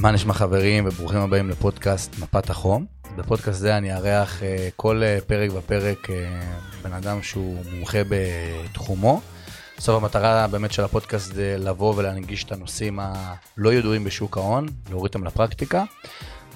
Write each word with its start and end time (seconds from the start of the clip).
מה 0.00 0.10
נשמע 0.10 0.34
חברים 0.34 0.84
וברוכים 0.86 1.20
הבאים 1.20 1.48
לפודקאסט 1.50 2.18
מפת 2.18 2.50
החום. 2.50 2.86
בפודקאסט 3.16 3.60
זה 3.60 3.76
אני 3.76 3.94
אארח 3.94 4.42
אה, 4.42 4.68
כל 4.76 5.02
אה, 5.02 5.18
פרק 5.26 5.50
ופרק 5.54 6.10
אה, 6.10 6.40
בן 6.82 6.92
אדם 6.92 7.22
שהוא 7.22 7.64
מומחה 7.72 7.98
בתחומו. 8.08 9.20
בסוף 9.78 10.02
המטרה 10.02 10.46
באמת 10.46 10.72
של 10.72 10.84
הפודקאסט 10.84 11.34
זה 11.34 11.56
לבוא 11.58 11.94
ולהנגיש 11.96 12.44
את 12.44 12.52
הנושאים 12.52 12.98
הלא 13.02 13.72
ידועים 13.72 14.04
בשוק 14.04 14.36
ההון, 14.36 14.66
להוריד 14.90 15.14
אותם 15.14 15.24
לפרקטיקה. 15.24 15.84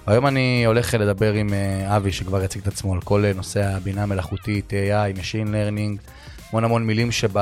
היום 0.07 0.27
אני 0.27 0.65
הולך 0.67 0.95
לדבר 0.95 1.33
עם 1.33 1.49
אבי 1.87 2.13
שכבר 2.13 2.43
יציג 2.43 2.63
את 2.63 2.69
עצמו 2.69 2.95
על 2.95 3.01
כל 3.01 3.25
נושא 3.35 3.65
הבינה 3.65 4.03
המלאכותית, 4.03 4.73
AI, 4.73 5.19
Machine 5.19 5.49
Learning, 5.49 6.11
המון 6.51 6.65
המון 6.65 6.87
מילים 6.87 7.13
שב... 7.13 7.39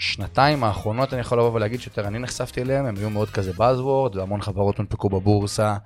בשנתיים 0.00 0.64
האחרונות 0.64 1.12
אני 1.12 1.20
יכול 1.20 1.38
לבוא 1.38 1.52
ולהגיד 1.52 1.80
שיותר 1.80 2.06
אני 2.06 2.18
נחשפתי 2.18 2.62
אליהם, 2.62 2.86
הם 2.86 2.96
היו 2.96 3.10
מאוד 3.10 3.30
כזה 3.30 3.50
Buzzword, 3.50 4.16
והמון 4.16 4.42
חברות 4.42 4.78
הונפקו 4.78 5.08
בבורסה, 5.08 5.76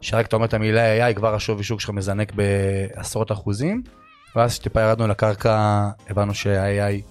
שרק 0.00 0.26
אתה 0.26 0.36
אומר 0.36 0.46
את 0.46 0.54
המילה 0.54 1.10
AI, 1.10 1.14
כבר 1.14 1.34
השווי 1.34 1.64
שוק 1.64 1.80
שלך 1.80 1.90
מזנק 1.90 2.32
בעשרות 2.32 3.32
אחוזים, 3.32 3.82
ואז 4.36 4.50
כשטיפה 4.50 4.80
ירדנו 4.80 5.06
לקרקע, 5.06 5.88
הבנו 6.08 6.34
שה-AI 6.34 7.02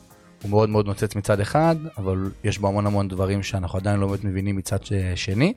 הוא 0.41 0.49
מאוד 0.49 0.69
מאוד 0.69 0.85
נוצץ 0.85 1.15
מצד 1.15 1.39
אחד, 1.39 1.75
אבל 1.97 2.31
יש 2.43 2.57
בו 2.57 2.67
המון 2.67 2.85
המון 2.85 3.07
דברים 3.07 3.43
שאנחנו 3.43 3.79
עדיין 3.79 3.99
לא 3.99 4.07
באמת 4.07 4.23
מבינים 4.23 4.55
מצד 4.55 4.79
שני. 5.15 5.53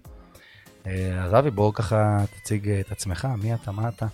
אז 0.85 1.35
אבי, 1.39 1.51
בואו 1.51 1.73
ככה 1.73 2.25
תציג 2.37 2.71
את 2.71 2.93
עצמך, 2.93 3.29
מי 3.43 3.55
אתה, 3.55 3.73
מה 3.73 3.89
אתה? 3.89 4.07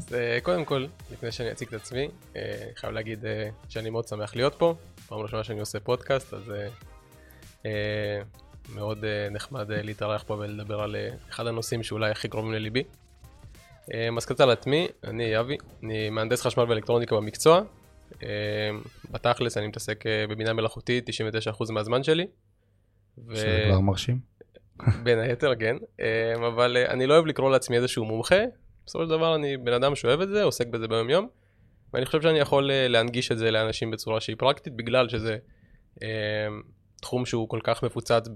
אז 0.00 0.14
אה, 0.14 0.38
קודם 0.42 0.64
כל, 0.64 0.86
לפני 1.12 1.32
שאני 1.32 1.52
אציג 1.52 1.68
את 1.68 1.74
עצמי, 1.74 2.00
אני 2.00 2.10
אה, 2.36 2.66
חייב 2.76 2.92
להגיד 2.92 3.26
אה, 3.26 3.48
שאני 3.68 3.90
מאוד 3.90 4.08
שמח 4.08 4.36
להיות 4.36 4.54
פה. 4.58 4.74
פעם 5.10 5.20
ראשונה 5.20 5.44
שאני 5.44 5.60
עושה 5.60 5.80
פודקאסט, 5.80 6.34
אז 6.34 6.52
אה, 7.66 8.22
מאוד 8.74 9.04
אה, 9.04 9.28
נחמד 9.30 9.70
אה, 9.70 9.82
להתארח 9.82 10.24
פה 10.26 10.34
ולדבר 10.34 10.80
על 10.80 10.96
אה, 10.96 11.10
אחד 11.30 11.46
הנושאים 11.46 11.82
שאולי 11.82 12.10
הכי 12.10 12.28
קרובים 12.28 12.52
לליבי. 12.52 12.82
אה, 13.94 14.08
אז 14.16 14.24
קצת 14.24 14.40
על 14.40 14.50
עצמי, 14.50 14.88
אני 15.04 15.40
אבי, 15.40 15.56
אני 15.82 16.10
מהנדס 16.10 16.42
חשמל 16.42 16.64
ואלקטרוניקה 16.68 17.16
במקצוע. 17.16 17.62
אה, 18.22 18.28
בתכלס 19.10 19.56
אני 19.56 19.66
מתעסק 19.66 20.06
אה, 20.06 20.26
בבינה 20.28 20.52
מלאכותית 20.52 21.08
99% 21.08 21.72
מהזמן 21.72 22.02
שלי. 22.02 22.26
ו... 23.28 23.36
שזה 23.36 23.62
כבר 23.66 23.80
מרשים. 23.80 24.18
בין 25.04 25.18
היתר, 25.18 25.54
כן. 25.54 25.76
אה, 26.00 26.34
אבל 26.36 26.76
אה, 26.76 26.90
אני 26.90 27.06
לא 27.06 27.14
אוהב 27.14 27.26
לקרוא 27.26 27.50
לעצמי 27.50 27.76
איזשהו 27.76 28.04
מומחה. 28.04 28.40
בסופו 28.86 29.04
של 29.04 29.10
דבר 29.10 29.34
אני 29.34 29.56
בן 29.56 29.72
אדם 29.72 29.94
שאוהב 29.94 30.20
את 30.20 30.28
זה, 30.28 30.42
עוסק 30.42 30.66
בזה 30.66 30.88
ביום 30.88 31.10
יום. 31.10 31.28
ואני 31.94 32.06
חושב 32.06 32.22
שאני 32.22 32.38
יכול 32.38 32.70
אה, 32.70 32.88
להנגיש 32.88 33.32
את 33.32 33.38
זה 33.38 33.50
לאנשים 33.50 33.90
בצורה 33.90 34.20
שהיא 34.20 34.36
פרקטית, 34.38 34.76
בגלל 34.76 35.08
שזה 35.08 35.36
אה, 36.02 36.08
תחום 37.00 37.26
שהוא 37.26 37.48
כל 37.48 37.60
כך 37.64 37.82
מפוצץ 37.82 38.28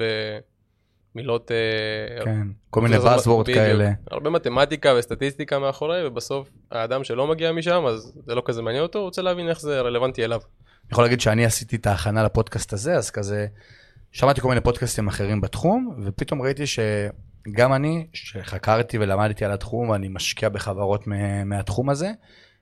במילות... 1.15 1.51
אה, 1.51 2.25
כן, 2.25 2.47
כל 2.71 2.81
מיני 2.81 2.97
buzzword 2.97 3.47
כאלה. 3.55 3.91
הרבה 4.11 4.31
מתמטיקה 4.31 4.95
וסטטיסטיקה 4.99 5.59
מאחורי, 5.59 6.07
ובסוף 6.07 6.51
האדם 6.71 7.05
שלא 7.05 7.27
מגיע 7.27 7.53
משם, 7.53 7.87
אז 7.87 8.13
זה 8.27 8.35
לא 8.35 8.43
כזה 8.45 8.63
מעניין 8.63 8.83
אותו, 8.83 8.99
הוא 8.99 9.05
רוצה 9.05 9.23
להבין 9.23 9.49
איך 9.49 9.61
זה 9.61 9.81
רלוונטי 9.81 10.25
אליו. 10.25 10.41
אני 10.85 10.93
יכול 10.93 11.05
להגיד 11.05 11.21
שאני 11.21 11.45
עשיתי 11.45 11.77
את 11.77 11.87
ההכנה 11.87 12.25
לפודקאסט 12.25 12.73
הזה, 12.73 12.95
אז 12.95 13.11
כזה, 13.11 13.47
שמעתי 14.13 14.41
כל 14.41 14.49
מיני 14.49 14.61
פודקאסטים 14.61 15.09
אחרים 15.09 15.41
בתחום, 15.41 15.97
ופתאום 16.05 16.43
ראיתי 16.43 16.65
שגם 16.67 17.73
אני, 17.73 18.07
שחקרתי 18.13 18.99
ולמדתי 18.99 19.45
על 19.45 19.53
התחום, 19.53 19.89
ואני 19.89 20.09
משקיע 20.09 20.49
בחברות 20.49 21.05
מהתחום 21.45 21.91
הזה, 21.91 22.11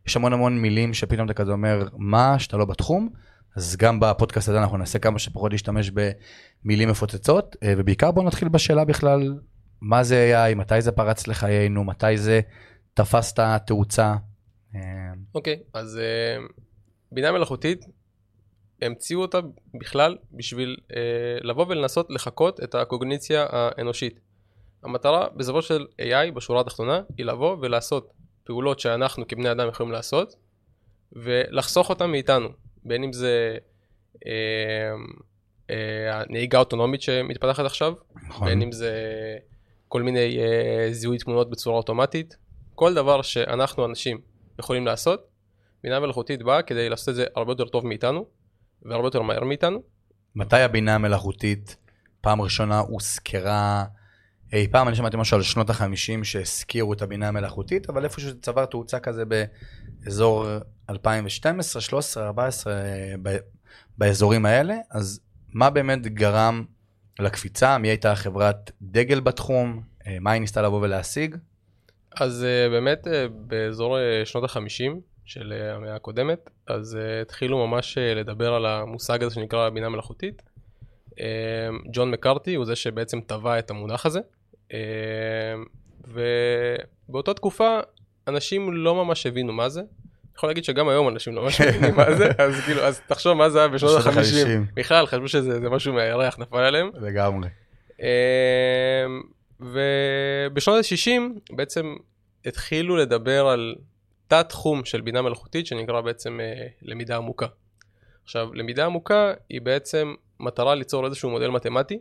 יש 0.06 0.17
המון 0.17 0.33
המון 0.33 0.58
מילים 0.58 0.95
שפתאום 0.95 1.27
אתה 1.27 1.34
כזה 1.34 1.53
אומר, 1.53 1.89
מה, 1.97 2.39
שאתה 2.39 2.56
לא 2.56 2.64
בתחום, 2.64 3.08
אז 3.56 3.77
גם 3.77 4.00
בפודקאסט 4.00 4.48
הזה 4.48 4.58
אנחנו 4.58 4.77
ננסה 4.77 4.98
כמה 4.98 5.19
שפחות 5.19 5.53
להשתמש 5.53 5.91
במילים 5.91 6.89
מפוצצות, 6.89 7.56
אה, 7.63 7.74
ובעיקר 7.77 8.11
בואו 8.11 8.27
נתחיל 8.27 8.48
בשאלה 8.48 8.85
בכלל, 8.85 9.39
מה 9.80 10.02
זה 10.05 10.48
AI, 10.51 10.55
מתי 10.55 10.83
זה 10.83 10.92
פרץ 10.92 11.27
לחיינו, 11.27 11.85
מתי 11.85 12.18
זה 12.18 12.41
תפס 12.95 13.33
את 13.33 13.39
התאוצה. 13.39 14.14
אה, 14.74 14.80
אוקיי, 15.35 15.55
okay, 15.62 15.79
אז 15.79 16.01
uh, 16.01 16.52
בינה 17.12 17.33
מלאכותית, 17.33 17.85
המציאו 18.83 19.20
אותה 19.20 19.39
בכלל 19.80 20.17
בשביל 20.33 20.77
uh, 20.80 20.95
לבוא 21.42 21.67
ולנסות 21.68 22.11
לחקות 22.11 22.61
את 22.62 22.74
הקוגניציה 22.74 23.46
האנושית. 23.51 24.20
המטרה 24.83 25.29
בסופו 25.36 25.62
של 25.62 25.86
AI 26.01 26.30
בשורה 26.35 26.61
התחתונה 26.61 27.01
היא 27.18 27.27
לבוא 27.27 27.57
ולעשות 27.61 28.12
פעולות 28.45 28.80
שאנחנו 28.80 29.29
כבני 29.29 29.51
אדם 29.51 29.69
יכולים 29.69 29.92
לעשות 29.92 30.36
ולחסוך 31.13 31.91
אותם 31.91 32.11
מאיתנו 32.11 32.48
בין 32.85 33.05
אם 33.05 33.13
זה 33.13 33.57
אה, 34.27 34.92
אה, 35.70 36.23
נהיגה 36.29 36.58
אוטונומית 36.58 37.03
שמתפתחת 37.03 37.64
עכשיו 37.64 37.95
נכון. 38.29 38.48
בין 38.48 38.63
אם 38.63 38.73
זה 38.73 38.92
כל 39.89 40.03
מיני 40.03 40.39
אה, 40.39 40.89
זיהוי 40.92 41.19
תמונות 41.19 41.51
בצורה 41.51 41.77
אוטומטית 41.77 42.36
כל 42.75 42.95
דבר 42.95 43.23
שאנחנו 43.23 43.86
אנשים 43.86 44.20
יכולים 44.59 44.86
לעשות 44.86 45.29
בינה 45.83 46.01
מלאכותית 46.01 46.42
באה 46.42 46.63
כדי 46.63 46.89
לעשות 46.89 47.09
את 47.09 47.14
זה 47.14 47.24
הרבה 47.36 47.53
יותר 47.53 47.64
טוב 47.64 47.86
מאיתנו 47.86 48.27
והרבה 48.83 49.07
יותר 49.07 49.23
מהר 49.23 49.45
מאיתנו. 49.45 49.83
מתי 50.35 50.61
הבינה 50.61 50.95
המלאכותית 50.95 51.77
פעם 52.20 52.41
ראשונה 52.41 52.79
הוזכרה 52.79 53.85
אי 54.52 54.68
פעם 54.68 54.89
אני 54.89 54.96
שמעתי 54.96 55.17
משהו 55.17 55.36
על 55.36 55.42
שנות 55.42 55.70
החמישים 55.70 56.24
שהזכירו 56.24 56.92
את 56.92 57.02
הבינה 57.02 57.29
המלאכותית, 57.29 57.90
אבל 57.90 58.05
איפשהו 58.05 58.30
זה 58.30 58.40
צבר 58.42 58.64
תאוצה 58.64 59.01
כזה 59.01 59.23
באזור 59.24 60.46
2012, 60.90 61.83
13, 61.83 62.27
14, 62.27 62.74
באזורים 63.98 64.46
האלה, 64.46 64.74
אז 64.91 65.20
מה 65.52 65.70
באמת 65.70 66.07
גרם 66.07 66.64
לקפיצה? 67.18 67.79
מי 67.79 67.89
הייתה 67.89 68.14
חברת 68.14 68.70
דגל 68.83 69.20
בתחום? 69.20 69.83
אה, 70.07 70.17
מה 70.20 70.30
היא 70.30 70.41
ניסתה 70.41 70.62
לבוא 70.62 70.80
ולהשיג? 70.83 71.36
אז 72.20 72.45
אה, 72.45 72.68
באמת 72.70 73.08
אה, 73.08 73.27
באזור 73.29 73.96
שנות 74.24 74.45
החמישים 74.45 75.01
של 75.24 75.52
המאה 75.77 75.96
הקודמת, 75.96 76.51
אז 76.67 76.98
התחילו 77.23 77.67
ממש 77.67 77.98
לדבר 77.98 78.55
על 78.55 78.67
המושג 78.67 79.23
הזה 79.23 79.35
שנקרא 79.35 79.68
בינה 79.68 79.89
מלאכותית. 79.89 80.42
ג'ון 81.92 82.11
מקארתי 82.11 82.55
הוא 82.55 82.64
זה 82.64 82.77
שבעצם 82.77 83.20
טבע 83.20 83.58
את 83.58 83.70
המונח 83.70 84.07
הזה. 84.07 84.20
אמ, 84.72 84.78
ובאותה 87.08 87.34
תקופה 87.34 87.80
אנשים 88.28 88.72
לא 88.72 89.05
ממש 89.05 89.27
הבינו 89.27 89.52
מה 89.52 89.68
זה. 89.68 89.80
אני 89.80 90.36
יכול 90.36 90.48
להגיד 90.48 90.64
שגם 90.64 90.88
היום 90.88 91.08
אנשים 91.08 91.34
לא 91.34 91.42
ממש 91.42 91.60
מבינים 91.60 91.96
מה 91.96 92.14
זה, 92.14 92.30
אז 92.38 92.60
כאילו, 92.60 92.82
אז 92.82 93.00
תחשוב 93.06 93.32
מה 93.32 93.50
זה 93.50 93.58
היה 93.58 93.68
בשנות 93.68 94.06
ה-50. 94.06 94.48
בכלל, 94.74 95.06
חשבו 95.06 95.28
שזה 95.28 95.70
משהו 95.70 95.92
מהירח 95.92 96.38
נפל 96.38 96.56
עליהם. 96.58 96.90
לגמרי. 97.00 97.48
אמ, 98.00 98.06
ובשנות 99.61 100.77
ה-60 100.77 101.55
בעצם 101.56 101.94
התחילו 102.46 102.96
לדבר 102.96 103.46
על 103.46 103.74
תת 104.28 104.46
תחום 104.48 104.84
של 104.84 105.00
בינה 105.00 105.22
מלאכותית 105.22 105.66
שנקרא 105.66 106.00
בעצם 106.00 106.40
אה, 106.40 106.66
למידה 106.82 107.16
עמוקה. 107.16 107.46
עכשיו, 108.24 108.55
למידה 108.55 108.86
עמוקה 108.86 109.32
היא 109.48 109.61
בעצם 109.61 110.14
מטרה 110.40 110.74
ליצור 110.74 111.06
איזשהו 111.06 111.30
מודל 111.30 111.48
מתמטי 111.48 111.98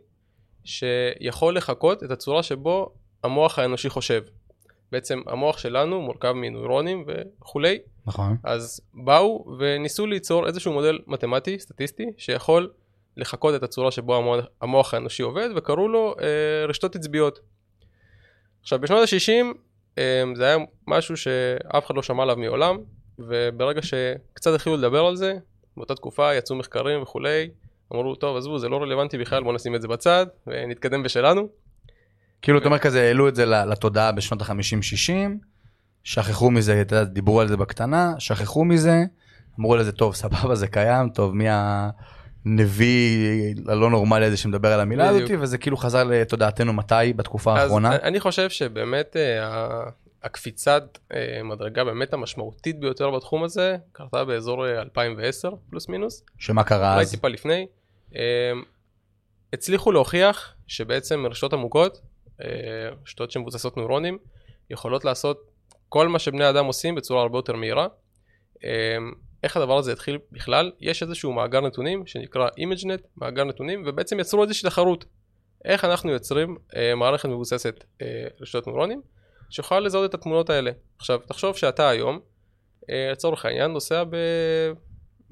שיכול 0.64 1.58
לחקות 1.58 2.04
את 2.04 2.12
הצורה 2.12 2.44
שבו 2.44 2.94
המוח 3.24 3.60
האנושי 3.60 3.90
חושב. 3.90 4.24
בעצם 4.92 5.22
המוח 5.28 5.58
שלנו 5.58 6.02
מורכב 6.02 6.32
מנוירונים 6.32 7.06
וכולי. 7.08 7.80
נכון. 8.06 8.38
אז 8.44 8.82
באו 8.94 9.56
וניסו 9.60 10.06
ליצור 10.06 10.48
איזשהו 10.48 10.74
מודל 10.74 11.00
מתמטי, 11.08 11.60
סטטיסטי, 11.60 12.06
שיכול 12.18 12.72
לחקות 13.18 13.56
את 13.56 13.64
הצורה 13.64 13.92
שבו 13.92 14.16
המוח, 14.16 14.46
המוח 14.62 14.94
האנושי 14.94 15.24
עובד, 15.24 15.50
וקראו 15.56 15.88
לו 15.88 16.16
אה, 16.22 16.66
רשתות 16.68 16.96
עצביות. 16.96 17.40
עכשיו 18.62 18.80
בשנות 18.80 19.00
ה-60 19.02 19.58
אה, 19.98 20.24
זה 20.36 20.46
היה 20.46 20.58
משהו 20.88 21.18
שאף 21.18 21.86
אחד 21.86 21.96
לא 21.96 22.04
שמע 22.04 22.24
עליו 22.24 22.38
מעולם, 22.38 22.78
וברגע 23.20 23.82
שקצת 23.82 24.54
התחילו 24.54 24.78
לדבר 24.78 25.06
על 25.06 25.16
זה, 25.16 25.38
באותה 25.78 25.96
תקופה 25.96 26.36
יצאו 26.36 26.56
מחקרים 26.56 27.02
וכולי, 27.02 27.50
אמרו, 27.92 28.16
טוב, 28.16 28.38
עזבו, 28.38 28.60
זה 28.60 28.70
לא 28.70 28.78
רלוונטי 28.78 29.18
בכלל, 29.18 29.44
בוא 29.44 29.54
נשים 29.54 29.76
את 29.76 29.82
זה 29.82 29.88
בצד, 29.88 30.26
ונתקדם 30.48 31.04
בשלנו. 31.04 31.50
כאילו, 32.42 32.58
אתה 32.58 32.66
אומר 32.66 32.78
כזה, 32.78 33.02
העלו 33.02 33.28
את 33.28 33.36
זה 33.36 33.46
לתודעה 33.46 34.12
בשנות 34.12 34.42
ה-50-60, 34.42 35.12
שכחו 36.04 36.52
מזה, 36.52 36.82
אתה 36.82 36.96
יודע, 36.96 37.04
דיברו 37.04 37.42
על 37.42 37.48
זה 37.48 37.58
בקטנה, 37.58 38.14
שכחו 38.20 38.66
מזה, 38.66 39.04
אמרו 39.60 39.76
לזה, 39.76 39.92
טוב, 39.92 40.16
סבבה, 40.16 40.56
זה 40.56 40.68
קיים, 40.68 41.10
טוב, 41.10 41.36
מי 41.36 41.46
הנביא 42.46 43.56
הלא 43.68 43.90
נורמלי 43.90 44.26
הזה 44.26 44.38
שמדבר 44.38 44.74
על 44.74 44.80
המילה 44.80 45.10
הזאת, 45.10 45.32
וזה 45.40 45.58
כאילו 45.58 45.78
חזר 45.78 46.04
לתודעתנו 46.04 46.74
מתי, 46.74 47.14
בתקופה 47.16 47.54
האחרונה? 47.54 47.94
אז 47.94 48.00
אני 48.04 48.20
חושב 48.20 48.50
שבאמת 48.50 49.18
אה, 49.18 49.84
הקפיצת 50.24 50.98
אה, 51.14 51.44
מדרגה 51.44 51.84
באמת 51.84 52.14
המשמעותית 52.14 52.80
ביותר 52.80 53.12
בתחום 53.12 53.44
הזה 53.44 53.78
קרתה 53.92 54.26
באזור 54.26 54.68
2010 54.68 55.48
אה, 55.48 55.54
פלוס 55.70 55.90
מינוס. 55.90 56.24
שמה 56.38 56.64
קרה 56.64 56.94
אז? 56.94 56.98
אולי 56.98 57.10
טיפה 57.10 57.28
לפני. 57.28 57.68
אמ, 58.16 58.64
הצליחו 59.54 59.92
להוכיח 59.92 60.56
שבעצם 60.68 61.26
רשתות 61.26 61.54
עמוקות, 61.54 62.02
אה, 62.42 62.48
רשתות 63.04 63.32
שמבוססות 63.32 63.78
נוירונים, 63.78 64.18
יכולות 64.70 65.06
לעשות 65.06 65.52
כל 65.90 66.08
מה 66.08 66.20
שבני 66.20 66.50
אדם 66.50 66.66
עושים 66.66 66.96
בצורה 66.96 67.22
הרבה 67.22 67.38
יותר 67.38 67.56
מהירה. 67.56 67.88
אמ, 68.64 69.12
איך 69.44 69.58
הדבר 69.58 69.78
הזה 69.78 69.92
התחיל 69.92 70.20
בכלל? 70.32 70.72
יש 70.80 71.04
איזשהו 71.04 71.34
מאגר 71.34 71.62
נתונים 71.62 72.08
שנקרא 72.08 72.48
ImageNet, 72.48 73.08
מאגר 73.18 73.44
נתונים, 73.44 73.84
ובעצם 73.86 74.20
יצרו 74.20 74.44
איזושהי 74.44 74.70
תחרות. 74.70 75.06
איך 75.66 75.86
אנחנו 75.86 76.12
יוצרים 76.12 76.58
אה, 76.76 76.96
מערכת 76.96 77.30
מבוססת 77.30 77.84
אה, 78.02 78.28
רשתות 78.42 78.68
נוירונים, 78.68 79.02
שיכולה 79.50 79.80
לזהות 79.80 80.10
את 80.10 80.14
התמונות 80.14 80.50
האלה. 80.50 80.72
עכשיו, 80.98 81.20
תחשוב 81.28 81.58
שאתה 81.58 81.90
היום, 81.90 82.20
אה, 82.90 83.10
לצורך 83.12 83.46
העניין, 83.46 83.72
נוסע 83.72 84.04
ב... 84.04 84.16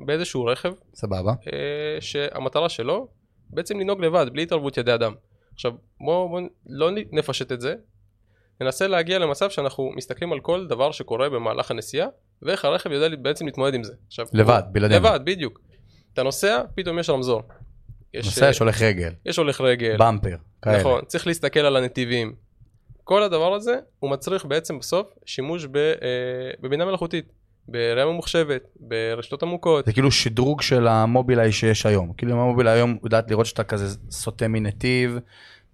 באיזשהו 0.05 0.45
רכב, 0.45 0.73
סבבה. 0.95 1.33
אה, 1.53 2.01
שהמטרה 2.01 2.69
שלו 2.69 3.07
בעצם 3.49 3.79
לנהוג 3.79 4.01
לבד, 4.01 4.25
בלי 4.31 4.43
התערבות 4.43 4.77
ידי 4.77 4.93
אדם. 4.93 5.13
עכשיו, 5.53 5.71
בואו 6.01 6.29
בוא, 6.29 6.41
לא 6.65 6.89
נפשט 7.11 7.51
את 7.51 7.61
זה, 7.61 7.75
ננסה 8.61 8.87
להגיע 8.87 9.19
למצב 9.19 9.49
שאנחנו 9.49 9.91
מסתכלים 9.95 10.33
על 10.33 10.39
כל 10.39 10.67
דבר 10.67 10.91
שקורה 10.91 11.29
במהלך 11.29 11.71
הנסיעה, 11.71 12.07
ואיך 12.41 12.65
הרכב 12.65 12.91
יודע 12.91 13.15
בעצם 13.21 13.45
להתמודד 13.45 13.73
עם 13.73 13.83
זה. 13.83 13.93
עכשיו, 14.07 14.25
לבד, 14.33 14.63
בלעדינו. 14.71 14.99
לבד, 14.99 15.19
בדיוק. 15.23 15.59
אתה 16.13 16.23
נוסע, 16.23 16.61
פתאום 16.75 16.99
יש 16.99 17.09
רמזור. 17.09 17.41
יש, 18.13 18.25
נוסע, 18.25 18.49
יש 18.49 18.59
הולך 18.59 18.81
רגל. 18.81 19.13
יש 19.25 19.37
הולך 19.37 19.61
רגל. 19.61 19.95
במפר, 19.99 20.35
כאלה. 20.61 20.79
נכון, 20.79 21.01
צריך 21.05 21.27
להסתכל 21.27 21.59
על 21.59 21.75
הנתיבים. 21.75 22.35
כל 23.03 23.23
הדבר 23.23 23.53
הזה, 23.53 23.79
הוא 23.99 24.11
מצריך 24.11 24.45
בעצם 24.45 24.79
בסוף 24.79 25.13
שימוש 25.25 25.65
ב, 25.65 25.77
אה, 25.77 25.93
בבינה 26.59 26.85
מלאכותית. 26.85 27.31
בראייה 27.67 28.05
ממוחשבת, 28.05 28.61
ברשתות 28.79 29.43
עמוקות. 29.43 29.85
זה 29.85 29.93
כאילו 29.93 30.11
שדרוג 30.11 30.61
של 30.61 30.87
המובילאיי 30.87 31.51
שיש 31.51 31.85
היום. 31.85 32.13
כאילו 32.17 32.31
המובילאיי 32.31 32.75
היום 32.75 32.97
יודעת 33.03 33.31
לראות 33.31 33.45
שאתה 33.45 33.63
כזה 33.63 33.97
סוטה 34.11 34.47
מנתיב, 34.47 35.17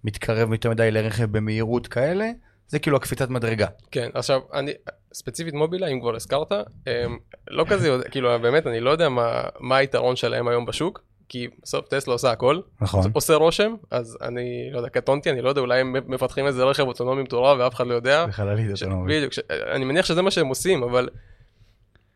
מתקרב 0.04 0.52
יותר 0.52 0.70
מדי 0.70 0.90
לרכב 0.90 1.24
במהירות 1.24 1.86
כאלה, 1.86 2.30
זה 2.68 2.78
כאילו 2.78 2.96
הקפיצת 2.96 3.30
מדרגה. 3.30 3.66
כן, 3.90 4.10
עכשיו, 4.14 4.40
אני, 4.54 4.72
ספציפית 5.14 5.54
מובילאיי, 5.54 5.92
אם 5.92 6.00
כבר 6.00 6.14
הזכרת, 6.14 6.52
הם 6.86 7.18
לא 7.48 7.64
כזה 7.68 7.88
יודע, 7.88 8.08
כאילו 8.08 8.38
באמת, 8.42 8.66
אני 8.66 8.80
לא 8.80 8.90
יודע 8.90 9.08
מה, 9.08 9.42
מה 9.60 9.76
היתרון 9.76 10.16
שלהם 10.16 10.48
היום 10.48 10.66
בשוק. 10.66 11.06
כי 11.28 11.48
בסוף 11.62 11.88
טסלה 11.88 12.14
עושה 12.14 12.30
הכל, 12.30 12.60
נכון, 12.80 13.10
עושה 13.12 13.34
רושם, 13.34 13.74
אז 13.90 14.18
אני 14.22 14.68
לא 14.72 14.78
יודע, 14.78 14.88
קטונתי, 14.88 15.30
אני 15.30 15.42
לא 15.42 15.48
יודע, 15.48 15.60
אולי 15.60 15.80
הם 15.80 15.96
מפתחים 16.06 16.46
איזה 16.46 16.64
רכב 16.64 16.82
אוטונומי 16.82 17.22
מטורף 17.22 17.58
ואף 17.60 17.74
אחד 17.74 17.86
לא 17.86 17.94
יודע. 17.94 18.26
בחללית 18.26 18.70
אוטונומית. 18.70 19.16
בדיוק, 19.16 19.32
ש... 19.32 19.38
אני 19.50 19.84
מניח 19.84 20.06
שזה 20.06 20.22
מה 20.22 20.30
שהם 20.30 20.46
עושים, 20.46 20.82
אבל 20.82 21.08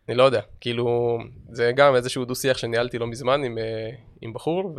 אני 0.09 0.17
לא 0.17 0.23
יודע, 0.23 0.41
כאילו, 0.61 1.19
זה 1.51 1.73
גם 1.77 1.95
איזשהו 1.95 2.25
דו-שיח 2.25 2.57
שניהלתי 2.57 2.99
לא 2.99 3.07
מזמן 3.07 3.45
עם, 3.45 3.59
אה, 3.59 3.91
עם 4.21 4.33
בחור, 4.33 4.75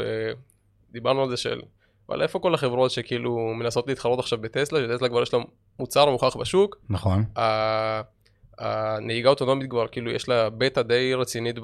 ודיברנו 0.92 1.24
על 1.24 1.30
זה 1.30 1.38
של, 1.38 1.62
אבל 2.10 2.22
איפה 2.22 2.40
כל 2.40 2.54
החברות 2.54 2.92
שכאילו 2.92 3.54
מנסות 3.60 3.88
להתחרות 3.88 4.20
עכשיו 4.20 4.42
בטסלה, 4.42 4.80
שטסלה 4.80 5.10
כבר 5.10 5.22
יש 5.22 5.34
לה 5.34 5.40
מוצר 5.80 6.10
מוכח 6.10 6.36
בשוק. 6.36 6.78
נכון. 6.90 7.24
הנהיגה 8.58 9.30
אוטונומית 9.30 9.70
כבר, 9.70 9.88
כאילו, 9.88 10.12
יש 10.12 10.30
לה 10.30 10.50
בטא 10.50 10.82
די 10.82 11.14
רצינית 11.14 11.56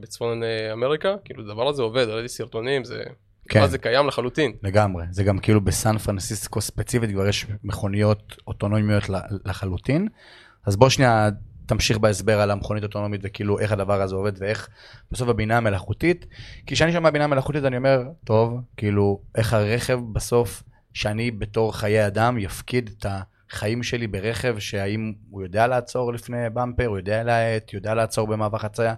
בצפון 0.00 0.42
אה, 0.42 0.72
אמריקה, 0.72 1.14
כאילו, 1.24 1.42
הדבר 1.44 1.68
הזה 1.68 1.82
עובד, 1.82 2.08
ראיתי 2.08 2.28
סרטונים, 2.28 2.84
זה... 2.84 3.02
כן. 3.48 3.66
זה 3.66 3.78
קיים 3.78 4.06
לחלוטין. 4.06 4.52
לגמרי, 4.62 5.04
זה 5.10 5.24
גם 5.24 5.38
כאילו 5.38 5.60
בסן 5.60 5.98
פרנסיסקו 5.98 6.60
ספציפית 6.60 7.10
כבר 7.10 7.26
יש 7.26 7.46
מכוניות 7.64 8.36
אוטונומיות 8.46 9.02
לחלוטין. 9.44 10.08
אז 10.66 10.76
בוא 10.76 10.88
שנייה 10.88 11.28
תמשיך 11.68 11.98
בהסבר 11.98 12.40
על 12.40 12.50
המכונית 12.50 12.84
אוטונומית 12.84 13.20
וכאילו 13.24 13.58
איך 13.58 13.72
הדבר 13.72 14.02
הזה 14.02 14.14
עובד 14.14 14.32
ואיך 14.38 14.68
בסוף 15.12 15.28
הבינה 15.28 15.56
המלאכותית. 15.56 16.26
כי 16.66 16.74
כשאני 16.74 16.92
שומע 16.92 17.10
בינה 17.10 17.26
מלאכותית 17.26 17.64
אני 17.64 17.76
אומר, 17.76 18.02
טוב, 18.24 18.60
כאילו 18.76 19.20
איך 19.34 19.52
הרכב 19.52 20.00
בסוף, 20.12 20.62
שאני 20.94 21.30
בתור 21.30 21.76
חיי 21.76 22.06
אדם 22.06 22.38
יפקיד 22.38 22.90
את 22.98 23.06
החיים 23.50 23.82
שלי 23.82 24.06
ברכב, 24.06 24.58
שהאם 24.58 25.12
הוא 25.30 25.42
יודע 25.42 25.66
לעצור 25.66 26.12
לפני 26.12 26.50
במפר, 26.54 26.86
הוא 26.86 26.98
יודע 26.98 27.22
להאט, 27.22 27.72
יודע 27.72 27.94
לעצור 27.94 28.26
במעבר 28.26 28.58
חצייה. 28.58 28.94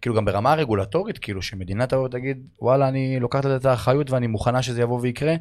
כאילו 0.00 0.14
גם 0.14 0.24
ברמה 0.24 0.52
הרגולטורית, 0.52 1.18
כאילו 1.18 1.42
שמדינה 1.42 1.86
תבוא 1.86 2.04
ותגיד, 2.04 2.46
וואלה, 2.60 2.88
אני 2.88 3.20
לוקחת 3.20 3.46
את 3.46 3.64
האחריות 3.64 4.10
ואני 4.10 4.26
מוכנה 4.26 4.62
שזה 4.62 4.82
יבוא 4.82 5.00
ויקרה. 5.00 5.34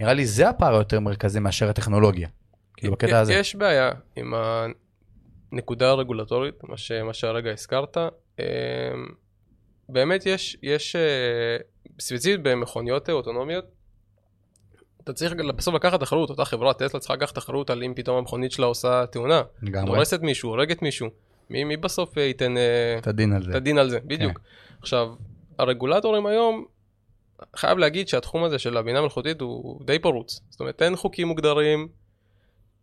נראה 0.00 0.12
לי 0.12 0.26
זה 0.26 0.48
הפער 0.48 0.74
היותר 0.74 1.00
מרכזי 1.00 1.40
מאשר 1.40 1.68
הטכנולוגיה. 1.68 2.28
כאילו 2.76 2.92
בקטע 2.92 3.18
הזה. 3.18 3.34
יש 3.34 3.56
בעיה 3.56 3.90
עם 4.16 4.34
נקודה 5.52 5.92
רגולטורית, 5.92 6.64
מה, 6.64 6.76
ש, 6.76 6.92
מה 6.92 7.14
שהרגע 7.14 7.50
הזכרת, 7.50 7.96
אמ, 8.38 8.44
באמת 9.88 10.26
יש, 10.26 10.56
יש 10.62 10.96
אה, 10.96 11.56
ספציפית 12.00 12.42
במכוניות 12.42 13.10
אוטונומיות, 13.10 13.64
אתה 15.04 15.12
צריך 15.12 15.34
בסוף 15.56 15.74
לקחת 15.74 16.02
אחריות, 16.02 16.30
אותה 16.30 16.44
חברה, 16.44 16.74
טסלה 16.74 17.00
צריכה 17.00 17.14
לקחת 17.14 17.38
אחריות 17.38 17.70
על 17.70 17.82
אם 17.82 17.92
פתאום 17.96 18.18
המכונית 18.18 18.52
שלה 18.52 18.66
עושה 18.66 19.06
תאונה, 19.06 19.42
דורסת 19.62 20.20
מישהו, 20.20 20.50
הורגת 20.50 20.82
מישהו, 20.82 21.08
מי, 21.50 21.64
מי 21.64 21.76
בסוף 21.76 22.16
ייתן 22.16 22.56
אה, 22.56 22.98
את 22.98 23.06
הדין 23.06 23.32
על 23.32 23.42
זה, 23.42 23.50
את 23.50 23.56
הדין 23.56 23.78
על 23.78 23.90
זה, 23.90 23.98
בדיוק. 24.04 24.38
כן. 24.38 24.44
עכשיו, 24.80 25.08
הרגולטורים 25.58 26.26
היום, 26.26 26.64
חייב 27.56 27.78
להגיד 27.78 28.08
שהתחום 28.08 28.44
הזה 28.44 28.58
של 28.58 28.76
הבינה 28.76 29.00
מלאכותית 29.00 29.40
הוא 29.40 29.86
די 29.86 29.98
פרוץ, 29.98 30.40
זאת 30.50 30.60
אומרת 30.60 30.82
אין 30.82 30.96
חוקים 30.96 31.28
מוגדרים, 31.28 31.88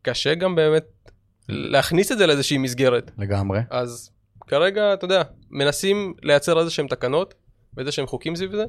קשה 0.01 0.35
גם 0.35 0.55
באמת 0.55 1.11
להכניס 1.49 2.11
את 2.11 2.17
זה 2.17 2.27
לאיזושהי 2.27 2.57
מסגרת. 2.57 3.11
לגמרי. 3.17 3.59
אז 3.69 4.09
כרגע, 4.47 4.93
אתה 4.93 5.05
יודע, 5.05 5.21
מנסים 5.51 6.13
לייצר 6.23 6.59
איזה 6.59 6.71
שהם 6.71 6.87
תקנות 6.87 7.33
ואיזה 7.77 7.91
שהם 7.91 8.07
חוקים 8.07 8.35
סביב 8.35 8.51
זה. 8.55 8.63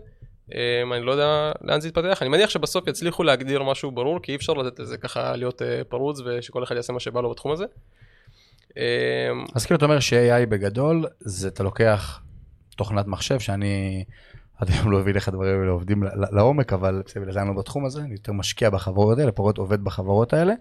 Um, 0.50 0.54
אני 0.94 1.02
לא 1.02 1.12
יודע 1.12 1.52
לאן 1.60 1.80
זה 1.80 1.88
יתפתח, 1.88 2.22
אני 2.22 2.30
מניח 2.30 2.50
שבסוף 2.50 2.88
יצליחו 2.88 3.22
להגדיר 3.22 3.62
משהו 3.62 3.90
ברור, 3.90 4.22
כי 4.22 4.32
אי 4.32 4.36
אפשר 4.36 4.52
לתת 4.52 4.78
לזה 4.78 4.96
ככה 4.96 5.36
להיות 5.36 5.62
uh, 5.62 5.64
פרוץ 5.88 6.20
ושכל 6.24 6.64
אחד 6.64 6.76
יעשה 6.76 6.92
מה 6.92 7.00
שבא 7.00 7.20
לו 7.20 7.30
בתחום 7.30 7.52
הזה. 7.52 7.64
Um, 8.70 8.74
אז 9.54 9.66
כאילו 9.66 9.76
אתה 9.76 9.84
אומר 9.84 10.00
ש-AI 10.00 10.46
בגדול, 10.48 11.06
זה 11.20 11.48
אתה 11.48 11.62
לוקח 11.62 12.20
תוכנת 12.76 13.06
מחשב 13.06 13.40
שאני 13.40 14.04
עד 14.58 14.70
היום 14.70 14.90
לא 14.90 15.00
הביא 15.00 15.14
לך 15.14 15.28
דברים 15.28 15.60
האלה 15.60 15.70
עובדים 15.70 16.02
לעומק, 16.32 16.72
אבל 16.72 17.02
בסדר, 17.06 17.40
אני 17.40 17.48
לא 17.48 17.54
בתחום 17.54 17.84
הזה, 17.84 18.00
אני 18.00 18.12
יותר 18.12 18.32
משקיע 18.32 18.70
בחברות 18.70 19.18
האלה, 19.18 19.32
פחות 19.32 19.58
עובד 19.58 19.84
בחברות 19.84 20.32
האלה. 20.32 20.54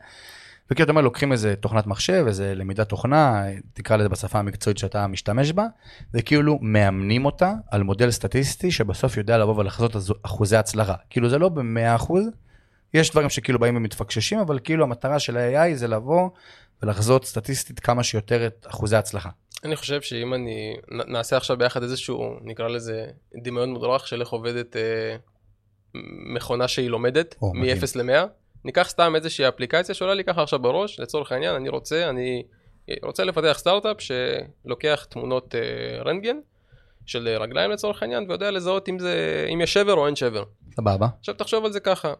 וכאילו 0.71 0.83
אתה 0.83 0.91
אומר, 0.91 1.01
לוקחים 1.01 1.31
איזה 1.31 1.55
תוכנת 1.55 1.87
מחשב, 1.87 2.25
איזה 2.27 2.55
למידת 2.55 2.89
תוכנה, 2.89 3.43
תקרא 3.73 3.97
לזה 3.97 4.09
בשפה 4.09 4.39
המקצועית 4.39 4.77
שאתה 4.77 5.07
משתמש 5.07 5.51
בה, 5.51 5.65
וכאילו 6.13 6.59
מאמנים 6.61 7.25
אותה 7.25 7.53
על 7.71 7.83
מודל 7.83 8.11
סטטיסטי 8.11 8.71
שבסוף 8.71 9.17
יודע 9.17 9.37
לבוא 9.37 9.55
ולחזות 9.55 9.95
אחוזי 10.21 10.57
הצלחה. 10.57 10.95
כאילו 11.09 11.29
זה 11.29 11.37
לא 11.37 11.49
במאה 11.49 11.95
אחוז, 11.95 12.25
יש 12.93 13.11
דברים 13.11 13.29
שכאילו 13.29 13.59
באים 13.59 13.75
ומתפקששים, 13.77 14.39
אבל 14.39 14.59
כאילו 14.63 14.83
המטרה 14.83 15.19
של 15.19 15.37
ה-AI 15.37 15.75
זה 15.75 15.87
לבוא 15.87 16.29
ולחזות 16.83 17.25
סטטיסטית 17.25 17.79
כמה 17.79 18.03
שיותר 18.03 18.47
את 18.47 18.67
אחוזי 18.69 18.95
ההצלחה. 18.95 19.29
אני 19.63 19.75
חושב 19.75 20.01
שאם 20.01 20.33
אני, 20.33 20.75
נעשה 21.07 21.37
עכשיו 21.37 21.57
ביחד 21.57 21.83
איזשהו, 21.83 22.37
נקרא 22.41 22.67
לזה 22.67 23.05
דמיון 23.43 23.69
מודרך 23.69 24.07
של 24.07 24.21
איך 24.21 24.29
עובדת 24.29 24.75
אה, 24.75 25.15
מכונה 26.35 26.67
שהיא 26.67 26.89
לומדת, 26.89 27.35
מ-0 27.41 27.85
ל-100. 27.95 28.27
ניקח 28.65 28.89
סתם 28.89 29.15
איזושהי 29.15 29.47
אפליקציה 29.47 29.95
שעולה 29.95 30.13
לי 30.13 30.23
ככה 30.23 30.43
עכשיו 30.43 30.59
בראש, 30.59 30.99
לצורך 30.99 31.31
העניין, 31.31 31.55
אני 31.55 31.69
רוצה, 31.69 32.09
אני 32.09 32.43
רוצה 33.03 33.23
לפתח 33.23 33.57
סטארט-אפ 33.57 33.97
שלוקח 33.99 35.05
תמונות 35.09 35.55
uh, 35.55 36.07
רנטגן 36.07 36.37
של 37.05 37.37
רגליים 37.39 37.71
לצורך 37.71 38.01
העניין, 38.01 38.25
ויודע 38.29 38.51
לזהות 38.51 38.89
אם, 38.89 38.99
זה, 38.99 39.45
אם 39.53 39.61
יש 39.61 39.73
שבר 39.73 39.93
או 39.93 40.07
אין 40.07 40.15
שבר. 40.15 40.43
סבבה. 40.75 41.07
עכשיו 41.19 41.35
תחשוב 41.35 41.65
על 41.65 41.71
זה 41.71 41.79
ככה, 41.79 42.13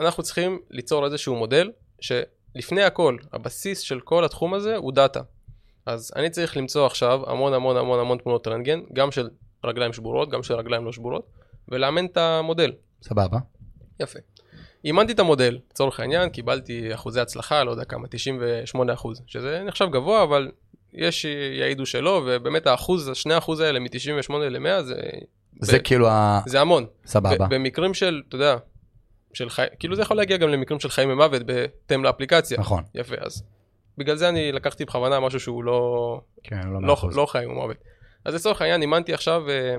אנחנו 0.00 0.22
צריכים 0.22 0.58
ליצור 0.70 1.04
איזשהו 1.04 1.36
מודל 1.36 1.70
שלפני 2.00 2.82
הכל, 2.82 3.16
הבסיס 3.32 3.80
של 3.80 4.00
כל 4.00 4.24
התחום 4.24 4.54
הזה 4.54 4.76
הוא 4.76 4.92
דאטה. 4.92 5.20
אז 5.86 6.12
אני 6.16 6.30
צריך 6.30 6.56
למצוא 6.56 6.86
עכשיו 6.86 7.30
המון 7.30 7.54
המון 7.54 7.76
המון 7.76 8.00
המון 8.00 8.18
תמונות 8.18 8.48
רנטגן, 8.48 8.80
גם 8.92 9.10
של 9.10 9.28
רגליים 9.64 9.92
שבורות, 9.92 10.30
גם 10.30 10.42
של 10.42 10.54
רגליים 10.54 10.84
לא 10.84 10.92
שבורות, 10.92 11.26
ולאמן 11.68 12.06
את 12.06 12.16
המודל. 12.16 12.72
סבבה. 13.02 13.38
יפה. 14.00 14.18
אימנתי 14.84 15.12
את 15.12 15.18
המודל, 15.18 15.58
לצורך 15.70 16.00
העניין, 16.00 16.28
קיבלתי 16.28 16.94
אחוזי 16.94 17.20
הצלחה, 17.20 17.64
לא 17.64 17.70
יודע 17.70 17.84
כמה, 17.84 18.08
98 18.08 18.92
אחוז, 18.92 19.22
שזה 19.26 19.62
נחשב 19.66 19.86
גבוה, 19.92 20.22
אבל 20.22 20.50
יש 20.92 21.26
יעידו 21.58 21.86
שלא, 21.86 22.22
ובאמת 22.26 22.66
האחוז, 22.66 23.08
השני 23.08 23.38
אחוז 23.38 23.60
האלה 23.60 23.80
מ-98 23.80 24.32
ל-100 24.32 24.82
זה... 24.82 24.94
זה 25.60 25.78
ב- 25.78 25.82
כאילו 25.82 26.08
ה... 26.08 26.40
זה 26.46 26.60
המון. 26.60 26.86
סבבה. 27.06 27.46
במקרים 27.46 27.94
של, 27.94 28.22
אתה 28.28 28.36
יודע, 28.36 28.56
של 29.34 29.50
חי... 29.50 29.66
כאילו 29.78 29.96
זה 29.96 30.02
יכול 30.02 30.16
להגיע 30.16 30.36
גם 30.36 30.48
למקרים 30.48 30.80
של 30.80 30.88
חיים 30.88 31.10
ומוות 31.10 31.42
בהתאם 31.42 32.04
לאפליקציה. 32.04 32.58
נכון. 32.60 32.82
יפה, 32.94 33.14
אז 33.20 33.42
בגלל 33.98 34.16
זה 34.16 34.28
אני 34.28 34.52
לקחתי 34.52 34.84
בכוונה 34.84 35.20
משהו 35.20 35.40
שהוא 35.40 35.64
לא... 35.64 36.20
כן, 36.42 36.60
לא, 36.64 36.82
לא, 36.82 36.96
לא 37.14 37.26
חיים 37.26 37.50
ומוות. 37.50 37.76
אז 38.24 38.34
לצורך 38.34 38.62
העניין 38.62 38.80
אימנתי 38.82 39.14
עכשיו 39.14 39.50
אה, 39.50 39.76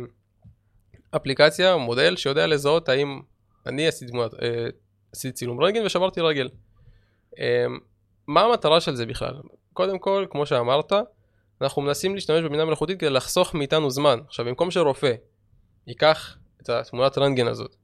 אפליקציה, 1.15 1.77
מודל 1.77 2.15
שיודע 2.15 2.47
לזהות 2.47 2.89
האם 2.89 3.19
אני 3.67 3.87
עשיתי 3.87 4.11
תמונת, 4.11 4.31
עשיתי 5.13 5.33
צילום 5.33 5.63
רגל 5.63 5.85
ושברתי 5.85 6.21
רגל. 6.21 6.49
אמ, 7.37 7.43
מה 8.27 8.41
המטרה 8.41 8.81
של 8.81 8.95
זה 8.95 9.05
בכלל? 9.05 9.33
קודם 9.73 9.99
כל, 9.99 10.25
כמו 10.29 10.45
שאמרת, 10.45 10.93
אנחנו 11.61 11.81
מנסים 11.81 12.15
להשתמש 12.15 12.43
בבינה 12.43 12.65
מלאכותית 12.65 12.99
כדי 12.99 13.09
לחסוך 13.09 13.55
מאיתנו 13.55 13.89
זמן. 13.89 14.19
עכשיו, 14.27 14.45
במקום 14.45 14.71
שרופא 14.71 15.13
ייקח 15.87 16.37
את 16.61 16.69
התמונת 16.69 17.17
רנטגן 17.17 17.47
הזאת. 17.47 17.75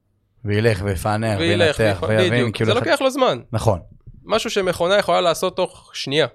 וילך 0.46 0.81
ויפענח 0.86 1.39
וינתח 1.39 2.03
ויבין, 2.07 2.51
כאילו... 2.51 2.74
זה 2.74 2.79
לוקח 2.79 3.01
לו 3.01 3.10
זמן. 3.10 3.39
נכון. 3.51 3.79
משהו 4.24 4.50
שמכונה 4.50 4.98
יכולה 4.98 5.22
לעשות 5.22 5.55
תוך 5.55 5.91
שנייה. 5.93 6.27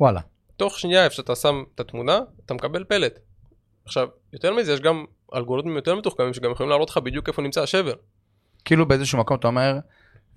וואלה. 0.00 0.20
תוך 0.56 0.78
שנייה, 0.78 1.04
איפה 1.04 1.14
שאתה 1.14 1.36
שם 1.36 1.62
את 1.74 1.80
התמונה, 1.80 2.20
אתה 2.46 2.54
מקבל 2.54 2.84
פלט. 2.84 3.18
עכשיו, 3.84 4.08
יותר 4.32 4.54
מזה, 4.54 4.72
יש 4.72 4.80
גם 4.80 5.04
אלגוריתמים 5.34 5.76
יותר 5.76 5.94
מתוחכמים 5.94 6.34
שגם 6.34 6.50
יכולים 6.50 6.70
להראות 6.70 6.90
לך 6.90 6.98
בדיוק 6.98 7.28
איפה 7.28 7.42
נמצא 7.42 7.62
השבר. 7.62 7.94
כאילו 8.64 8.88
באיזשהו 8.88 9.18
מקום 9.18 9.36
אתה 9.36 9.48
אומר, 9.48 9.78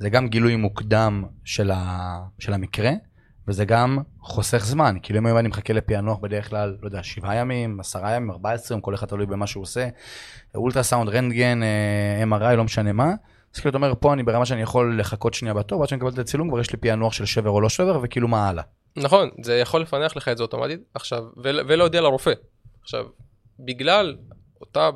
זה 0.03 0.10
גם 0.10 0.27
גילוי 0.27 0.55
מוקדם 0.55 1.24
של, 1.43 1.72
ה, 1.72 2.19
של 2.39 2.53
המקרה, 2.53 2.91
וזה 3.48 3.65
גם 3.65 3.98
חוסך 4.19 4.65
זמן. 4.65 4.95
כאילו 5.03 5.19
אם 5.19 5.25
היום 5.25 5.38
אני 5.38 5.48
מחכה 5.48 5.74
לפענוח 5.74 6.17
בדרך 6.19 6.50
כלל, 6.50 6.77
לא 6.81 6.88
יודע, 6.88 7.03
שבעה 7.03 7.36
ימים, 7.36 7.79
עשרה 7.79 8.12
ימים, 8.12 8.31
ארבע 8.31 8.51
עשרה, 8.51 8.81
כל 8.81 8.95
אחד 8.95 9.07
תלוי 9.07 9.25
במה 9.25 9.48
שהוא 9.48 9.62
עושה. 9.62 9.88
אולטרסאונד, 10.55 11.10
רנטגן, 11.10 11.63
אה, 11.63 12.24
MRI, 12.24 12.55
לא 12.55 12.63
משנה 12.63 12.93
מה. 12.93 13.13
אז 13.55 13.60
כאילו 13.60 13.69
אתה 13.69 13.77
אומר, 13.77 13.93
פה 14.00 14.13
אני 14.13 14.24
ברמה 14.24 14.45
שאני 14.45 14.62
יכול 14.62 15.00
לחכות 15.00 15.33
שנייה 15.33 15.53
בתור, 15.53 15.79
ועד 15.79 15.89
שאני 15.89 15.98
מקבל 15.98 16.13
את 16.13 16.19
הצילום 16.19 16.50
כבר 16.50 16.60
יש 16.60 16.72
לי 16.72 16.77
פענוח 16.77 17.13
של 17.13 17.25
שבר 17.25 17.50
או 17.50 17.62
לא 17.62 17.69
שבר, 17.69 18.00
וכאילו 18.03 18.27
מה 18.27 18.50
הלאה. 18.50 18.63
נכון, 18.95 19.29
זה 19.43 19.57
יכול 19.57 19.81
לפענח 19.81 20.15
לך 20.15 20.27
את 20.27 20.38
זה 20.38 20.43
אוטומטית, 20.43 20.79
עכשיו, 20.93 21.24
ולהודיע 21.38 22.01
לרופא. 22.01 22.33
עכשיו, 22.81 23.05
בגלל 23.60 24.17
אותה 24.62 24.89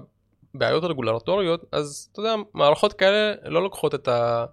בעיות 0.54 0.84
רגולטוריות, 0.84 1.66
אז 1.72 2.10
אתה 2.12 2.20
יודע, 2.20 2.36
מערכות 2.54 2.94
כאלה 2.94 3.34
לא 3.46 3.64
לוקחות 3.64 3.96
את 3.96 4.08
ה... 4.08 4.46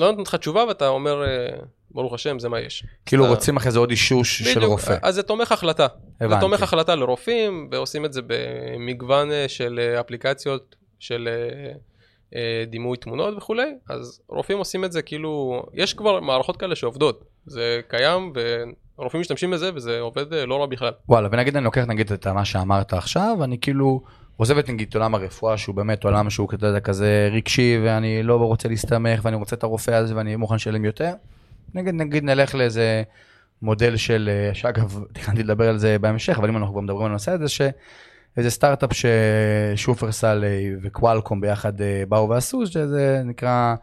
לא 0.00 0.06
נותנות 0.06 0.28
לך 0.28 0.34
תשובה 0.34 0.64
ואתה 0.68 0.88
אומר, 0.88 1.24
אה, 1.24 1.46
ברוך 1.90 2.14
השם, 2.14 2.38
זה 2.38 2.48
מה 2.48 2.60
יש. 2.60 2.84
כאילו 3.06 3.24
אתה... 3.24 3.34
רוצים 3.34 3.56
אחרי 3.56 3.72
זה 3.72 3.78
עוד 3.78 3.90
אישוש 3.90 4.40
בדיוק, 4.42 4.54
של 4.54 4.64
רופא. 4.64 4.96
אז 5.02 5.14
זה 5.14 5.22
תומך 5.22 5.52
החלטה. 5.52 5.86
הבנתי. 6.20 6.34
זה 6.34 6.40
תומך 6.40 6.62
החלטה 6.62 6.94
לרופאים, 6.94 7.68
ועושים 7.70 8.04
את 8.04 8.12
זה 8.12 8.20
במגוון 8.26 9.32
אה, 9.32 9.48
של 9.48 9.80
אה, 9.82 10.00
אפליקציות 10.00 10.76
של 10.98 11.28
דימוי 12.66 12.96
תמונות 12.96 13.34
וכולי, 13.36 13.74
אז 13.88 14.20
רופאים 14.28 14.58
עושים 14.58 14.84
את 14.84 14.92
זה 14.92 15.02
כאילו, 15.02 15.62
יש 15.74 15.94
כבר 15.94 16.20
מערכות 16.20 16.56
כאלה 16.56 16.76
שעובדות. 16.76 17.24
זה 17.46 17.80
קיים 17.88 18.32
ורופאים 18.98 19.20
משתמשים 19.20 19.50
בזה 19.50 19.70
וזה 19.74 20.00
עובד 20.00 20.34
לא 20.34 20.60
רע 20.60 20.66
בכלל. 20.66 20.92
וואלה, 21.08 21.28
ונגיד 21.32 21.56
אני 21.56 21.64
לוקח 21.64 21.84
נגיד 21.88 22.12
את 22.12 22.26
מה 22.26 22.44
שאמרת 22.44 22.92
עכשיו, 22.92 23.36
אני 23.44 23.58
כאילו... 23.60 24.02
עוזב 24.36 24.58
את 24.58 24.68
נגיד 24.68 24.94
עולם 24.94 25.14
הרפואה 25.14 25.56
שהוא 25.56 25.74
באמת 25.74 26.04
עולם 26.04 26.30
שהוא 26.30 26.48
כזה, 26.48 26.80
כזה 26.80 27.28
רגשי 27.32 27.78
ואני 27.84 28.22
לא 28.22 28.36
רוצה 28.36 28.68
להסתמך 28.68 29.20
ואני 29.22 29.36
רוצה 29.36 29.56
את 29.56 29.62
הרופא 29.62 29.90
הזה 29.90 30.16
ואני 30.16 30.36
מוכן 30.36 30.54
לשלם 30.54 30.84
יותר. 30.84 31.12
נגיד 31.74 31.94
נגיד 31.94 32.24
נלך 32.24 32.54
לאיזה 32.54 33.02
מודל 33.62 33.96
של, 33.96 34.30
אה, 34.32 34.54
שאגב 34.54 35.00
תכננתי 35.14 35.42
לדבר 35.42 35.68
על 35.68 35.78
זה 35.78 35.98
בהמשך 35.98 36.38
אבל 36.38 36.48
אם 36.48 36.56
אנחנו 36.56 36.72
כבר 36.72 36.80
מדברים 36.80 37.04
על 37.04 37.10
הנושא 37.10 37.32
הזה 37.32 37.48
שאיזה 37.48 38.50
סטארט-אפ 38.50 38.90
ששופרסל 38.92 40.44
אה, 40.44 40.70
וקוואלקום 40.82 41.40
ביחד 41.40 41.80
אה, 41.80 42.02
באו 42.08 42.28
ועשו 42.28 42.66
שזה 42.66 43.22
נקרא 43.24 43.74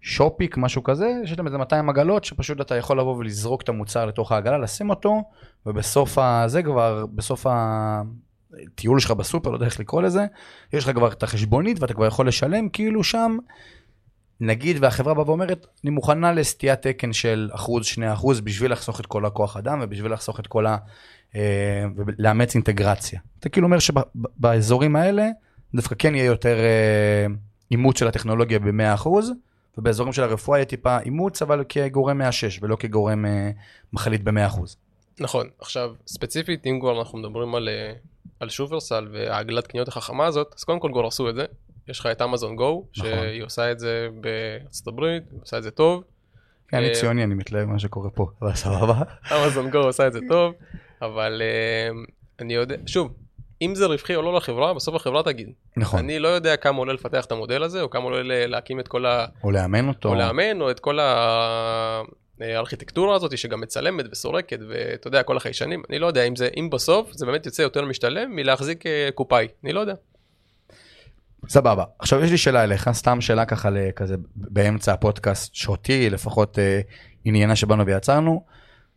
שופיק 0.00 0.56
משהו 0.56 0.82
כזה 0.82 1.12
יש 1.24 1.38
להם 1.38 1.46
איזה 1.46 1.58
200 1.58 1.88
עגלות 1.88 2.24
שפשוט 2.24 2.60
אתה 2.60 2.76
יכול 2.76 3.00
לבוא 3.00 3.16
ולזרוק 3.16 3.62
את 3.62 3.68
המוצר 3.68 4.06
לתוך 4.06 4.32
העגלה 4.32 4.58
לשים 4.58 4.90
אותו 4.90 5.22
ובסוף 5.66 6.18
הזה 6.18 6.62
כבר 6.62 7.06
בסוף 7.14 7.46
ה... 7.46 8.02
טיול 8.74 9.00
שלך 9.00 9.10
בסופר, 9.10 9.50
לא 9.50 9.56
יודע 9.56 9.66
איך 9.66 9.80
לקרוא 9.80 10.02
לזה, 10.02 10.26
יש 10.72 10.84
לך 10.84 10.96
כבר 10.96 11.12
את 11.12 11.22
החשבונית 11.22 11.80
ואתה 11.80 11.94
כבר 11.94 12.06
יכול 12.06 12.28
לשלם, 12.28 12.68
כאילו 12.68 13.04
שם, 13.04 13.38
נגיד 14.40 14.76
והחברה 14.80 15.14
באה 15.14 15.26
ואומרת, 15.26 15.66
אני 15.84 15.90
מוכנה 15.90 16.32
לסטיית 16.32 16.82
תקן 16.82 17.12
של 17.12 17.50
אחוז, 17.52 17.86
שני 17.86 18.12
אחוז, 18.12 18.40
בשביל 18.40 18.72
לחסוך 18.72 19.00
את 19.00 19.06
כל 19.06 19.26
הכוח 19.26 19.56
אדם 19.56 19.78
ובשביל 19.82 20.12
לחסוך 20.12 20.40
את 20.40 20.46
כל 20.46 20.66
ה... 20.66 20.76
אה, 21.36 21.84
ולאמץ 21.96 22.54
אינטגרציה. 22.54 23.20
אתה 23.40 23.48
כאילו 23.48 23.66
אומר 23.66 23.78
שבאזורים 23.78 24.96
האלה, 24.96 25.28
דווקא 25.74 25.94
כן 25.98 26.14
יהיה 26.14 26.24
יותר 26.24 26.58
אה, 26.58 27.26
אימוץ 27.70 27.98
של 27.98 28.08
הטכנולוגיה 28.08 28.58
ב-100%, 28.58 29.08
ובאזורים 29.78 30.12
של 30.12 30.22
הרפואה 30.22 30.58
יהיה 30.58 30.64
טיפה 30.64 30.98
אימוץ, 30.98 31.42
אבל 31.42 31.64
כגורם 31.68 32.18
106 32.18 32.58
ולא 32.62 32.76
כגורם 32.76 33.26
אה, 33.26 33.50
מחליט 33.92 34.20
ב-100%. 34.20 34.60
נכון, 35.20 35.48
עכשיו 35.60 35.94
ספציפית 36.06 36.66
אם 36.66 36.78
כבר 36.80 36.98
אנחנו 36.98 37.18
מדברים 37.18 37.54
על 37.54 37.68
על 38.40 38.48
שופרסל 38.48 39.08
והעגלת 39.12 39.66
קניות 39.66 39.88
החכמה 39.88 40.26
הזאת, 40.26 40.54
אז 40.58 40.64
קודם 40.64 40.80
כל 40.80 40.90
כבר 40.92 41.06
עשו 41.06 41.30
את 41.30 41.34
זה. 41.34 41.44
יש 41.88 42.00
לך 42.00 42.06
את 42.06 42.22
אמזון 42.22 42.56
גו, 42.56 42.84
נכון. 42.96 43.10
שהיא 43.10 43.42
עושה 43.42 43.72
את 43.72 43.78
זה 43.78 44.08
בארצות 44.20 44.88
הברית, 44.88 45.22
היא 45.30 45.40
עושה 45.42 45.58
את 45.58 45.62
זה 45.62 45.70
טוב. 45.70 46.04
כן, 46.68 46.76
אני 46.76 46.88
אה, 46.88 46.94
ציוני, 46.94 47.24
אני 47.24 47.34
מתלהב 47.34 47.64
ממה 47.64 47.78
שקורה 47.78 48.10
פה, 48.10 48.26
אבל 48.42 48.54
סבבה. 48.54 49.02
אמזון 49.36 49.70
גו 49.70 49.78
עושה 49.78 50.06
את 50.06 50.12
זה 50.12 50.20
טוב, 50.28 50.54
אבל 51.02 51.42
אה, 51.44 51.90
אני 52.40 52.54
יודע, 52.54 52.76
שוב, 52.86 53.14
אם 53.62 53.74
זה 53.74 53.86
רווחי 53.86 54.14
או 54.14 54.22
לא 54.22 54.34
לחברה, 54.34 54.74
בסוף 54.74 54.94
החברה 54.94 55.22
תגיד. 55.22 55.48
נכון. 55.76 55.98
אני 56.00 56.18
לא 56.18 56.28
יודע 56.28 56.56
כמה 56.56 56.78
עולה 56.78 56.92
לפתח 56.92 57.24
את 57.24 57.32
המודל 57.32 57.62
הזה, 57.62 57.82
או 57.82 57.90
כמה 57.90 58.04
עולה 58.04 58.46
להקים 58.46 58.80
את 58.80 58.88
כל 58.88 59.06
ה... 59.06 59.26
או 59.44 59.50
לאמן 59.50 59.88
אותו. 59.88 60.08
או 60.08 60.14
לאמן, 60.14 60.60
או 60.60 60.70
את 60.70 60.80
כל 60.80 61.00
ה... 61.00 62.02
הארכיטקטורה 62.40 63.16
הזאת 63.16 63.38
שגם 63.38 63.60
מצלמת 63.60 64.04
וסורקת 64.12 64.58
ואתה 64.68 65.08
יודע 65.08 65.22
כל 65.22 65.36
החיישנים 65.36 65.82
אני 65.90 65.98
לא 65.98 66.06
יודע 66.06 66.24
אם 66.24 66.36
זה 66.36 66.48
אם 66.56 66.70
בסוף 66.70 67.12
זה 67.12 67.26
באמת 67.26 67.46
יוצא 67.46 67.62
יותר 67.62 67.84
משתלם 67.84 68.36
מלהחזיק 68.36 68.86
אה, 68.86 69.08
קופאי 69.14 69.48
אני 69.64 69.72
לא 69.72 69.80
יודע. 69.80 69.94
סבבה 71.48 71.84
עכשיו 71.98 72.24
יש 72.24 72.30
לי 72.30 72.38
שאלה 72.38 72.64
אליך 72.64 72.90
סתם 72.92 73.20
שאלה 73.20 73.44
ככה 73.44 73.68
כזה 73.96 74.14
באמצע 74.36 74.92
הפודקאסט 74.92 75.54
שאותי 75.54 76.10
לפחות 76.10 76.58
אה, 76.58 76.80
עניינה 77.24 77.56
שבאנו 77.56 77.86
ויצרנו. 77.86 78.44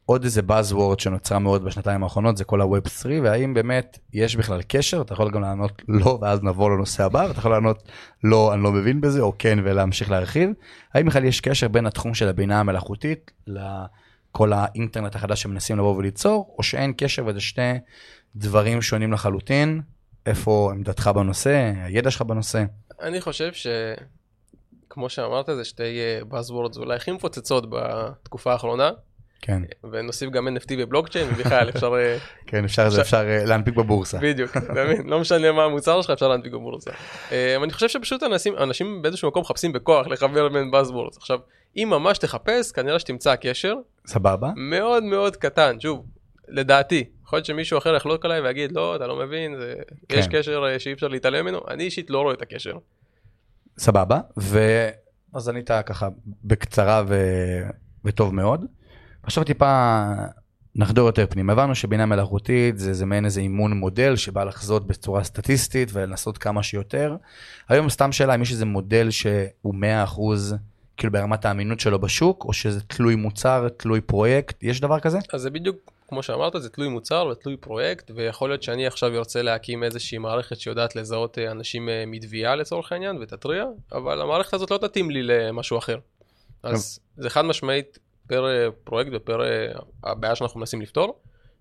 עוד 0.06 0.24
איזה 0.24 0.42
Buzzword 0.48 1.00
שנוצרה 1.00 1.40
מאוד 1.40 1.64
בשנתיים 1.64 2.04
האחרונות 2.04 2.38
זה 2.38 2.44
כל 2.44 2.62
ה-Web 2.62 2.90
3 2.90 3.06
והאם 3.24 3.54
באמת 3.54 4.00
יש 4.14 4.36
בכלל 4.36 4.62
קשר 4.68 5.02
אתה 5.02 5.14
יכול 5.14 5.32
גם 5.32 5.42
לענות 5.42 5.82
לא 5.88 6.18
ואז 6.22 6.44
נבוא 6.44 6.70
לנושא 6.70 7.04
הבא 7.04 7.26
ואתה 7.28 7.40
יכול 7.40 7.52
לענות 7.52 7.84
לא 8.24 8.54
אני 8.54 8.64
לא 8.64 8.72
מבין 8.72 9.02
בזה 9.02 9.22
או 9.22 9.34
כן 9.40 9.60
ולהמשיך 9.64 10.12
להרחיב. 10.12 10.50
האם 10.94 11.06
בכלל 11.06 11.24
יש 11.24 11.42
קשר 11.42 11.68
בין 11.68 11.86
התחום 11.86 12.14
של 12.14 12.28
הבינה 12.28 12.60
המלאכותית 12.60 13.32
לכל 13.48 14.54
האינטרנט 14.54 15.16
החדש 15.16 15.42
שמנסים 15.42 15.78
לבוא 15.78 15.96
וליצור 15.96 16.56
או 16.58 16.64
שאין 16.64 16.94
קשר 16.98 17.26
וזה 17.26 17.42
שני 17.42 17.80
דברים 18.36 18.82
שונים 18.82 19.14
לחלוטין 19.14 19.82
איפה 20.26 20.72
עמדתך 20.74 21.08
בנושא 21.16 21.74
הידע 21.84 22.12
שלך 22.12 22.22
בנושא. 22.22 22.64
אני 23.02 23.22
חושב 23.22 23.54
ש... 23.54 23.68
כמו 24.90 25.10
שאמרת 25.10 25.46
זה 25.46 25.66
שתי 25.66 26.00
אה, 26.00 26.20
Buzzwords 26.32 26.78
אולי 26.78 26.96
הכי 26.96 27.12
מפוצצות 27.12 27.66
בתקופה 27.70 28.52
האחרונה. 28.52 28.92
כן. 29.42 29.62
ונוסיף 29.92 30.30
גם 30.30 30.48
NFT 30.48 30.74
ובלוקצ'יין, 30.78 31.28
ובכלל 31.30 31.70
אפשר... 31.70 31.94
אה, 31.96 32.18
כן, 32.48 32.64
אפשר, 32.64 32.88
אפשר... 32.88 33.02
אפשר 33.02 33.30
אה, 33.30 33.46
להנפיק 33.46 33.76
בבורסה. 33.76 34.18
בדיוק, 34.22 34.58
אתה 34.58 34.84
מבין? 34.84 35.10
לא 35.10 35.20
משנה 35.20 35.52
מה 35.52 35.64
המוצר 35.64 36.02
שלך, 36.02 36.10
אפשר 36.10 36.28
להנפיק 36.28 36.54
בבורסה. 36.54 36.92
אה, 37.32 37.56
אני 37.64 37.74
חושב 37.74 37.90
שפשוט 37.90 38.24
אנשים, 38.24 38.58
אנשים 38.58 39.02
באיזשהו 39.02 39.28
מקום 39.28 39.42
מחפשים 39.42 39.74
בכוח 39.74 40.08
לחבר 40.08 40.50
בין 40.50 40.72
באזבורדס. 40.72 41.18
עכשיו, 41.18 41.40
אם 41.78 41.88
ממש 41.92 42.18
תחפש, 42.18 42.72
כנראה 42.72 43.00
שתמצא 43.00 43.36
קשר. 43.36 43.76
סבבה. 44.08 44.52
מאוד 44.56 45.04
מאוד 45.04 45.36
קטן, 45.36 45.80
שוב, 45.80 46.06
לדעתי. 46.48 47.04
יכול 47.24 47.38
להיות 47.38 47.46
שמישהו 47.46 47.78
אחר 47.78 47.96
יחלוק 47.96 48.26
עליי 48.26 48.42
ויגיד, 48.42 48.72
לא, 48.72 48.96
אתה 48.96 49.08
לא 49.08 49.16
מבין, 49.16 49.56
זה... 49.60 49.74
כן. 50.10 50.20
יש 50.20 50.28
קשר 50.28 50.78
שאי 50.78 50.94
אפשר 50.94 51.08
להתעלם 51.08 51.46
ממנו. 51.46 51.60
אני 51.68 51.84
אישית 51.84 52.10
לא 52.10 52.22
רואה 52.22 52.34
את 52.34 52.42
הקשר. 52.42 52.74
סבבה, 53.78 54.20
ואז 54.38 55.50
ענית 55.50 55.72
ככה 55.86 56.08
בקצרה 56.44 57.04
ו... 57.08 57.16
וטוב 58.06 58.34
מאוד. 58.36 58.66
עכשיו 59.24 59.44
טיפה 59.44 60.04
נחדור 60.76 61.06
יותר 61.06 61.26
פנימה. 61.30 61.54
הבנו 61.54 61.76
שבינה 61.76 62.06
מלאכותית 62.06 62.78
זה, 62.78 62.94
זה 62.94 63.06
מעין 63.06 63.26
איזה 63.26 63.42
אימון 63.42 63.74
מודל 63.74 64.16
שבא 64.16 64.44
לחזות 64.44 64.88
בצורה 64.88 65.24
סטטיסטית 65.24 65.90
ולנסות 65.94 66.38
כמה 66.38 66.64
שיותר. 66.64 67.16
היום 67.70 67.90
סתם 67.90 68.12
שאלה 68.12 68.36
אם 68.36 68.42
יש 68.42 68.52
איזה 68.52 68.66
מודל 68.66 69.10
שהוא 69.12 69.76
100% 70.08 70.20
כאילו 70.98 71.14
ברמת 71.14 71.46
האמינות 71.46 71.80
שלו 71.80 72.00
בשוק, 72.00 72.46
או 72.46 72.54
שזה 72.54 72.82
תלוי 72.82 73.16
מוצר, 73.16 73.68
תלוי 73.78 74.02
פרויקט, 74.02 74.64
יש 74.64 74.80
דבר 74.80 75.00
כזה? 75.00 75.20
אז 75.34 75.42
זה 75.42 75.50
בדיוק 75.50 75.92
כמו 76.08 76.24
שאמרת, 76.24 76.54
זה 76.58 76.70
תלוי 76.70 76.90
מוצר 76.90 77.28
ותלוי 77.32 77.58
פרויקט, 77.58 78.12
ויכול 78.16 78.50
להיות 78.50 78.64
שאני 78.64 78.88
עכשיו 78.88 79.18
ארצה 79.18 79.42
להקים 79.42 79.84
איזושהי 79.84 80.18
מערכת 80.18 80.60
שיודעת 80.60 80.96
לזהות 80.96 81.38
אה, 81.38 81.52
אנשים 81.52 81.90
אה, 81.90 82.04
מתביעה 82.08 82.56
לצורך 82.56 82.92
העניין 82.92 83.18
ותתריע, 83.22 83.66
אבל 83.92 84.22
המערכת 84.22 84.54
הזאת 84.54 84.72
לא 84.72 84.78
תתאים 84.78 85.12
לי 85.12 85.24
למשהו 85.24 85.78
אחר. 85.78 85.98
אז 86.64 87.00
זה 87.18 87.30
חד 87.30 87.46
משמעית 87.46 88.00
פר 88.32 88.48
אה, 88.48 88.72
פרויקט 88.84 89.12
ופר 89.14 89.44
אה, 89.44 89.68
הבעיה 90.04 90.36
שאנחנו 90.36 90.60
מנסים 90.60 90.82
לפתור. 90.82 91.20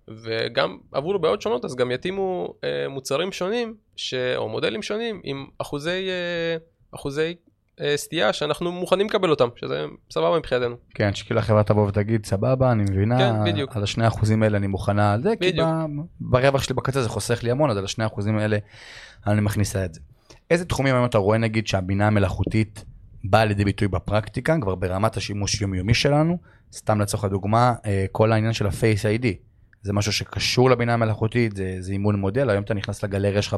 וגם 0.08 0.78
עבור 0.92 1.18
בעיות 1.18 1.42
שונות 1.42 1.64
אז 1.64 1.76
גם 1.76 1.90
יתאימו 1.90 2.54
אה, 2.64 2.88
מוצרים 2.88 3.32
שונים 3.32 3.74
ש... 3.96 4.14
או 4.36 4.48
מודלים 4.48 4.82
שונים 4.82 5.20
עם 5.24 5.46
אחוזי, 5.58 6.08
אה, 6.08 6.56
אחוזי 6.94 7.34
אה, 7.80 7.96
סטייה 7.96 8.32
שאנחנו 8.32 8.72
מוכנים 8.72 9.06
לקבל 9.06 9.30
אותם 9.30 9.48
שזה 9.56 9.84
סבבה 10.10 10.38
מבחינתנו. 10.38 10.76
כן 10.94 11.14
שכאילו 11.14 11.40
החברה 11.40 11.62
תבוא 11.62 11.88
ותגיד 11.88 12.26
סבבה 12.26 12.72
אני 12.72 12.82
מבינה 12.82 13.18
כן, 13.18 13.44
בדיוק. 13.44 13.76
על 13.76 13.82
השני 13.82 14.06
אחוזים 14.06 14.42
האלה 14.42 14.56
אני 14.56 14.66
מוכנה 14.66 15.12
על 15.12 15.22
זה 15.22 15.32
בדיוק. 15.40 15.54
כי 15.54 15.62
ב... 15.62 16.02
ברווח 16.20 16.62
שלי 16.62 16.74
בקצה 16.74 17.02
זה 17.02 17.08
חוסך 17.08 17.42
לי 17.42 17.50
המון 17.50 17.70
אז 17.70 17.76
על 17.76 17.84
השני 17.84 18.06
אחוזים 18.06 18.38
האלה 18.38 18.58
אני 19.26 19.40
מכניסה 19.40 19.84
את 19.84 19.94
זה. 19.94 20.00
איזה 20.50 20.64
תחומים 20.64 20.94
היום 20.94 21.04
אתה 21.04 21.18
רואה 21.18 21.38
נגיד 21.38 21.66
שהבינה 21.66 22.06
המלאכותית 22.06 22.84
באה 23.24 23.44
לידי 23.44 23.64
ביטוי 23.64 23.88
בפרקטיקה 23.88 24.56
כבר 24.60 24.74
ברמת 24.74 25.16
השימוש 25.16 25.60
יומיומי 25.60 25.94
שלנו. 25.94 26.38
סתם 26.72 27.00
לצורך 27.00 27.24
הדוגמה, 27.24 27.74
אה, 27.86 28.06
כל 28.12 28.32
העניין 28.32 28.52
של 28.52 28.66
ה-Face 28.66 29.22
ID, 29.22 29.26
זה 29.82 29.92
משהו 29.92 30.12
שקשור 30.12 30.70
לבינה 30.70 30.94
המלאכותית, 30.94 31.56
זה, 31.56 31.76
זה 31.80 31.92
אימון 31.92 32.16
מודל, 32.16 32.50
היום 32.50 32.64
אתה 32.64 32.74
נכנס 32.74 33.04
לגלריה 33.04 33.42
שלך 33.42 33.56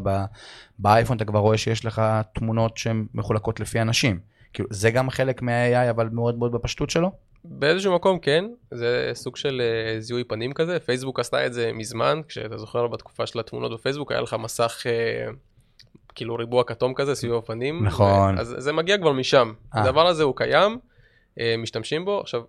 באייפון, 0.79 1.17
אתה 1.17 1.25
כבר 1.25 1.39
רואה 1.39 1.59
שיש 1.59 1.85
לך 1.85 2.03
תמונות 2.35 2.77
שהן 2.77 3.07
מחולקות 3.15 3.61
לפי 3.61 3.81
אנשים. 3.81 4.21
כאילו, 4.53 4.69
זה 4.73 4.91
גם 4.91 5.11
חלק 5.11 5.43
מה-AI, 5.43 5.91
אבל 5.91 6.09
מאוד 6.13 6.39
מאוד 6.39 6.53
בפשטות 6.53 6.91
שלו? 6.91 7.11
באיזשהו 7.45 7.95
מקום 7.95 8.19
כן, 8.19 8.45
זה 8.71 9.11
סוג 9.15 9.37
של 9.37 9.63
uh, 9.63 10.01
זיהוי 10.01 10.25
פנים 10.25 10.53
כזה, 10.53 10.79
פייסבוק 10.79 11.21
עשתה 11.21 11.47
את 11.47 11.53
זה 11.53 11.71
מזמן, 11.75 12.21
כשאתה 12.29 12.59
זוכר 12.59 12.87
בתקופה 12.87 13.27
של 13.27 13.41
התמונות 13.41 13.73
בפייסבוק 13.73 14.13
היה 14.13 14.21
לך 14.21 14.37
מסך 14.39 14.83
uh, 14.83 15.33
כאילו 16.15 16.35
ריבוע 16.35 16.65
כתום 16.65 16.95
כזה 16.95 17.15
סביב 17.15 17.35
הפנים. 17.35 17.85
נכון. 17.85 18.39
אז 18.39 18.55
זה 18.59 18.73
מגיע 18.73 18.99
כבר 18.99 19.13
משם. 19.13 19.53
אה. 19.75 19.83
הדבר 19.83 20.07
הזה 20.07 20.23
הוא 20.23 20.37
קיים, 20.37 20.79
אה, 21.41 21.55
משתמשים 21.59 22.05
בו. 22.05 22.21
עכשיו, 22.21 22.41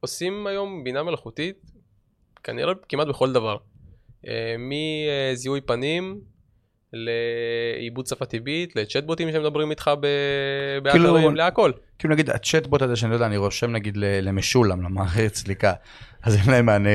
עושים 0.00 0.46
היום 0.46 0.84
בינה 0.84 1.02
מלאכותית, 1.02 1.70
כנראה 2.44 2.72
כמעט 2.88 3.06
בכל 3.06 3.32
דבר. 3.32 3.56
אה, 4.26 4.54
מזיהוי 4.58 5.60
פנים, 5.60 6.20
לעיבוד 6.92 8.06
שפה 8.06 8.24
טבעית, 8.24 8.76
לצ'טבוטים 8.76 9.32
שמדברים 9.32 9.70
איתך 9.70 9.90
ב- 10.00 10.06
כאילו- 10.90 11.14
באתרים, 11.14 11.36
להכל. 11.36 11.72
כאילו 11.98 12.14
נגיד 12.14 12.30
הצ'טבוט 12.30 12.82
הזה 12.82 12.96
שאני 12.96 13.10
לא 13.10 13.16
יודע, 13.16 13.26
אני 13.26 13.36
רושם 13.36 13.70
נגיד 13.70 13.96
למשולם, 13.96 14.82
למערכת 14.82 15.34
סליקה, 15.34 15.72
אז 16.22 16.36
אין 16.36 16.50
להם 16.50 16.66
מענה, 16.66 16.88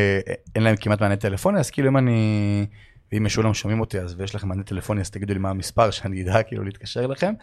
אין 0.55 0.63
להם 0.63 0.75
כמעט 0.75 1.01
מענה 1.01 1.15
טלפוני, 1.15 1.59
אז 1.59 1.71
כאילו 1.71 1.89
אם 1.89 1.97
אני, 1.97 2.65
ואם 3.11 3.23
משולם 3.23 3.53
שומעים 3.53 3.79
אותי 3.79 3.99
אז 3.99 4.15
ויש 4.17 4.35
לכם 4.35 4.47
מענה 4.47 4.63
טלפוני 4.63 5.01
אז 5.01 5.09
תגידו 5.09 5.33
לי 5.33 5.39
מה 5.39 5.49
המספר 5.49 5.91
שאני 5.95 6.23
אדע 6.23 6.43
כאילו 6.43 6.63
להתקשר 6.63 7.05
אליכם, 7.05 7.33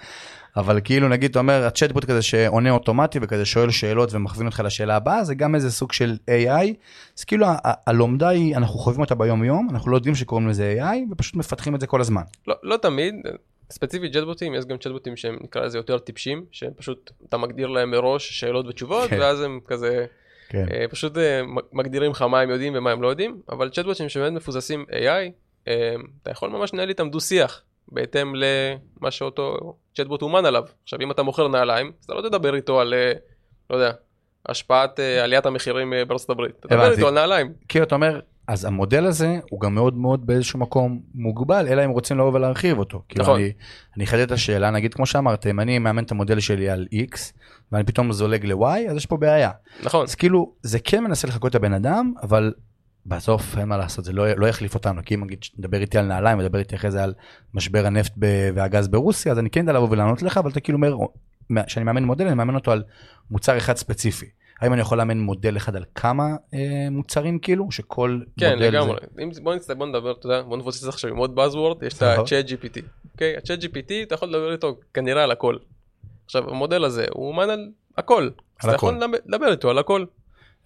אבל 0.56 0.80
כאילו 0.84 1.08
נגיד 1.08 1.30
אתה 1.30 1.38
אומר 1.38 1.66
הצ'טבוט 1.66 2.04
כזה 2.04 2.22
שעונה 2.22 2.70
אוטומטי 2.70 3.18
וכזה 3.22 3.44
שואל 3.44 3.70
שאלות 3.70 4.14
ומכווין 4.14 4.46
אותך 4.46 4.62
לשאלה 4.64 4.96
הבאה, 4.96 5.24
זה 5.24 5.34
גם 5.34 5.54
איזה 5.54 5.70
סוג 5.70 5.92
של 5.92 6.16
AI, 6.26 6.66
אז 7.18 7.24
כאילו 7.24 7.46
הלומדה 7.62 8.28
היא, 8.28 8.56
אנחנו 8.56 8.78
חווים 8.78 9.00
אותה 9.00 9.14
ביום 9.14 9.44
יום, 9.44 9.68
אנחנו 9.70 9.90
לא 9.90 9.96
יודעים 9.96 10.14
שקוראים 10.14 10.48
לזה 10.48 10.78
AI 10.80 11.12
ופשוט 11.12 11.36
מפתחים 11.36 11.74
את 11.74 11.80
זה 11.80 11.86
כל 11.86 12.00
הזמן. 12.00 12.22
לא, 12.46 12.54
לא 12.62 12.76
תמיד, 12.76 13.14
ספציפית 13.70 14.12
צ'טבוטים, 14.12 14.54
יש 14.54 14.64
גם 14.64 14.78
צ'טבוטים 14.78 15.16
שהם 15.16 15.38
נקרא 15.40 15.62
לזה 15.62 15.78
יותר 15.78 15.98
טיפשים, 15.98 16.44
שהם 16.50 16.72
פשוט, 16.76 17.10
אתה 17.28 17.38
מגדיר 17.38 17.66
להם 17.68 17.90
מראש 17.90 18.40
שאלות 18.40 18.66
ותשובות, 18.66 19.10
כן. 19.10 19.20
ואז 19.20 19.40
הם 19.40 19.60
כזה, 19.66 20.06
כן. 20.48 20.66
אה, 20.70 20.84
פשוט 20.90 21.18
אה, 21.18 21.42
מגדירים 21.72 22.10
לך 22.10 22.22
מה 22.22 22.40
הם 22.40 22.50
יודעים 22.50 22.72
ומה 22.76 22.90
הם 22.90 23.02
לא 23.02 23.08
יודעים, 23.08 23.40
אבל 23.48 23.70
צ'טבוטים 23.70 24.08
שבאמת 24.08 24.32
מבוססים 24.32 24.84
AI, 24.90 25.32
אתה 26.22 26.30
יכול 26.30 26.50
ממש 26.50 26.74
לנהל 26.74 26.88
איתם 26.88 27.10
דו 27.10 27.20
שיח, 27.20 27.62
בהתאם 27.88 28.32
למה 28.34 29.10
שאותו 29.10 29.74
צ'טבוט 29.96 30.22
אומן 30.22 30.44
עליו. 30.44 30.64
עכשיו 30.82 31.00
אם 31.02 31.10
אתה 31.10 31.22
מוכר 31.22 31.48
נעליים, 31.48 31.92
אז 32.00 32.04
אתה 32.04 32.14
לא 32.14 32.28
תדבר 32.28 32.54
איתו 32.54 32.80
על, 32.80 32.94
אה, 32.94 33.12
לא 33.70 33.76
יודע, 33.76 33.92
השפעת 34.46 35.00
אה, 35.00 35.24
עליית 35.24 35.46
המחירים 35.46 35.92
אה, 35.92 36.04
בארצות 36.04 36.30
הברית, 36.30 36.54
אתה 36.60 36.68
תדבר. 36.68 36.92
איתו 36.92 37.08
על 37.08 37.14
נעליים. 37.14 37.52
כאילו 37.68 37.84
אתה 37.84 37.94
אומר, 37.94 38.20
אז 38.48 38.64
המודל 38.64 39.06
הזה 39.06 39.38
הוא 39.50 39.60
גם 39.60 39.74
מאוד 39.74 39.96
מאוד 39.96 40.26
באיזשהו 40.26 40.58
מקום 40.58 41.00
מוגבל, 41.14 41.68
אלא 41.68 41.84
אם 41.84 41.90
רוצים 41.90 42.18
לבוא 42.18 42.32
ולהרחיב 42.32 42.78
אותו. 42.78 43.02
כאילו 43.08 43.22
נכון. 43.22 43.40
אני, 43.40 43.52
אני 43.96 44.04
אחדד 44.04 44.20
את 44.20 44.32
השאלה, 44.32 44.70
נגיד 44.70 44.94
כמו 44.94 45.06
שאמרתם, 45.06 45.60
אני 45.60 45.78
מאמן 45.78 46.04
את 46.04 46.10
המודל 46.10 46.40
שלי 46.40 46.70
על 46.70 46.86
X, 46.94 47.18
ואני 47.72 47.84
פתאום 47.84 48.12
זולג 48.12 48.46
ל-Y, 48.46 48.90
אז 48.90 48.96
יש 48.96 49.06
פה 49.06 49.16
בעיה. 49.16 49.50
נכון, 49.82 50.02
אז 50.02 50.14
כאילו, 50.14 50.52
זה 50.62 50.78
כן 50.78 51.04
מנסה 51.04 51.28
לחקות 51.28 51.50
את 51.50 51.54
הבן 51.54 51.72
אדם, 51.72 52.12
אבל 52.22 52.52
בסוף 53.08 53.58
אין 53.58 53.68
מה 53.68 53.76
לעשות, 53.76 54.04
זה 54.04 54.12
לא, 54.12 54.32
לא 54.36 54.46
יחליף 54.46 54.74
אותנו, 54.74 55.00
כי 55.04 55.14
אם 55.14 55.24
נגיד 55.24 55.38
מדבר 55.58 55.80
איתי 55.80 55.98
על 55.98 56.04
נעליים, 56.04 56.38
מדבר 56.38 56.58
איתי 56.58 56.76
אחרי 56.76 56.90
זה 56.90 57.04
על 57.04 57.14
משבר 57.54 57.86
הנפט 57.86 58.12
ב- 58.18 58.50
והגז 58.54 58.88
ברוסיה, 58.88 59.32
אז 59.32 59.38
אני 59.38 59.50
כן 59.50 59.60
יודע 59.60 59.72
לבוא 59.72 59.88
ולענות 59.90 60.22
לך, 60.22 60.38
אבל 60.38 60.50
אתה 60.50 60.60
כאילו 60.60 60.78
אומר, 60.78 60.94
כשאני 61.66 61.84
מאמן 61.84 62.04
מודל, 62.04 62.26
אני 62.26 62.34
מאמן 62.34 62.54
אותו 62.54 62.72
על 62.72 62.82
מוצר 63.30 63.56
אחד 63.58 63.76
ספציפי. 63.76 64.26
האם 64.60 64.72
אני 64.72 64.80
יכול 64.80 64.98
לאמן 64.98 65.18
מודל 65.18 65.56
אחד 65.56 65.76
על 65.76 65.84
כמה 65.94 66.36
אה, 66.54 66.88
מוצרים 66.90 67.38
כאילו, 67.38 67.72
שכל 67.72 68.20
כן, 68.40 68.52
מודל 68.52 68.68
לגמרי. 68.68 68.96
אם, 69.22 69.30
בוא 69.42 69.54
נצטרך, 69.54 69.76
בוא 69.76 69.86
נדבר, 69.86 70.12
אתה 70.12 70.26
יודע, 70.26 70.42
בוא 70.42 70.56
נפוצץ 70.56 70.88
עכשיו 70.88 71.10
עם 71.10 71.16
עוד 71.16 71.38
buzzword, 71.38 71.86
יש 71.86 71.92
את 71.92 71.98
סבבה. 71.98 72.14
ה-chat 72.14 72.48
GPT. 72.48 72.82
אוקיי, 73.12 73.36
ה-chat 73.36 73.62
GPT, 73.62 73.92
אתה 74.02 74.14
יכול 74.14 74.28
לדבר 74.28 74.52
איתו 74.52 74.76
כנראה 74.94 75.24
על 75.24 75.30
הכל. 75.30 75.56
עכשיו, 76.24 76.50
המודל 76.50 76.84
הזה, 76.84 77.06
הוא 77.10 77.28
אומן 77.28 77.50
על 77.50 77.70
הכל. 77.96 78.30
אז 78.60 78.68
אתה. 78.68 78.76
יכול 78.76 79.00
לדבר 79.26 79.50
איתו 79.50 79.70
על 79.70 79.78
הכל. 79.78 80.04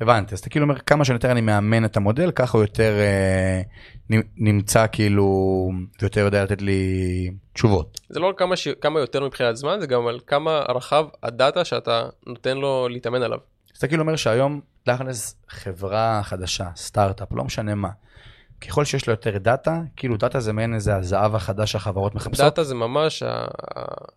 הבנתי, 0.02 0.34
אז 0.34 0.40
אתה 0.40 0.48
כאילו 0.48 0.64
אומר 0.64 0.78
כמה 0.78 1.04
שיותר 1.04 1.32
אני 1.32 1.40
מאמן 1.40 1.84
את 1.84 1.96
המודל, 1.96 2.30
ככה 2.30 2.58
הוא 2.58 2.64
יותר 2.64 2.92
אה, 3.00 3.62
נמצא 4.36 4.86
כאילו, 4.92 5.70
ויותר 6.00 6.20
יודע 6.20 6.44
לתת 6.44 6.62
לי 6.62 7.30
תשובות. 7.52 8.00
זה 8.08 8.20
לא 8.20 8.28
רק 8.28 8.38
כמה, 8.38 8.56
ש... 8.56 8.68
כמה 8.80 9.00
יותר 9.00 9.24
מבחינת 9.24 9.56
זמן, 9.56 9.80
זה 9.80 9.86
גם 9.86 10.06
על 10.06 10.20
כמה 10.26 10.62
רחב 10.68 11.04
הדאטה 11.22 11.64
שאתה 11.64 12.08
נותן 12.26 12.56
לו 12.56 12.88
להתאמן 12.88 13.22
עליו. 13.22 13.38
אז 13.72 13.78
אתה 13.78 13.88
כאילו 13.88 14.02
אומר 14.02 14.16
שהיום 14.16 14.60
תכלס 14.82 15.36
חברה 15.48 16.20
חדשה, 16.22 16.68
סטארט-אפ, 16.76 17.32
לא 17.32 17.44
משנה 17.44 17.74
מה. 17.74 17.88
ככל 18.68 18.84
שיש 18.84 19.06
לו 19.06 19.12
יותר 19.12 19.38
דאטה, 19.38 19.80
כאילו 19.96 20.16
דאטה 20.16 20.40
זה 20.40 20.52
מעין 20.52 20.74
איזה 20.74 20.96
הזהב 20.96 21.34
החדש 21.34 21.72
שהחברות 21.72 22.14
מחפשות. 22.14 22.44
דאטה 22.44 22.64
זה 22.64 22.74
ממש 22.74 23.22
ה- 23.22 23.46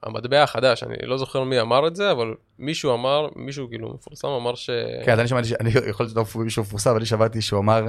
המטבע 0.03 0.43
החדש, 0.43 0.83
אני 0.83 0.95
לא 1.03 1.17
זוכר 1.17 1.43
מי 1.43 1.61
אמר 1.61 1.87
את 1.87 1.95
זה, 1.95 2.11
אבל 2.11 2.33
מישהו 2.59 2.93
אמר, 2.93 3.27
מישהו 3.35 3.69
כאילו 3.69 3.93
מפורסם 3.93 4.27
אמר 4.27 4.55
ש... 4.55 4.69
כן, 5.05 5.11
אז 5.13 5.19
אני 5.19 5.27
שמעתי, 5.27 5.49
אני 5.59 5.69
יכול 5.89 6.05
להיות 6.15 6.35
מישהו 6.35 6.63
מפורסם, 6.63 6.89
אבל 6.89 6.99
אני 6.99 7.05
שמעתי 7.05 7.41
שהוא 7.41 7.59
אמר, 7.59 7.85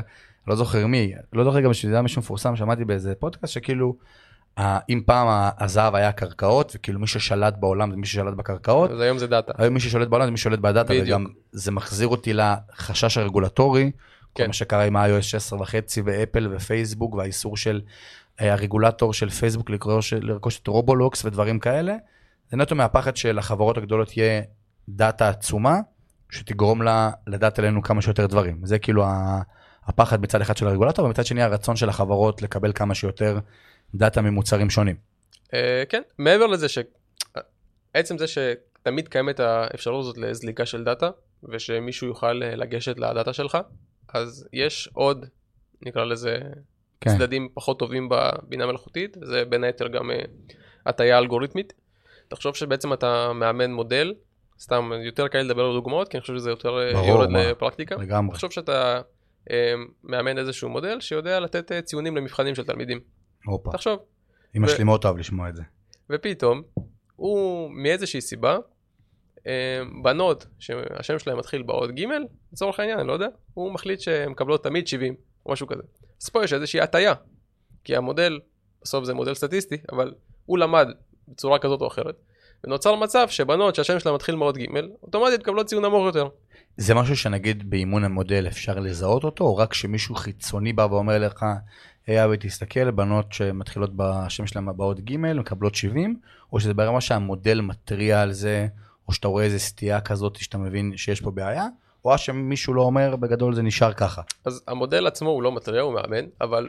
לא 0.47 0.57
זוכר 0.57 0.87
מי, 0.87 1.12
לא 1.33 1.45
זוכר 1.45 1.61
גם 1.61 1.73
שזה 1.73 1.92
היה 1.92 2.03
מישהו 2.03 2.21
מפורסם, 2.23 2.57
שמעתי 2.57 2.85
באיזה 2.85 3.14
פודקאסט 3.14 3.53
שכאילו, 3.55 3.97
אם 4.61 5.03
פעם 5.07 5.51
הזהב 5.59 5.95
היה 5.95 6.12
קרקעות, 6.12 6.73
וכאילו 6.77 7.01
מי 7.01 7.07
ששלט 7.07 7.55
בעולם 7.61 7.90
זה 7.90 7.97
מי 7.97 8.07
ששלט 8.07 8.35
בקרקעות, 8.35 8.90
אז 8.90 9.01
היום 9.01 9.19
זה 9.19 9.27
דאטה. 9.27 9.53
היום 9.59 9.75
מי 9.75 9.81
ששולט 9.81 10.09
בעולם 10.09 10.25
זה 10.25 10.31
מי 10.31 10.37
ששולט 10.37 10.59
בדאטה, 10.59 10.88
בדיוק. 10.88 11.07
וגם 11.07 11.27
זה 11.53 11.73
מחזיר 11.73 12.09
אותי 12.09 12.33
לחשש 12.33 13.19
הרגולטורי, 13.19 13.90
כל 14.37 14.42
כן. 14.42 14.46
מה 14.46 14.53
שקרה 14.53 14.85
עם 14.85 14.96
ה-iOS 14.96 15.22
16 15.22 15.61
וחצי 15.61 16.03
ואפל 16.05 16.49
ופייסבוק 16.57 17.14
והאיסור 17.14 17.57
של 17.57 17.81
אה, 18.40 18.53
הרגולטור 18.53 19.12
של 19.12 19.31
פייסבוק 19.31 19.70
לרכוש, 19.70 20.12
לרכוש 20.12 20.61
את 20.61 20.66
רובלוקס 20.66 21.25
ודברים 21.25 21.59
כאלה. 21.59 21.96
זה 22.51 22.57
נטו 22.57 22.75
מהפחד 22.75 23.16
שלחברות 23.16 23.77
הגדולות 23.79 24.16
יהיה 24.16 24.42
דאטה 24.88 25.29
עצומה, 25.29 25.81
שתגרום 26.31 26.83
לה 26.83 27.11
לדעת 27.27 27.59
עלינו 27.59 27.83
כמה 27.83 28.03
שיותר 28.03 28.27
דברים. 28.27 28.61
זה 28.64 28.79
כאילו 28.79 29.05
הפחד 29.87 30.20
מצד 30.20 30.40
אחד 30.40 30.57
של 30.57 30.66
הרגולטור, 30.66 31.05
ומצד 31.05 31.27
שני 31.27 31.42
הרצון 31.42 31.77
של 31.77 31.88
החברות 31.88 32.42
לקבל 32.42 32.72
כמה 32.75 32.94
שיותר 32.94 33.38
דאטה 33.94 34.22
ממוצרים 34.22 34.70
שונים. 34.70 34.96
אה, 35.55 35.83
כן, 35.88 36.03
מעבר 36.18 36.46
לזה 36.46 36.68
ש... 36.68 36.79
עצם 37.94 38.18
זה 38.18 38.25
שתמיד 38.27 39.09
קיימת 39.09 39.40
האפשרות 39.40 40.01
הזאת 40.01 40.18
לזליגה 40.18 40.66
של 40.66 40.85
דאטה, 40.85 41.11
ושמישהו 41.49 42.07
יוכל 42.07 42.42
אה, 42.42 42.57
לגשת 42.57 42.99
לדאטה 42.99 43.33
שלך, 43.33 43.59
אז 44.14 44.49
יש 44.53 44.88
עוד, 44.92 45.27
נקרא 45.83 46.05
לזה, 46.05 46.38
כן. 47.01 47.11
צדדים 47.11 47.49
פחות 47.55 47.79
טובים 47.79 48.09
בבינה 48.11 48.66
מלאכותית, 48.66 49.16
זה 49.23 49.45
בין 49.45 49.64
היתר 49.64 49.88
גם 49.88 50.11
אה, 50.11 50.25
הטיה 50.87 51.19
אלגוריתמית. 51.19 51.73
תחשוב 52.29 52.55
שבעצם 52.57 52.92
אתה 52.92 53.33
מאמן 53.33 53.73
מודל, 53.73 54.14
סתם 54.61 54.90
יותר 55.05 55.29
קל 55.29 55.38
לדבר 55.38 55.64
על 55.64 55.73
דוגמאות, 55.73 56.09
כי 56.09 56.16
אני 56.16 56.21
חושב 56.21 56.35
שזה 56.35 56.51
יותר 56.51 56.79
אה, 56.79 56.92
ברור, 56.92 57.09
יורד 57.09 57.31
מה. 57.31 57.51
לפרקטיקה. 57.51 57.97
לגמרי. 57.97 58.33
תחשוב 58.33 58.53
שאתה 58.53 59.01
אה, 59.51 59.75
מאמן 60.05 60.38
איזשהו 60.38 60.69
מודל 60.69 61.01
שיודע 61.01 61.40
לתת 61.40 61.85
ציונים 61.85 62.16
למבחנים 62.16 62.55
של 62.55 62.64
תלמידים. 62.64 63.01
הופה. 63.47 63.73
תחשוב, 63.73 63.99
אמא 64.57 64.66
ו- 64.66 64.69
שלי 64.69 64.85
מאוד 64.85 65.05
אוהב 65.05 65.16
לשמוע 65.16 65.49
את 65.49 65.57
זה. 65.57 65.62
ופתאום 66.11 66.62
הוא 67.16 67.71
מאיזושהי 67.71 68.21
סיבה, 68.21 68.59
בנות 70.02 70.46
שהשם 70.59 71.18
שלהם 71.18 71.38
מתחיל 71.38 71.62
באות 71.62 71.90
ג' 71.90 72.04
לצורך 72.52 72.80
העניין, 72.80 72.98
אני 72.98 73.09
לא 73.09 73.12
יודע, 73.12 73.26
הוא 73.54 73.72
מחליט 73.72 74.00
שהן 74.00 74.30
מקבלות 74.30 74.64
תמיד 74.64 74.87
70 74.87 75.14
או 75.46 75.52
משהו 75.52 75.66
כזה. 75.66 75.82
אז 76.22 76.28
פה 76.28 76.44
יש 76.44 76.52
איזושהי 76.52 76.80
הטיה, 76.80 77.14
כי 77.85 77.96
המודל, 77.96 78.40
בסוף 78.82 79.04
זה 79.04 79.14
מודל 79.14 79.35
סטטיסטי, 79.35 79.76
אבל 79.92 80.14
הוא 80.46 80.59
למד 80.59 80.88
בצורה 81.28 81.59
כזאת 81.59 81.80
או 81.80 81.87
אחרת, 81.87 82.14
ונוצר 82.64 82.94
מצב 82.94 83.26
שבנות 83.28 83.74
שהשם 83.74 83.98
שלהם 83.98 84.14
מתחיל 84.14 84.35
מאוד 84.35 84.59
ג' 84.59 84.66
אוטומטית 85.02 85.40
מקבלות 85.40 85.66
ציון 85.66 85.85
נמוך 85.85 86.06
יותר. 86.06 86.28
זה 86.76 86.94
משהו 86.94 87.16
שנגיד 87.16 87.70
באימון 87.70 88.04
המודל 88.04 88.46
אפשר 88.46 88.78
לזהות 88.78 89.24
אותו, 89.24 89.44
או 89.44 89.56
רק 89.56 89.74
שמישהו 89.74 90.14
חיצוני 90.14 90.72
בא 90.72 90.87
ואומר 90.90 91.18
לך, 91.18 91.44
היי 92.06 92.24
אבי 92.24 92.37
תסתכל, 92.40 92.90
בנות 92.90 93.32
שמתחילות 93.32 93.90
בשם 93.96 94.46
שלהם 94.46 94.68
הבאות 94.68 95.00
ג' 95.00 95.16
מקבלות 95.16 95.74
70, 95.74 96.20
או 96.52 96.61
שזה 96.61 96.74
ברמה 96.74 97.00
שהמודל 97.00 97.61
מתריע 97.61 98.22
על 98.22 98.32
זה, 98.32 98.66
או 99.09 99.12
שאתה 99.12 99.29
רואה 99.29 99.45
איזה 99.45 99.59
סטייה 99.59 100.01
כזאת 100.01 100.37
שאתה 100.37 100.59
מבין 100.59 100.97
שיש 100.97 101.21
פה 101.21 101.31
בעיה, 101.31 101.66
או 102.05 102.19
שמישהו 102.19 102.75
לא 102.75 102.83
אומר, 102.83 103.16
בגדול 103.16 103.55
זה 103.55 103.62
נשאר 103.62 103.92
ככה. 103.92 104.23
אז 104.45 104.62
המודל 104.69 105.07
עצמו 105.07 105.31
הוא 105.31 105.42
לא 105.42 105.53
מתריע, 105.53 105.83
הוא 105.83 105.95
מאמן, 105.95 106.25
אבל 106.40 106.69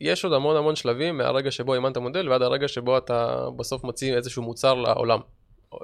יש 0.00 0.24
עוד 0.24 0.32
המון 0.32 0.56
המון 0.56 0.76
שלבים 0.76 1.18
מהרגע 1.18 1.50
שבו 1.50 1.74
אימנת 1.74 1.96
מודל 1.96 2.28
ועד 2.28 2.42
הרגע 2.42 2.68
שבו 2.68 2.98
אתה 2.98 3.44
בסוף 3.56 3.84
מוציא 3.84 4.16
איזשהו 4.16 4.42
מוצר 4.42 4.74
לעולם. 4.74 5.20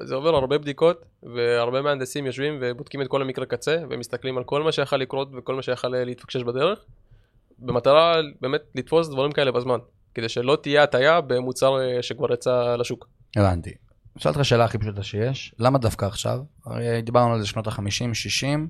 זה 0.05 0.15
עובר 0.15 0.35
הרבה 0.35 0.59
בדיקות 0.59 1.05
והרבה 1.23 1.83
מהנדסים 1.83 2.27
יושבים 2.27 2.59
ובודקים 2.61 3.03
את 3.03 3.09
כל 3.09 3.23
המקרה 3.23 3.47
קצה 3.47 3.77
ומסתכלים 3.91 4.39
על 4.39 4.45
כל 4.45 4.63
מה 4.63 4.73
שיכול 4.73 4.99
לקרות 4.99 5.29
וכל 5.33 5.55
מה 5.55 5.63
שיכול 5.63 5.91
להתפקשש 6.05 6.43
בדרך 6.43 6.85
במטרה 7.59 8.15
באמת 8.41 8.61
לתפוס 8.75 9.09
דברים 9.09 9.33
כאלה 9.33 9.53
בזמן 9.53 9.79
כדי 10.15 10.29
שלא 10.29 10.59
תהיה 10.63 10.83
הטיה 10.83 11.21
במוצר 11.21 11.81
אה, 11.81 12.03
שכבר 12.03 12.33
יצא 12.33 12.77
לשוק. 12.77 13.09
הבנתי. 13.37 13.71
אשאל 14.19 14.31
אותך 14.31 14.45
שאלה 14.45 14.65
הכי 14.65 14.79
פשוטה 14.79 15.03
שיש, 15.03 15.55
למה 15.59 15.79
דווקא 15.79 16.05
עכשיו? 16.05 16.41
הרי 16.65 17.03
דיברנו 17.03 17.33
על 17.33 17.41
זה 17.41 17.47
שנות 17.47 17.67
ה-50, 17.67 18.15
60, 18.15 18.69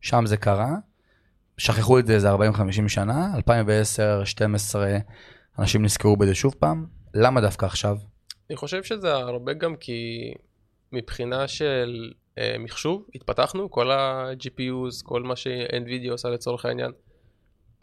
שם 0.00 0.26
זה 0.26 0.36
קרה, 0.36 0.70
שכחו 1.58 1.98
את 1.98 2.06
זה 2.06 2.14
איזה 2.14 2.34
40-50 2.34 2.88
שנה, 2.88 3.32
2010, 3.36 4.24
12, 4.24 4.98
אנשים 5.58 5.84
נזכרו 5.84 6.16
בזה 6.16 6.34
שוב 6.34 6.54
פעם, 6.58 6.86
למה 7.14 7.40
דווקא 7.40 7.66
עכשיו? 7.66 7.96
אני 8.50 8.56
חושב 8.56 8.82
שזה 8.82 9.14
הרבה 9.14 9.52
גם 9.52 9.76
כי 9.76 10.32
מבחינה 10.92 11.48
של 11.48 12.12
אה, 12.38 12.56
מחשוב 12.58 13.06
התפתחנו, 13.14 13.70
כל 13.70 13.90
ה-GPUs, 13.90 15.04
כל 15.04 15.22
מה 15.22 15.36
ש-NVIDIA 15.36 16.10
עושה 16.10 16.28
לצורך 16.28 16.64
העניין. 16.64 16.92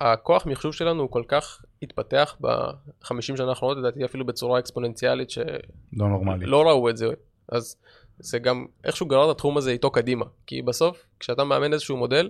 הכוח 0.01 0.45
מחשוב 0.45 0.73
שלנו 0.73 1.01
הוא 1.01 1.11
כל 1.11 1.23
כך 1.27 1.61
התפתח 1.81 2.37
בחמישים 2.41 3.37
שנה 3.37 3.49
האחרונות, 3.49 3.77
לדעתי 3.77 4.05
אפילו 4.05 4.25
בצורה 4.25 4.59
אקספוננציאלית 4.59 5.29
שלא 5.29 5.45
לא 5.93 6.09
נורמלי. 6.09 6.45
לא 6.45 6.63
ראו 6.63 6.89
את 6.89 6.97
זה. 6.97 7.07
אז 7.49 7.75
זה 8.19 8.39
גם 8.39 8.65
איכשהו 8.83 9.05
גרר 9.05 9.31
את 9.31 9.35
התחום 9.35 9.57
הזה 9.57 9.71
איתו 9.71 9.91
קדימה. 9.91 10.25
כי 10.47 10.61
בסוף, 10.61 11.05
כשאתה 11.19 11.43
מאמן 11.43 11.73
איזשהו 11.73 11.97
מודל, 11.97 12.29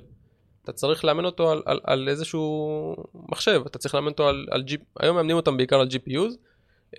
אתה 0.64 0.72
צריך 0.72 1.06
לאמן 1.06 1.26
אותו 1.26 1.52
על, 1.52 1.62
על, 1.66 1.80
על 1.84 2.10
איזשהו 2.10 2.96
מחשב, 3.14 3.62
אתה 3.66 3.78
צריך 3.80 3.96
לאמן 3.96 4.08
אותו 4.08 4.28
על, 4.28 4.48
על 4.52 4.64
G... 4.68 4.78
היום 5.00 5.16
מאמנים 5.16 5.36
אותם 5.36 5.58
בעיקר 5.58 5.80
על 5.80 5.88
GPUs, 5.88 6.36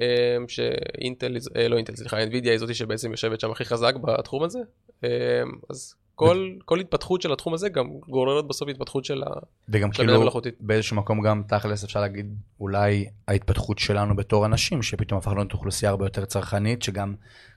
אה, 0.01 0.37
שאינטל, 0.49 1.37
אה, 1.57 1.69
לא 1.69 1.77
אינטל, 1.77 1.97
סליחה, 1.97 2.25
NVIDIA 2.25 2.49
היא 2.49 2.59
זאתי 2.59 2.75
שבעצם 2.75 3.11
יושבת 3.11 3.41
שם 3.41 3.51
הכי 3.51 3.65
חזק 3.65 3.95
בתחום 3.97 4.43
הזה, 4.43 4.59
אה, 5.05 5.43
אז 5.71 5.95
כל, 6.15 6.51
כל 6.65 6.81
התפתחות 6.81 7.23
של 7.23 7.33
התחום 7.33 7.55
הזה 7.55 7.69
גם 7.69 7.89
גוררת 8.09 8.45
בסוף 8.45 8.69
התפתחות 8.69 9.05
של 9.05 9.23
וגם 9.69 9.91
כאילו 9.91 10.31
באיזשהו 10.61 10.97
מקום 10.97 11.21
גם 11.23 11.43
תכלס 11.49 11.85
אפשר 11.85 12.01
להגיד 12.01 12.35
אולי 12.61 13.07
ההתפתחות 13.29 13.79
שלנו 13.79 14.17
בתור 14.17 14.47
אנשים 14.47 14.83
שפתאום 14.83 15.19
הפכנו 15.19 15.37
להיות 15.37 15.53
אוכלוסייה 15.53 15.91
הרבה 15.91 16.07
יותר 16.07 16.25
צרכנית 16.25 16.83
שגם 16.83 17.15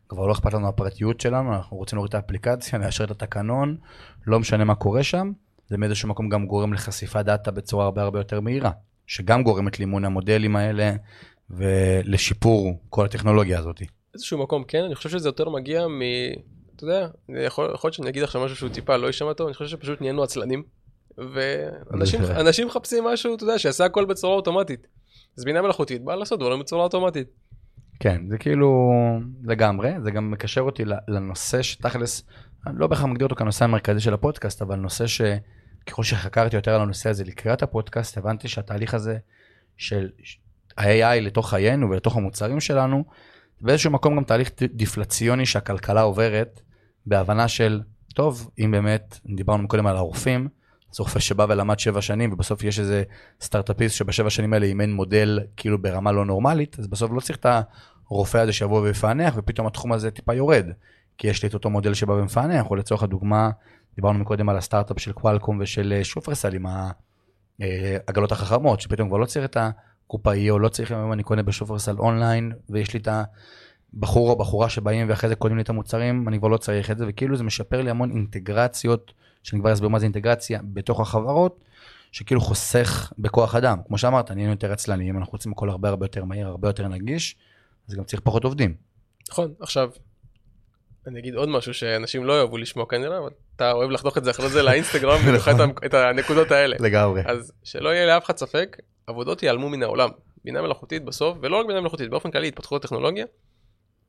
כבר 0.10 0.28
לא 0.28 0.32
אכפת 0.32 0.54
לנו 0.54 0.68
הפרטיות 0.68 1.22
שלנו 1.22 1.56
אנחנו 1.56 1.78
רוצים 1.78 1.98
להוריד 1.98 2.10
את 2.10 2.16
האפליקציה 2.16 2.80
לאשר 2.82 3.04
את 3.04 3.12
התקנון 3.12 3.78
לא 4.28 4.40
משנה 4.40 4.64
מה 4.64 4.76
קורה 4.76 5.04
שם 5.04 5.32
זה 5.68 5.78
מאיזשהו 5.78 6.10
מקום 6.10 6.30
גם 6.30 6.46
גורם 6.46 6.74
לחשיפת 6.74 7.26
דאטה 7.26 7.52
בצורה 7.52 7.86
הרבה 7.86 8.02
הרבה 8.02 8.20
יותר 8.20 8.42
מהירה 8.42 8.72
שגם 9.08 9.44
גורמת 9.44 9.80
לאימון 9.80 10.06
המודלים 10.06 10.56
האלה 10.56 10.94
ולשיפור 11.50 12.80
כל 12.90 13.06
הטכנולוגיה 13.06 13.60
הזאת. 13.60 13.82
איזשהו 14.14 14.38
מקום 14.38 14.64
כן 14.64 14.84
אני 14.84 14.96
חושב 14.96 15.10
שזה 15.10 15.30
יותר 15.30 15.50
מגיע 15.50 15.88
מ... 15.88 16.02
אתה 16.76 16.84
יודע, 16.84 17.08
יכול, 17.30 17.72
יכול 17.74 17.88
להיות 17.88 17.94
שאני 17.94 18.10
אגיד 18.10 18.24
עכשיו 18.24 18.46
משהו 18.46 18.58
שהוא 18.58 18.70
טיפה 18.70 18.98
לא 18.98 19.08
יישמע 19.08 19.34
טוב, 19.34 19.48
אני 19.48 19.54
חושב 19.54 19.78
שפשוט 19.78 20.02
נהיינו 20.02 20.24
עצלנים. 20.24 20.64
ואנשים 21.18 22.68
מחפשים 22.68 23.04
משהו, 23.04 23.36
אתה 23.36 23.44
יודע, 23.44 23.60
שיעשה 23.60 23.86
הכל 23.86 24.06
בצורה 24.06 24.36
אוטומטית. 24.36 24.88
אז 25.38 25.44
בינה 25.44 25.62
מלאכותית 25.62 26.04
באה 26.04 26.16
לעשות 26.16 26.40
דברים 26.40 26.60
בצורה 26.60 26.84
אוטומטית. 26.84 27.28
כן, 28.00 28.22
זה 28.30 28.38
כאילו 28.38 28.92
לגמרי, 29.44 29.92
זה 30.04 30.12
גם 30.12 30.32
מקשר 30.32 30.62
אותי 30.62 30.84
לנושא 31.08 31.62
שתכלס, 31.62 32.24
אני 32.68 32.80
לא 32.80 32.88
בהכרח 32.88 33.06
מגדיר 33.06 33.26
אותו 33.26 33.36
כנושא 33.36 33.66
המרכזי 33.66 34.00
של 34.00 34.14
הפודקאסט, 34.14 34.62
אבל 34.62 34.76
נושא 34.76 35.06
שככל 35.08 36.04
שחקרתי 36.04 36.56
יותר 36.56 36.76
על 36.76 36.82
הנושא 36.82 37.10
הזה 37.10 37.24
לקראת 37.24 37.64
הפודקאסט, 37.64 38.18
הבנתי 38.18 38.48
שהתהליך 38.48 38.94
הזה 38.94 39.18
של 39.78 40.10
ה-AI 40.78 41.22
לתוך 41.22 41.50
חיינו 41.50 41.90
ולתוך 41.90 42.18
המוצרים 42.18 42.60
שלנו, 42.60 43.04
באיזשהו 43.62 43.92
מקום 43.92 44.16
גם 44.16 44.24
תהליך 44.24 44.52
דיפלציוני 44.74 45.46
שהכלכלה 45.46 46.02
עוברת, 46.02 46.62
בהבנה 47.06 47.48
של, 47.48 47.82
טוב, 48.14 48.50
אם 48.60 48.72
באמת, 48.72 49.20
דיברנו 49.36 49.68
קודם 49.68 49.88
על 49.88 49.98
הרופאים, 49.98 50.48
זה 50.92 51.04
רופא 51.04 51.20
שבא 51.20 51.46
ולמד 51.50 51.80
שבע 51.80 52.02
שנים, 52.02 52.34
ובסוף 52.34 52.64
יש 52.64 52.80
איזה 52.80 53.04
סטארט-אפיסט 53.42 53.96
שבשבע 53.96 54.30
שנים 54.30 54.54
האלה 54.54 54.66
אימן 54.66 54.92
מודל 54.92 55.40
כאילו 55.58 55.82
ברמה 55.82 56.12
לא 56.12 56.26
נורמלית, 56.26 56.80
אז 56.80 56.88
בסוף 56.88 57.12
לא 57.12 57.20
צריך 57.20 57.38
את 57.38 57.46
הרופא 58.10 58.38
הזה 58.38 58.54
שיבוא 58.54 58.82
ויפענח, 58.82 59.34
ופתאום 59.38 59.68
התחום 59.68 59.94
הזה 59.94 60.12
טיפה 60.12 60.34
יורד. 60.34 60.66
כי 61.18 61.28
יש 61.28 61.44
לי 61.44 61.50
את 61.50 61.54
אותו 61.54 61.70
מודל 61.70 61.94
שבא 61.94 62.14
ומפענח, 62.14 62.70
או 62.70 62.76
לצורך 62.76 63.04
הדוגמה, 63.04 63.50
דיברנו 63.96 64.20
מקודם 64.20 64.50
על 64.50 64.58
הסטארט-אפ 64.58 65.00
של 65.00 65.12
קוואלקום 65.12 65.60
ושל 65.62 65.94
אה, 65.98 66.04
שופרסל 66.04 66.56
עם 66.56 66.66
העגלות 66.66 68.32
אה, 68.32 68.38
החכמות, 68.38 68.82
שפתאום 68.82 69.10
כבר 69.10 69.18
לא 69.18 69.26
צריך 69.26 69.46
את 69.46 69.58
הקופאי, 69.60 70.50
או 70.50 70.60
לא 70.60 70.70
צריך, 70.70 70.92
אם 70.92 71.14
אני 71.14 71.24
קונה 71.24 71.44
בשופרסל 71.44 71.96
אונליין, 72.00 72.52
ויש 72.70 72.94
לי 72.94 73.00
את 73.00 73.08
הבחור 73.96 74.30
או 74.30 74.36
בחורה 74.36 74.70
שבאים 74.70 75.10
ואחרי 75.10 75.30
זה 75.30 75.36
קונים 75.36 75.58
לי 75.58 75.64
את 75.64 75.70
המוצרים, 75.70 76.28
אני 76.28 76.40
כבר 76.40 76.48
לא 76.48 76.58
צריך 76.58 76.92
את 76.92 76.98
זה, 76.98 77.06
וכאילו 77.08 77.36
זה 77.36 77.44
משפר 77.44 77.82
לי 77.82 77.90
המון 77.90 78.12
אינטגרציות, 78.12 79.14
שאני 79.44 79.62
כבר 79.62 79.74
אסביר 79.74 79.90
מה 79.90 80.00
זה 80.00 80.06
אינטגרציה, 80.06 80.60
בתוך 80.64 81.00
החברות, 81.00 81.60
שכאילו 82.12 82.42
חוסך 82.42 83.14
בכוח 83.20 83.56
אדם. 83.56 83.78
כמו 83.88 83.98
שאמרת, 83.98 84.32
נהיינו 84.32 84.52
יותר 84.52 84.72
עצלניים, 84.72 85.18
אנחנו 85.18 85.32
רוצים 85.32 85.52
הכל 85.52 85.70
הרבה 85.70 85.90
הרבה 85.90 86.06
יותר 86.06 86.24
מהיר, 86.24 86.48
הרבה 86.48 86.70
יותר 86.70 86.88
נגיש, 86.88 87.36
אז 87.90 87.96
גם 87.96 88.04
צריך 88.04 88.22
פחות 88.22 88.44
עובדים. 88.44 88.76
נכון, 89.30 89.54
עכשיו, 89.60 89.90
אני 91.08 91.20
אגיד 91.20 91.36
עוד 91.36 91.50
משהו 91.50 91.74
שאנשים 91.74 92.26
לא 92.26 92.34
יאהבו 92.34 92.58
לשמוע 92.58 92.86
כנראה, 92.90 93.18
אבל 93.18 93.30
אתה 93.56 93.72
אוהב 93.72 93.90
לחתוך 93.90 94.18
את 94.18 94.24
זה 94.24 94.32
אחרי 94.32 94.50
זה 94.50 94.64
לאינסטגרם 94.64 95.20
ולך 95.28 95.52
את 95.86 95.94
הנקודות 95.94 96.52
האלה. 96.52 96.76
לגמרי. 96.80 97.22
אז 97.26 97.52
שלא 97.64 97.90
יהיה 97.90 98.06
לאף 98.06 98.26
אחד 98.26 98.38
ספק, 98.38 98.78
עבודות 99.08 99.44
ייעלמו 99.44 99.70
מן 99.70 99.84
העולם. 99.84 100.10
בינה 100.46 100.62
מלאכותית 100.62 101.06
בסוף, 101.06 101.38
ולא 101.42 101.60
רק 101.60 101.66
בינה 101.68 101.82
מלאכותית, 101.82 102.10
באופן 102.10 102.32
כללי 102.32 102.48
התפתחות 102.48 102.82
טכנולוגיה, 102.82 103.26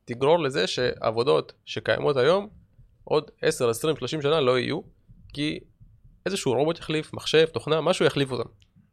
תגרור 0.06 0.38
לזה 0.38 0.66
שעבודות 0.66 1.52
שקיימות 1.64 2.16
היום, 2.16 2.48
עוד 3.04 3.30
10, 3.42 3.70
20, 3.70 3.96
30 3.96 4.22
שנה 4.22 4.40
לא 4.40 4.58
יהיו, 4.58 4.80
כי 5.32 5.60
איזשהו 6.26 6.52
רובוט 6.52 6.78
יחליף, 6.78 7.14
מחשב, 7.14 7.46
תוכנה, 7.46 7.80
משהו 7.80 8.04
יחליף 8.04 8.32
אותם. 8.32 8.48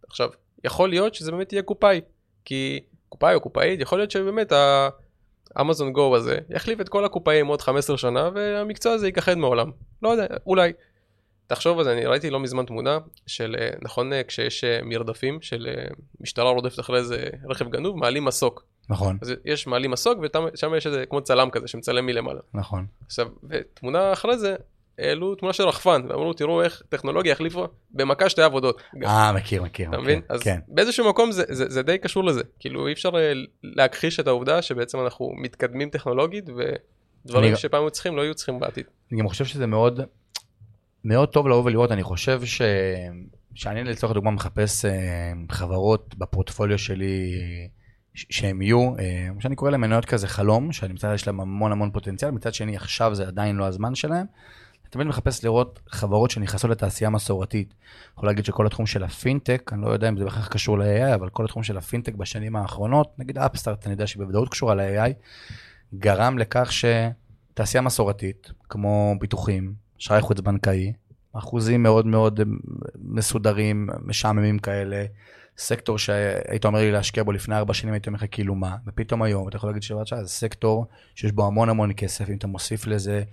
עכשיו, 0.07 0.29
יכול 0.63 0.89
להיות 0.89 1.15
שזה 1.15 1.31
באמת 1.31 1.53
יהיה 1.53 1.63
קופאי, 1.63 2.01
כי 2.45 2.79
קופאי 3.09 3.35
או 3.35 3.41
קופאית, 3.41 3.79
יכול 3.81 3.97
להיות 3.97 4.11
שבאמת 4.11 4.53
האמזון 5.55 5.93
גו 5.93 6.15
הזה 6.15 6.37
יחליף 6.49 6.81
את 6.81 6.89
כל 6.89 7.05
הקופאים 7.05 7.47
עוד 7.47 7.61
15 7.61 7.97
שנה, 7.97 8.29
והמקצוע 8.33 8.93
הזה 8.93 9.07
ייכחד 9.07 9.37
מעולם. 9.37 9.71
לא 10.01 10.09
יודע, 10.09 10.25
אולי. 10.45 10.73
תחשוב 11.47 11.77
על 11.77 11.83
זה, 11.83 11.93
אני 11.93 12.05
ראיתי 12.05 12.29
לא 12.29 12.39
מזמן 12.39 12.65
תמונה 12.65 12.97
של, 13.27 13.55
אה, 13.59 13.69
נכון, 13.81 14.13
אה, 14.13 14.23
כשיש 14.23 14.63
אה, 14.63 14.79
מרדפים 14.83 15.41
של 15.41 15.67
משטרה 16.19 16.51
רודפת 16.51 16.79
אחרי 16.79 16.99
איזה 16.99 17.29
רכב 17.49 17.69
גנוב, 17.69 17.97
מעלים 17.97 18.25
מסוק. 18.25 18.65
נכון. 18.89 19.17
אז 19.21 19.33
יש 19.45 19.67
מעלים 19.67 19.91
מסוק 19.91 20.19
ושם 20.21 20.75
יש 20.77 20.87
איזה 20.87 21.05
כמו 21.05 21.21
צלם 21.21 21.49
כזה 21.49 21.67
שמצלם 21.67 22.05
מלמעלה. 22.05 22.39
נכון. 22.53 22.85
עכשיו, 23.05 23.27
ותמונה 23.49 24.13
אחרי 24.13 24.37
זה, 24.37 24.55
העלו 24.99 25.35
תמונה 25.35 25.53
של 25.53 25.63
רחפן, 25.63 26.01
ואמרו 26.09 26.33
תראו 26.33 26.63
איך 26.63 26.81
טכנולוגיה 26.89 27.33
החליפה 27.33 27.67
במכה 27.91 28.29
שתי 28.29 28.41
עבודות. 28.41 28.81
אה, 29.05 29.31
מכיר, 29.31 29.63
מכיר. 29.63 29.89
אתה 29.89 29.97
מבין? 29.97 30.21
אז 30.29 30.43
כן. 30.43 30.59
באיזשהו 30.67 31.09
מקום 31.09 31.31
זה, 31.31 31.43
זה, 31.49 31.69
זה 31.69 31.83
די 31.83 31.97
קשור 31.97 32.23
לזה. 32.23 32.41
כאילו 32.59 32.87
אי 32.87 32.93
אפשר 32.93 33.09
להכחיש 33.63 34.19
את 34.19 34.27
העובדה 34.27 34.61
שבעצם 34.61 34.99
אנחנו 34.99 35.31
מתקדמים 35.41 35.89
טכנולוגית, 35.89 36.45
ודברים 36.49 37.49
אני... 37.49 37.55
שפעם 37.55 37.81
היו 37.81 37.91
צריכים 37.91 38.15
לא 38.15 38.21
יהיו 38.21 38.35
צריכים 38.35 38.59
בעתיד. 38.59 38.85
אני 39.11 39.19
גם 39.19 39.27
חושב 39.27 39.45
שזה 39.45 39.67
מאוד 39.67 40.01
מאוד 41.05 41.29
טוב 41.29 41.47
לבוא 41.47 41.63
ולראות, 41.65 41.91
אני 41.91 42.03
חושב 42.03 42.45
ש... 42.45 42.61
שאני 43.55 43.83
לצורך 43.83 44.11
הדוגמה 44.11 44.31
מחפש 44.31 44.85
uh, 44.85 44.89
חברות 45.51 46.15
בפורטפוליו 46.17 46.77
שלי 46.77 47.39
שהם 48.13 48.61
יהיו, 48.61 48.95
uh, 48.95 48.99
שאני 49.39 49.55
קורא 49.55 49.71
להם 49.71 49.81
מניות 49.81 50.05
כזה 50.05 50.27
חלום, 50.27 50.71
שאני 50.71 50.93
מצטער 50.93 51.13
יש 51.13 51.27
להם 51.27 51.39
המון 51.39 51.71
המון 51.71 51.91
פוטנציאל, 51.91 52.31
מצד 52.31 52.53
שני 52.53 52.75
עכשיו 52.75 53.15
זה 53.15 53.27
עדיין 53.27 53.55
לא 53.55 53.65
הזמן 53.65 53.95
שלהם. 53.95 54.25
אני 54.83 54.89
תמיד 54.89 55.07
מחפש 55.07 55.43
לראות 55.45 55.79
חברות 55.89 56.31
שנכנסות 56.31 56.71
לתעשייה 56.71 57.09
מסורתית. 57.09 57.73
יכול 58.13 58.29
להגיד 58.29 58.45
שכל 58.45 58.65
התחום 58.65 58.85
של 58.85 59.03
הפינטק, 59.03 59.71
אני 59.73 59.81
לא 59.81 59.89
יודע 59.89 60.09
אם 60.09 60.17
זה 60.17 60.25
בכך 60.25 60.49
קשור 60.49 60.79
ל-AI, 60.79 61.15
אבל 61.15 61.29
כל 61.29 61.45
התחום 61.45 61.63
של 61.63 61.77
הפינטק 61.77 62.13
בשנים 62.13 62.55
האחרונות, 62.55 63.19
נגיד 63.19 63.37
אפסטארט, 63.37 63.85
אני 63.85 63.93
יודע 63.93 64.07
שבוודאות 64.07 64.49
קשורה 64.49 64.75
ל-AI, 64.75 65.13
גרם 65.95 66.37
לכך 66.37 66.71
שתעשייה 66.71 67.81
מסורתית, 67.81 68.51
כמו 68.69 69.15
ביטוחים, 69.19 69.73
אשראי 69.99 70.21
חוץ 70.21 70.39
בנקאי, 70.39 70.93
אחוזים 71.33 71.83
מאוד 71.83 72.05
מאוד 72.05 72.39
מסודרים, 72.95 73.89
משעממים 74.01 74.59
כאלה, 74.59 75.05
סקטור 75.57 75.97
שהיית 75.97 76.65
אומר 76.65 76.79
לי 76.79 76.91
להשקיע 76.91 77.23
בו 77.23 77.31
לפני 77.31 77.55
ארבע 77.55 77.73
שנים, 77.73 77.93
הייתי 77.93 78.09
אומר 78.09 78.17
לך 78.17 78.25
כאילו 78.31 78.55
מה, 78.55 78.75
ופתאום 78.87 79.21
היום 79.21 79.49
אתה 79.49 79.57
יכול 79.57 79.69
להגיד 79.69 79.83
שבעת 79.83 80.07
שעה 80.07 80.23
זה 80.23 80.29
סקטור 80.29 80.85
שיש 81.15 81.31
בו 81.31 81.47
המון 81.47 81.69
המון 81.69 81.91
כסף, 81.97 82.29
אם 82.29 82.35
אתה 82.35 82.47
מוסיף 82.47 82.87
לזה 82.87 83.23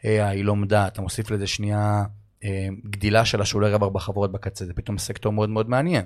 AI, 0.00 0.42
לומדה, 0.42 0.86
אתה 0.86 1.02
מוסיף 1.02 1.30
לזה 1.30 1.46
שנייה 1.46 2.04
אה, 2.44 2.68
גדילה 2.90 3.24
של 3.24 3.40
השולי 3.40 3.74
רווח 3.74 3.88
בחברות 3.92 4.32
בקצה, 4.32 4.64
זה 4.64 4.74
פתאום 4.74 4.98
סקטור 4.98 5.32
מאוד 5.32 5.48
מאוד 5.48 5.68
מעניין. 5.68 6.04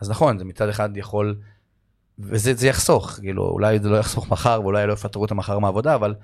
אז 0.00 0.10
נכון, 0.10 0.38
זה 0.38 0.44
מצד 0.44 0.68
אחד 0.68 0.96
יכול, 0.96 1.36
וזה 2.18 2.68
יחסוך, 2.68 3.10
כאילו 3.10 3.48
אולי 3.48 3.78
זה 3.78 3.88
לא 3.88 3.96
יחסוך 3.96 4.30
מחר 4.30 4.60
ואולי 4.62 4.86
לא 4.86 4.92
יפטרו 4.92 5.22
אותם 5.22 5.36
מחר 5.36 5.58
מהעבודה, 5.58 5.94
אבל 5.94 6.14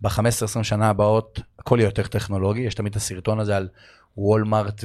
ב-15-20 0.00 0.62
שנה 0.62 0.90
הבאות 0.90 1.40
הכל 1.58 1.78
יהיה 1.78 1.86
יותר 1.86 2.06
טכנולוגי, 2.06 2.60
יש 2.60 2.74
תמיד 2.74 2.90
את 2.90 2.96
הסרטון 2.96 3.40
הזה 3.40 3.56
על 3.56 3.68
וולמארט 4.16 4.84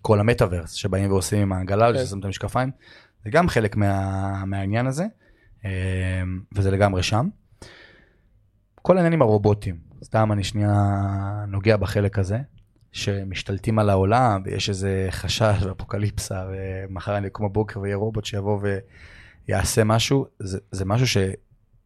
וכל 0.00 0.20
המטאוורס 0.20 0.72
שבאים 0.72 1.10
ועושים 1.10 1.38
עם 1.38 1.52
העגלה, 1.52 1.90
okay. 1.90 1.98
ששמים 1.98 2.20
את 2.20 2.24
המשקפיים, 2.24 2.70
זה 3.24 3.30
גם 3.30 3.48
חלק 3.48 3.76
מה, 3.76 4.44
מהעניין 4.44 4.86
הזה, 4.86 5.04
אמ, 5.64 5.70
וזה 6.54 6.70
לגמרי 6.70 7.02
שם. 7.02 7.28
כל 8.74 8.96
העניין 8.96 9.12
עם 9.12 9.22
הרובוטים, 9.22 9.78
סתם 10.04 10.32
אני 10.32 10.44
שנייה 10.44 10.74
נוגע 11.48 11.76
בחלק 11.76 12.18
הזה, 12.18 12.38
שמשתלטים 12.92 13.78
על 13.78 13.90
העולם 13.90 14.42
ויש 14.44 14.68
איזה 14.68 15.06
חשש 15.10 15.62
ואפוקליפסה 15.62 16.44
ומחר 16.52 17.16
אני 17.16 17.26
אקום 17.26 17.48
בבוקר 17.48 17.80
ויהיה 17.80 17.96
רובוט 17.96 18.24
שיבוא 18.24 18.60
ויעשה 19.48 19.84
משהו, 19.84 20.26
זה, 20.38 20.58
זה 20.70 20.84
משהו 20.84 21.06
ש... 21.06 21.16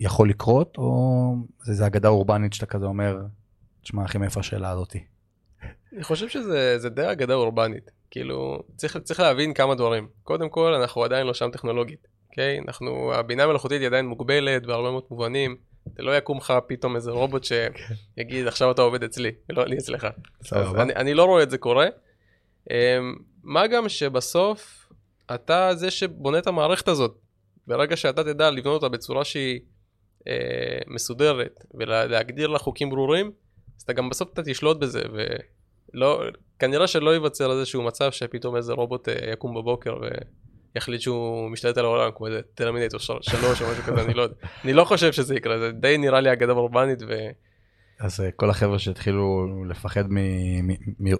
יכול 0.01 0.29
לקרות, 0.31 0.75
או 0.79 1.35
זה 1.63 1.73
איזה 1.73 1.87
אגדה 1.87 2.09
אורבנית 2.09 2.53
שאתה 2.53 2.67
כזה 2.67 2.87
אומר, 2.87 3.27
תשמע 3.83 4.05
אחי 4.05 4.19
מאיפה 4.19 4.41
השאלה 4.41 4.71
הזאתי. 4.71 5.05
אני 5.93 6.03
חושב 6.05 6.29
שזה 6.29 6.89
די 6.91 7.13
אגדה 7.13 7.35
אורבנית. 7.35 7.91
כאילו, 8.11 8.63
צריך, 8.77 8.97
צריך 8.97 9.21
להבין 9.21 9.55
כמה 9.55 9.75
דברים. 9.75 10.09
קודם 10.23 10.49
כל, 10.49 10.75
אנחנו 10.75 11.05
עדיין 11.05 11.27
לא 11.27 11.35
שם 11.35 11.51
טכנולוגית, 11.51 12.07
אוקיי? 12.31 12.59
אנחנו, 12.69 13.15
הבינה 13.15 13.43
המלאכותית 13.43 13.81
היא 13.81 13.87
עדיין 13.87 14.07
מוגבלת 14.07 14.67
בהרבה 14.67 14.91
מאוד 14.91 15.05
מובנים. 15.11 15.57
זה 15.97 16.03
לא 16.03 16.17
יקום 16.17 16.39
לך 16.39 16.53
פתאום 16.67 16.97
איזה 16.97 17.11
רובוט 17.11 17.45
שיגיד 17.45 18.47
עכשיו 18.47 18.71
אתה 18.71 18.83
עובד 18.83 19.03
אצלי, 19.03 19.31
ולא 19.49 19.63
אני 19.63 19.79
אצלך. 19.79 20.07
אני, 20.53 20.95
אני 20.95 21.15
לא 21.15 21.25
רואה 21.25 21.43
את 21.43 21.51
זה 21.51 21.59
קורה. 21.59 21.87
אמ, 22.71 23.15
מה 23.43 23.67
גם 23.67 23.89
שבסוף 23.89 24.89
אתה 25.35 25.71
זה 25.75 25.91
שבונה 25.91 26.39
את 26.39 26.47
המערכת 26.47 26.89
הזאת. 26.89 27.19
ברגע 27.67 27.97
שאתה 27.97 28.25
תדע 28.25 28.51
לבנות 28.51 28.83
אותה 28.83 28.97
בצורה 28.97 29.25
שהיא 29.25 29.61
אה, 30.29 30.79
מסודרת 30.87 31.65
ולהגדיר 31.75 32.49
לה 32.49 32.59
חוקים 32.59 32.91
ברורים, 32.91 33.33
אז 33.77 33.83
אתה 33.83 33.93
גם 33.93 34.09
בסוף 34.09 34.33
אתה 34.33 34.43
תשלוט 34.43 34.77
בזה, 34.77 35.03
ולא, 35.95 36.23
כנראה 36.59 36.87
שלא 36.87 37.11
ייווצר 37.11 37.53
איזשהו 37.53 37.83
מצב 37.83 38.11
שפתאום 38.11 38.57
איזה 38.57 38.73
רובוט 38.73 39.09
אה, 39.09 39.33
יקום 39.33 39.55
בבוקר 39.55 39.97
ויחליט 40.75 41.01
שהוא 41.01 41.51
משתלט 41.51 41.79
על 41.79 41.85
העולם 41.85 42.11
כמו 42.17 42.27
איזה 42.27 42.41
טרמינטור 42.55 43.01
שלוש 43.01 43.63
או 43.63 43.71
משהו 43.73 43.85
כזה, 43.85 44.03
אני 44.03 44.15
לא 44.15 44.23
יודע. 44.23 44.35
אני 44.65 44.73
לא 44.73 44.85
חושב 44.85 45.13
שזה 45.13 45.35
יקרה, 45.35 45.59
זה 45.59 45.73
די 45.73 45.99
נראה 45.99 46.21
לי 46.21 46.33
אגדה 46.33 46.53
אורבנית 46.53 47.03
ו... 47.09 47.29
אז 48.01 48.21
אה, 48.21 48.31
כל 48.31 48.51
החבר'ה 48.51 48.79
שהתחילו 48.79 49.47
לפחד 49.65 50.05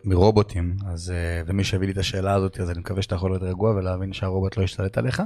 מרובוטים, 0.05 0.77
אז, 0.87 1.11
אה, 1.11 1.43
ומי 1.47 1.65
שהביא 1.65 1.87
לי 1.87 1.93
את 1.93 1.99
השאלה 1.99 2.35
הזאת, 2.35 2.61
אז 2.61 2.71
אני 2.71 2.79
מקווה 2.79 3.03
שאתה 3.03 3.15
יכול 3.15 3.31
להיות 3.31 3.43
רגוע 3.43 3.71
ולהבין 3.71 4.13
שהרובוט 4.13 4.57
לא 4.57 4.63
ישתלט 4.63 4.99
עליך. 4.99 5.23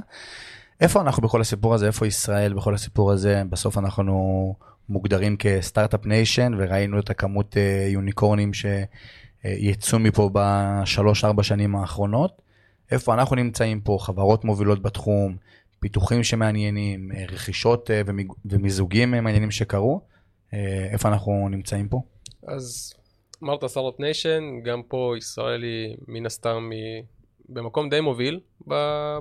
איפה 0.81 1.01
אנחנו 1.01 1.23
בכל 1.23 1.41
הסיפור 1.41 1.73
הזה? 1.73 1.87
איפה 1.87 2.07
ישראל 2.07 2.53
בכל 2.53 2.73
הסיפור 2.73 3.11
הזה? 3.11 3.41
בסוף 3.49 3.77
אנחנו 3.77 4.55
מוגדרים 4.89 5.37
כסטארט-אפ 5.37 6.05
ניישן, 6.05 6.53
וראינו 6.57 6.99
את 6.99 7.09
הכמות 7.09 7.55
יוניקורנים 7.89 8.51
שיצאו 9.43 9.99
מפה 9.99 10.29
בשלוש-ארבע 10.33 11.43
שנים 11.43 11.75
האחרונות. 11.75 12.41
איפה 12.91 13.13
אנחנו 13.13 13.35
נמצאים 13.35 13.81
פה? 13.81 13.97
חברות 14.01 14.45
מובילות 14.45 14.81
בתחום, 14.81 15.35
פיתוחים 15.79 16.23
שמעניינים, 16.23 17.09
רכישות 17.31 17.89
ומיזוגים 18.45 19.11
מעניינים 19.11 19.51
שקרו. 19.51 20.01
אה, 20.53 20.87
איפה 20.91 21.09
אנחנו 21.09 21.47
נמצאים 21.49 21.87
פה? 21.87 22.01
אז 22.47 22.93
אמרת 23.43 23.65
סטארט 23.65 23.99
ניישן, 23.99 24.43
גם 24.63 24.81
פה 24.87 25.13
ישראל 25.17 25.63
היא 25.63 25.95
מן 26.07 26.25
הסתם 26.25 26.69
היא 26.71 27.03
במקום 27.49 27.89
די 27.89 28.01
מוביל 28.01 28.39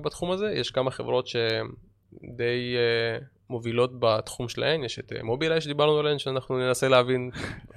בתחום 0.03 0.31
הזה, 0.31 0.53
יש 0.57 0.71
כמה 0.71 0.91
חברות 0.91 1.27
שדי 1.27 2.77
מובילות 3.53 3.91
בתחום 3.99 4.49
שלהן, 4.49 4.85
יש 4.85 4.99
את 4.99 5.13
מובילאיי 5.23 5.59
uh, 5.59 5.61
שדיברנו 5.61 5.99
עליהן, 5.99 6.19
שאנחנו 6.19 6.59
ננסה 6.59 6.89
להבין 6.89 7.31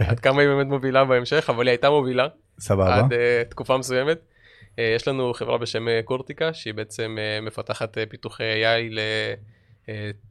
עד 0.09 0.19
כמה 0.19 0.41
היא 0.41 0.49
באמת 0.49 0.67
מובילה 0.67 1.05
בהמשך, 1.05 1.49
אבל 1.49 1.67
היא 1.67 1.71
הייתה 1.71 1.89
מובילה. 1.89 2.27
סבבה. 2.59 2.95
עד 2.95 3.13
uh, 3.13 3.15
תקופה 3.49 3.77
מסוימת. 3.77 4.17
Uh, 4.17 4.81
יש 4.95 5.07
לנו 5.07 5.33
חברה 5.33 5.57
בשם 5.57 5.87
קורטיקה, 6.05 6.53
שהיא 6.53 6.73
בעצם 6.73 7.17
uh, 7.17 7.45
מפתחת 7.45 7.97
uh, 7.97 8.01
פיתוחי 8.09 8.43
AI 8.65 8.99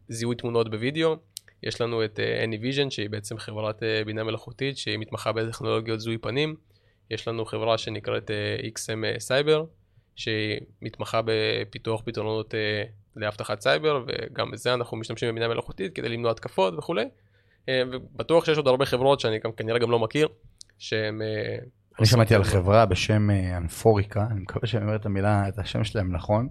לזיהוי 0.08 0.36
תמונות 0.36 0.70
בווידאו. 0.70 1.16
יש 1.62 1.80
לנו 1.80 2.04
את 2.04 2.18
uh, 2.18 2.44
AnyVision 2.44 2.90
שהיא 2.90 3.10
בעצם 3.10 3.38
חברת 3.38 3.82
uh, 3.82 4.04
בינה 4.06 4.24
מלאכותית 4.24 4.78
שהיא 4.78 4.98
מתמחה 4.98 5.32
בטכנולוגיות 5.32 6.00
זיהוי 6.00 6.18
פנים. 6.18 6.56
יש 7.10 7.28
לנו 7.28 7.44
חברה 7.44 7.78
שנקראת 7.78 8.30
uh, 8.30 8.64
XM 8.64 9.18
Cyber 9.18 9.64
שהיא 10.16 10.60
מתמחה 10.82 11.20
בפיתוח 11.24 12.02
פתרונות 12.04 12.54
לאבטחת 13.16 13.60
סייבר 13.60 14.04
וגם 14.06 14.50
בזה 14.50 14.74
אנחנו 14.74 14.96
משתמשים 14.96 15.28
בבינה 15.30 15.48
מלאכותית 15.48 15.94
כדי 15.94 16.08
למנוע 16.08 16.30
התקפות 16.30 16.74
וכולי. 16.78 17.04
Uh, 17.04 17.66
ובטוח 17.92 18.44
שיש 18.44 18.56
עוד 18.56 18.68
הרבה 18.68 18.86
חברות 18.86 19.20
שאני 19.20 19.38
גם, 19.44 19.52
כנראה 19.52 19.78
גם 19.78 19.90
לא 19.90 19.98
מכיר 19.98 20.28
שהן... 20.78 21.20
Uh, 21.20 21.64
אני 21.98 22.06
שמעתי 22.06 22.34
על 22.34 22.44
חברה 22.44 22.86
בשם 22.86 23.30
אנפוריקה, 23.56 24.26
אני 24.30 24.40
מקווה 24.40 24.66
שאני 24.66 24.84
אומר 24.84 24.96
את 24.96 25.06
המילה, 25.06 25.48
את 25.48 25.58
השם 25.58 25.84
שלהם 25.84 26.12
נכון, 26.12 26.48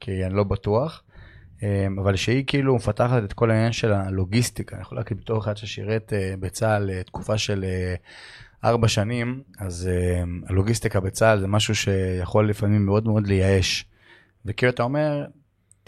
כי 0.00 0.24
אני 0.24 0.34
לא 0.34 0.44
בטוח. 0.44 1.02
אבל 2.02 2.16
שהיא 2.16 2.44
כאילו 2.46 2.74
מפתחת 2.74 3.24
את 3.24 3.32
כל 3.32 3.50
העניין 3.50 3.72
של 3.72 3.92
הלוגיסטיקה, 3.92 4.76
אני 4.76 4.82
יכול 4.82 4.98
להגיד 4.98 5.18
בתור 5.18 5.38
אחד 5.38 5.56
ששירת 5.56 6.12
אה, 6.12 6.34
בצה"ל 6.40 6.90
אה, 6.90 7.02
תקופה 7.02 7.38
של 7.38 7.64
אה, 7.64 7.94
ארבע 8.64 8.88
שנים, 8.88 9.42
אז 9.58 9.90
הלוגיסטיקה 10.46 11.00
בצה"ל 11.00 11.40
זה 11.40 11.46
משהו 11.46 11.74
שיכול 11.74 12.48
לפעמים 12.48 12.86
מאוד 12.86 13.06
מאוד 13.06 13.26
לייאש. 13.26 13.84
וכאילו 14.46 14.72
אתה 14.72 14.82
אומר, 14.82 15.24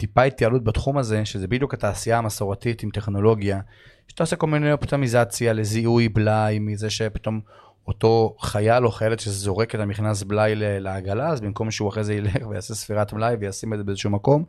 טיפה 0.03 0.23
התייעלות 0.23 0.63
בתחום 0.63 0.97
הזה, 0.97 1.25
שזה 1.25 1.47
בדיוק 1.47 1.73
התעשייה 1.73 2.17
המסורתית 2.17 2.83
עם 2.83 2.89
טכנולוגיה, 2.89 3.59
שאתה 4.07 4.23
עושה 4.23 4.35
כל 4.35 4.47
מיני 4.47 4.71
אופטימיזציה 4.71 5.53
לזיהוי 5.53 6.09
בלאי, 6.09 6.59
מזה 6.59 6.89
שפתאום 6.89 7.41
אותו 7.87 8.35
חייל 8.39 8.85
או 8.85 8.91
חיילת 8.91 9.19
שזורק 9.19 9.75
את 9.75 9.79
המכנס 9.79 10.23
בלאי 10.23 10.55
לעגלה, 10.55 11.29
אז 11.29 11.41
במקום 11.41 11.71
שהוא 11.71 11.89
אחרי 11.89 12.03
זה 12.03 12.13
ילך 12.13 12.47
ויעשה 12.49 12.75
ספירת 12.75 13.13
מלאי 13.13 13.35
וישים 13.39 13.73
את 13.73 13.77
זה 13.77 13.83
באיזשהו 13.83 14.09
מקום, 14.09 14.43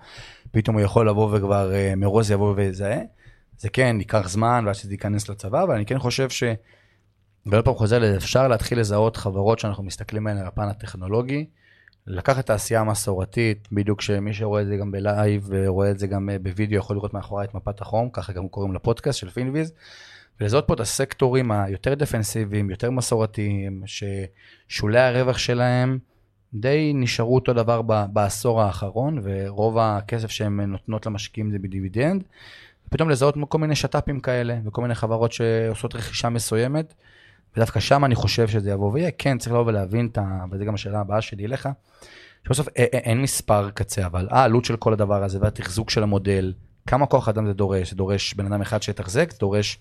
פתאום 0.52 0.76
הוא 0.76 0.84
יכול 0.84 1.08
לבוא 1.08 1.36
וכבר 1.36 1.70
uh, 1.70 1.96
מראש 1.96 2.30
יבוא 2.30 2.54
ויזהה. 2.56 3.00
זה 3.58 3.68
כן, 3.68 3.96
ייקח 3.98 4.28
זמן 4.28 4.64
ועד 4.66 4.74
שזה 4.74 4.92
ייכנס 4.92 5.28
לצבא, 5.28 5.62
אבל 5.62 5.74
אני 5.74 5.86
כן 5.86 5.98
חושב 5.98 6.30
ש... 6.30 6.44
ועוד 7.46 7.64
פעם 7.64 7.74
חוזר, 7.74 8.16
אפשר 8.16 8.48
להתחיל 8.48 8.80
לזהות 8.80 9.16
חברות 9.16 9.58
שאנחנו 9.58 9.84
מסתכלים 9.84 10.26
עליהן 10.26 10.42
על 10.42 10.48
הפן 10.48 10.68
הטכנולוגי, 10.68 11.46
לקחת 12.06 12.44
את 12.44 12.50
העשייה 12.50 12.80
המסורתית, 12.80 13.68
בדיוק 13.72 14.00
שמי 14.00 14.32
שרואה 14.32 14.62
את 14.62 14.66
זה 14.66 14.76
גם 14.76 14.90
ב 14.90 15.01
live 15.01 15.46
ורואה 15.48 15.90
את 15.90 15.98
זה 15.98 16.06
גם 16.06 16.30
אה, 16.30 16.38
בווידאו 16.38 16.78
יכול 16.78 16.96
לראות 16.96 17.14
מאחורי 17.14 17.44
את 17.44 17.54
מפת 17.54 17.80
החום, 17.80 18.08
ככה 18.12 18.32
גם 18.32 18.48
קוראים 18.48 18.74
לפודקאסט 18.74 19.18
של 19.18 19.30
פינוויז. 19.30 19.72
ולזהות 20.40 20.64
פה 20.66 20.74
את 20.74 20.80
הסקטורים 20.80 21.50
היותר 21.50 21.94
דפנסיביים, 21.94 22.70
יותר 22.70 22.90
מסורתיים, 22.90 23.82
ששולי 23.86 25.00
הרווח 25.00 25.38
שלהם 25.38 25.98
די 26.54 26.92
נשארו 26.94 27.34
אותו 27.34 27.52
דבר 27.52 27.82
בעשור 28.12 28.62
האחרון, 28.62 29.18
ורוב 29.22 29.78
הכסף 29.78 30.30
שהן 30.30 30.60
נותנות 30.60 31.06
למשקיעים 31.06 31.50
זה 31.50 31.58
בדיבידנד. 31.58 32.22
ופתאום 32.86 33.10
לזהות 33.10 33.34
כל 33.48 33.58
מיני 33.58 33.76
שת"פים 33.76 34.20
כאלה, 34.20 34.58
וכל 34.64 34.82
מיני 34.82 34.94
חברות 34.94 35.32
שעושות 35.32 35.94
רכישה 35.94 36.28
מסוימת, 36.28 36.94
ודווקא 37.56 37.80
שם 37.80 38.04
אני 38.04 38.14
חושב 38.14 38.48
שזה 38.48 38.70
יבוא 38.70 38.92
ויהיה. 38.92 39.10
כן, 39.18 39.38
צריך 39.38 39.52
לבוא 39.52 39.66
ולהבין 39.66 40.06
את 40.12 40.18
ה... 40.18 40.44
וזו 40.50 40.64
גם 40.64 40.74
השאלה 40.74 41.00
הבאה 41.00 41.20
שלי 41.20 41.46
אליך, 41.46 41.68
שבסוף 42.46 42.68
אין 42.76 43.22
מספר 43.22 43.70
קצה, 43.70 44.06
אבל 44.06 44.28
העלות 44.30 44.64
של 44.64 44.76
כל 44.76 44.92
הדבר 44.92 45.24
הזה 45.24 45.38
והתחזוק 45.40 45.90
של 45.90 46.02
המודל, 46.02 46.52
כמה 46.86 47.06
כוח 47.06 47.28
אדם 47.28 47.46
זה 47.46 47.52
דורש? 47.52 47.90
זה 47.90 47.96
דורש 47.96 48.34
בן 48.34 48.46
אדם 48.46 48.60
אחד 48.62 48.82
שיתחזק, 48.82 49.32
זה 49.32 49.38
דורש 49.38 49.78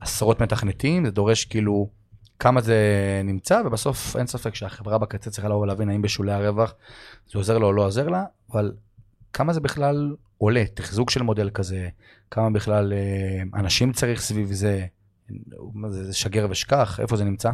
עשרות 0.00 0.40
מתכנתים, 0.40 1.04
זה 1.04 1.10
דורש 1.10 1.44
כאילו 1.44 1.88
כמה 2.38 2.60
זה 2.60 2.76
נמצא, 3.24 3.62
ובסוף 3.66 4.16
אין 4.16 4.26
ספק 4.26 4.54
שהחברה 4.54 4.98
בקצה 4.98 5.30
צריכה 5.30 5.48
לבוא 5.48 5.62
ולהבין 5.62 5.88
האם 5.88 6.02
בשולי 6.02 6.32
הרווח 6.32 6.74
זה 7.32 7.38
עוזר 7.38 7.58
לה 7.58 7.66
או 7.66 7.72
לא 7.72 7.86
עוזר 7.86 8.08
לה, 8.08 8.24
אבל 8.52 8.72
כמה 9.32 9.52
זה 9.52 9.60
בכלל 9.60 10.14
עולה, 10.38 10.64
תחזוק 10.74 11.10
של 11.10 11.22
מודל 11.22 11.50
כזה, 11.50 11.88
כמה 12.30 12.50
בכלל 12.50 12.92
אה, 12.92 13.60
אנשים 13.60 13.92
צריך 13.92 14.20
סביב 14.20 14.52
זה, 14.52 14.86
זה 15.88 16.14
שגר 16.14 16.46
ושכח, 16.50 17.00
איפה 17.00 17.16
זה 17.16 17.24
נמצא? 17.24 17.50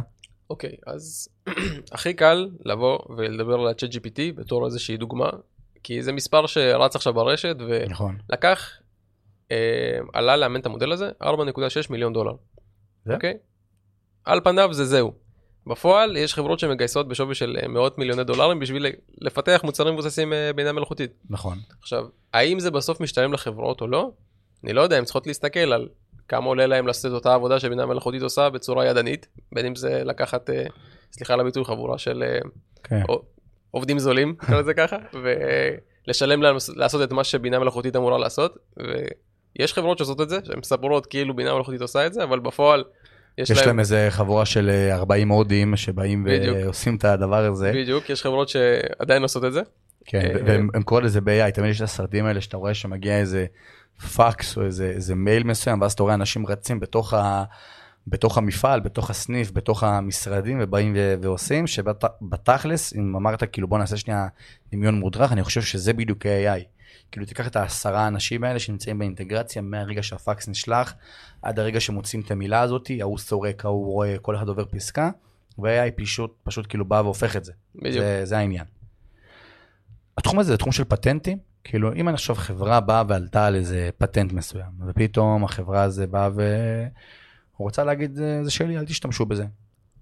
אוקיי, 0.49 0.69
okay, 0.69 0.91
אז 0.91 1.29
הכי 1.91 2.13
קל 2.13 2.49
לבוא 2.65 2.99
ולדבר 3.17 3.53
על 3.53 3.67
ה-chat 3.67 3.91
GPT 3.93 4.19
בתור 4.35 4.65
איזושהי 4.65 4.97
דוגמה, 4.97 5.29
כי 5.83 6.03
זה 6.03 6.11
מספר 6.11 6.47
שרץ 6.47 6.95
עכשיו 6.95 7.13
ברשת, 7.13 7.55
נכון. 7.89 8.17
ולקח 8.29 8.71
אה, 9.51 9.99
עלה 10.13 10.37
לאמן 10.37 10.59
את 10.59 10.65
המודל 10.65 10.91
הזה 10.91 11.11
4.6 11.23 11.27
מיליון 11.89 12.13
דולר. 12.13 12.33
אוקיי? 13.09 13.33
על 14.25 14.41
פניו 14.43 14.73
זה 14.73 14.85
זהו. 14.85 15.13
בפועל 15.67 16.17
יש 16.17 16.33
חברות 16.33 16.59
שמגייסות 16.59 17.07
בשווי 17.07 17.35
של 17.35 17.57
אה, 17.61 17.67
מאות 17.67 17.97
מיליוני 17.97 18.23
דולרים 18.23 18.59
בשביל 18.59 18.85
לפתח 19.21 19.61
מוצרים 19.63 19.93
מבוססים 19.93 20.33
אה, 20.33 20.53
בינה 20.53 20.71
מלאכותית. 20.71 21.11
נכון. 21.29 21.57
עכשיו, 21.81 22.05
האם 22.33 22.59
זה 22.59 22.71
בסוף 22.71 23.01
משתלם 23.01 23.33
לחברות 23.33 23.81
או 23.81 23.87
לא? 23.87 24.11
אני 24.63 24.73
לא 24.73 24.81
יודע, 24.81 24.97
הן 24.97 25.03
צריכות 25.03 25.27
להסתכל 25.27 25.59
על 25.59 25.89
כמה 26.29 26.45
עולה 26.45 26.67
להם 26.67 26.87
לעשות 26.87 27.11
את 27.11 27.15
אותה 27.15 27.33
עבודה 27.33 27.59
שבינה 27.59 27.85
מלאכותית 27.85 28.21
עושה 28.21 28.49
בצורה 28.49 28.85
ידנית, 28.85 29.27
בין 29.51 29.65
אם 29.65 29.75
זה 29.75 30.01
לקחת, 30.05 30.49
אה, 30.49 30.63
סליחה 31.13 31.33
על 31.33 31.39
הביטוי, 31.39 31.65
חבורה 31.65 31.97
של 31.97 32.23
כן. 32.83 33.01
עובדים 33.71 33.99
זולים, 33.99 34.35
נקרא 34.43 34.59
לזה 34.59 34.73
ככה, 34.73 34.97
ולשלם 35.13 36.41
להם 36.41 36.55
לעשות 36.75 37.03
את 37.03 37.11
מה 37.11 37.23
שבינה 37.23 37.59
מלאכותית 37.59 37.95
אמורה 37.95 38.17
לעשות, 38.17 38.57
יש 39.59 39.73
חברות 39.73 39.97
שעושות 39.97 40.21
את 40.21 40.29
זה, 40.29 40.39
שהן 40.43 40.59
מספרות 40.59 41.05
כאילו 41.05 41.35
בינה 41.35 41.53
מלאכותית 41.53 41.81
עושה 41.81 42.07
את 42.07 42.13
זה, 42.13 42.23
אבל 42.23 42.39
בפועל 42.39 42.83
יש, 43.37 43.49
יש 43.49 43.57
להם... 43.57 43.67
להם 43.67 43.79
איזה 43.79 44.07
חבורה 44.09 44.45
של 44.45 44.89
40 44.91 45.31
אה, 45.31 45.35
הודים 45.37 45.75
שבאים 45.75 46.23
בדיוק. 46.23 46.57
ועושים 46.63 46.95
את 46.95 47.05
הדבר 47.05 47.45
הזה. 47.45 47.71
בדיוק, 47.75 48.09
יש 48.09 48.23
חברות 48.23 48.49
שעדיין 48.49 49.21
עושות 49.21 49.45
את 49.45 49.53
זה. 49.53 49.61
כן, 50.05 50.19
אה, 50.19 50.41
והם 50.45 50.83
קוראים 50.83 51.05
לזה 51.05 51.21
ב-AI, 51.21 51.51
תמיד 51.51 51.69
יש 51.69 51.77
את 51.77 51.81
הסרטים 51.81 52.25
האלה 52.25 52.41
שאתה 52.41 52.57
רואה 52.57 52.73
שמגיע 52.73 53.17
איזה 53.19 53.45
פאקס 53.99 54.57
או 54.57 54.65
איזה, 54.65 54.85
איזה 54.95 55.15
מייל 55.15 55.43
מסוים, 55.43 55.81
ואז 55.81 55.93
אתה 55.93 56.03
רואה 56.03 56.13
אנשים 56.13 56.47
רצים 56.47 56.79
בתוך, 56.79 57.13
ה, 57.13 57.43
בתוך 58.07 58.37
המפעל, 58.37 58.79
בתוך 58.79 59.09
הסניף, 59.09 59.51
בתוך 59.51 59.83
המשרדים, 59.83 60.57
ובאים 60.61 60.93
ו- 60.97 61.15
ועושים, 61.21 61.67
שבתכלס, 61.67 62.93
אם 62.95 63.15
אמרת 63.15 63.43
כאילו 63.51 63.67
בוא 63.67 63.77
נעשה 63.77 63.97
שנייה 63.97 64.27
דמיון 64.71 64.99
מודרך, 64.99 65.31
אני 65.31 65.43
חושב 65.43 65.61
שזה 65.61 65.93
בדיוק 65.93 66.25
AI. 66.25 66.63
כאילו 67.11 67.25
תיקח 67.25 67.47
את 67.47 67.55
העשרה 67.55 68.01
האנשים 68.01 68.43
האלה 68.43 68.59
שנמצאים 68.59 68.99
באינטגרציה 68.99 69.61
מהרגע 69.61 70.03
שהפקס 70.03 70.47
נשלח 70.47 70.93
עד 71.41 71.59
הרגע 71.59 71.79
שמוצאים 71.79 72.21
את 72.21 72.31
המילה 72.31 72.61
הזאת, 72.61 72.91
ההוא 72.99 73.17
סורק, 73.17 73.65
ההוא 73.65 73.85
רואה, 73.85 74.17
כל 74.21 74.35
אחד 74.35 74.47
עובר 74.47 74.65
פסקה, 74.65 75.09
ו-AI 75.59 75.91
פשוט, 75.95 76.33
פשוט 76.43 76.65
כאילו 76.69 76.85
בא 76.85 77.01
והופך 77.03 77.35
את 77.35 77.45
זה. 77.45 77.53
בדיוק. 77.75 78.03
זה, 78.03 78.21
זה 78.23 78.37
העניין. 78.37 78.65
התחום 80.17 80.39
הזה 80.39 80.51
זה 80.51 80.57
תחום 80.57 80.71
של 80.71 80.83
פטנטים, 80.83 81.37
כאילו 81.63 81.93
אם 81.93 82.07
עכשיו 82.07 82.35
חברה 82.35 82.79
באה 82.79 83.03
ועלתה 83.07 83.45
על 83.45 83.55
איזה 83.55 83.89
פטנט 83.97 84.31
מסוים, 84.33 84.71
ופתאום 84.87 85.43
החברה 85.43 85.83
הזו 85.83 86.03
באה 86.07 86.29
ורוצה 87.59 87.83
להגיד 87.83 88.19
זה 88.43 88.51
שלי, 88.51 88.77
אל 88.77 88.85
תשתמשו 88.85 89.25
בזה. 89.25 89.45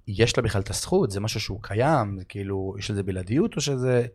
יש 0.07 0.37
לה 0.37 0.43
בכלל 0.43 0.61
את 0.61 0.69
הזכות, 0.69 1.11
זה 1.11 1.19
משהו 1.19 1.39
שהוא 1.39 1.59
קיים, 1.61 2.17
זה 2.17 2.25
כאילו, 2.25 2.75
יש 2.79 2.91
לזה 2.91 3.03
בלעדיות 3.03 3.55
או 3.55 3.61
שזה 3.61 4.05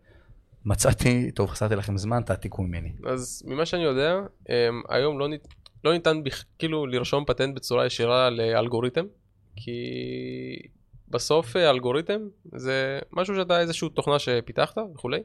מצאתי, 0.65 1.31
טוב, 1.31 1.51
חסרתי 1.51 1.77
לכם 1.77 1.97
זמן, 1.97 2.23
תעתיקו 2.23 2.63
ממני. 2.63 2.93
אז 3.07 3.43
ממה 3.47 3.67
שאני 3.67 3.83
יודע, 3.83 4.21
אמ, 4.49 4.55
היום 4.89 5.19
לא, 5.19 5.29
ניתן, 5.29 5.49
לא 5.85 5.93
ניתן 5.93 6.25
בכ, 6.25 6.45
כאילו 6.59 6.87
לרשום 6.87 7.25
פטנט 7.25 7.55
בצורה 7.55 7.87
ישירה 7.87 8.31
לאלגוריתם, 8.31 9.05
כי 9.57 9.73
בסוף 11.09 11.57
אה, 11.57 11.71
אלגוריתם 11.71 12.21
זה 12.55 12.99
משהו 13.13 13.35
שאתה 13.37 13.61
איזושהי 13.61 13.89
תוכנה 13.89 14.19
שפיתחת 14.19 14.79
וכולי. 14.95 15.23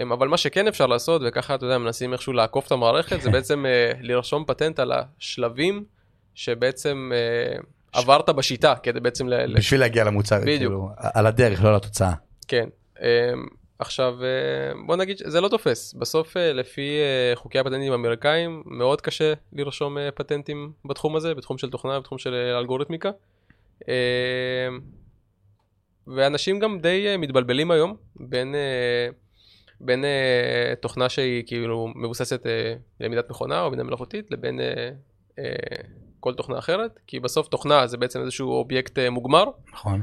אמ, 0.00 0.12
אבל 0.12 0.28
מה 0.28 0.36
שכן 0.36 0.68
אפשר 0.68 0.86
לעשות, 0.86 1.22
וככה 1.24 1.54
אתה 1.54 1.66
יודע, 1.66 1.78
מנסים 1.78 2.12
איכשהו 2.12 2.32
לעקוף 2.32 2.66
את 2.66 2.72
המערכת, 2.72 3.20
זה 3.20 3.30
בעצם 3.30 3.64
uh, 3.64 3.96
לרשום 4.00 4.44
פטנט 4.46 4.78
על 4.78 4.92
השלבים 4.92 5.84
שבעצם 6.34 7.12
uh, 7.58 7.64
עברת 7.92 8.28
בשיטה, 8.28 8.74
כדי 8.82 9.00
בעצם... 9.00 9.28
ל... 9.28 9.56
בשביל 9.56 9.80
להגיע 9.80 10.04
למוצר, 10.04 10.40
בדיוק. 10.40 10.58
כאילו, 10.58 10.88
על 10.96 11.26
הדרך, 11.26 11.64
לא 11.64 11.74
לתוצאה. 11.74 12.12
כן. 12.48 12.68
Um, 12.96 13.00
עכשיו, 13.78 14.14
uh, 14.20 14.86
בוא 14.86 14.96
נגיד, 14.96 15.16
זה 15.26 15.40
לא 15.40 15.48
תופס. 15.48 15.94
בסוף, 15.94 16.36
לפי 16.36 16.98
חוקי 17.34 17.58
הפטנטים 17.58 17.92
האמריקאים, 17.92 18.62
מאוד 18.66 19.00
קשה 19.00 19.32
לרשום 19.52 19.96
פטנטים 20.14 20.72
בתחום 20.84 21.16
הזה, 21.16 21.34
בתחום 21.34 21.58
של 21.58 21.70
תוכנה, 21.70 22.00
בתחום 22.00 22.18
של 22.18 22.34
אלגוריתמיקה. 22.34 23.10
Uh, 23.80 23.84
ואנשים 26.06 26.58
גם 26.58 26.78
די 26.78 27.16
מתבלבלים 27.18 27.70
היום 27.70 27.96
בין... 28.16 28.54
בין 29.82 30.04
uh, 30.04 30.76
תוכנה 30.80 31.08
שהיא 31.08 31.44
כאילו 31.46 31.88
מבוססת 31.96 32.42
uh, 32.42 32.48
למידת 33.00 33.30
מכונה 33.30 33.62
או 33.62 33.70
בינה 33.70 33.82
מלאכותית 33.82 34.30
לבין 34.30 34.60
uh, 34.60 35.40
כל 36.20 36.34
תוכנה 36.34 36.58
אחרת, 36.58 36.98
כי 37.06 37.20
בסוף 37.20 37.48
תוכנה 37.48 37.86
זה 37.86 37.96
בעצם 37.96 38.20
איזשהו 38.20 38.50
אובייקט 38.50 38.98
מוגמר. 38.98 39.44
נכון. 39.72 40.02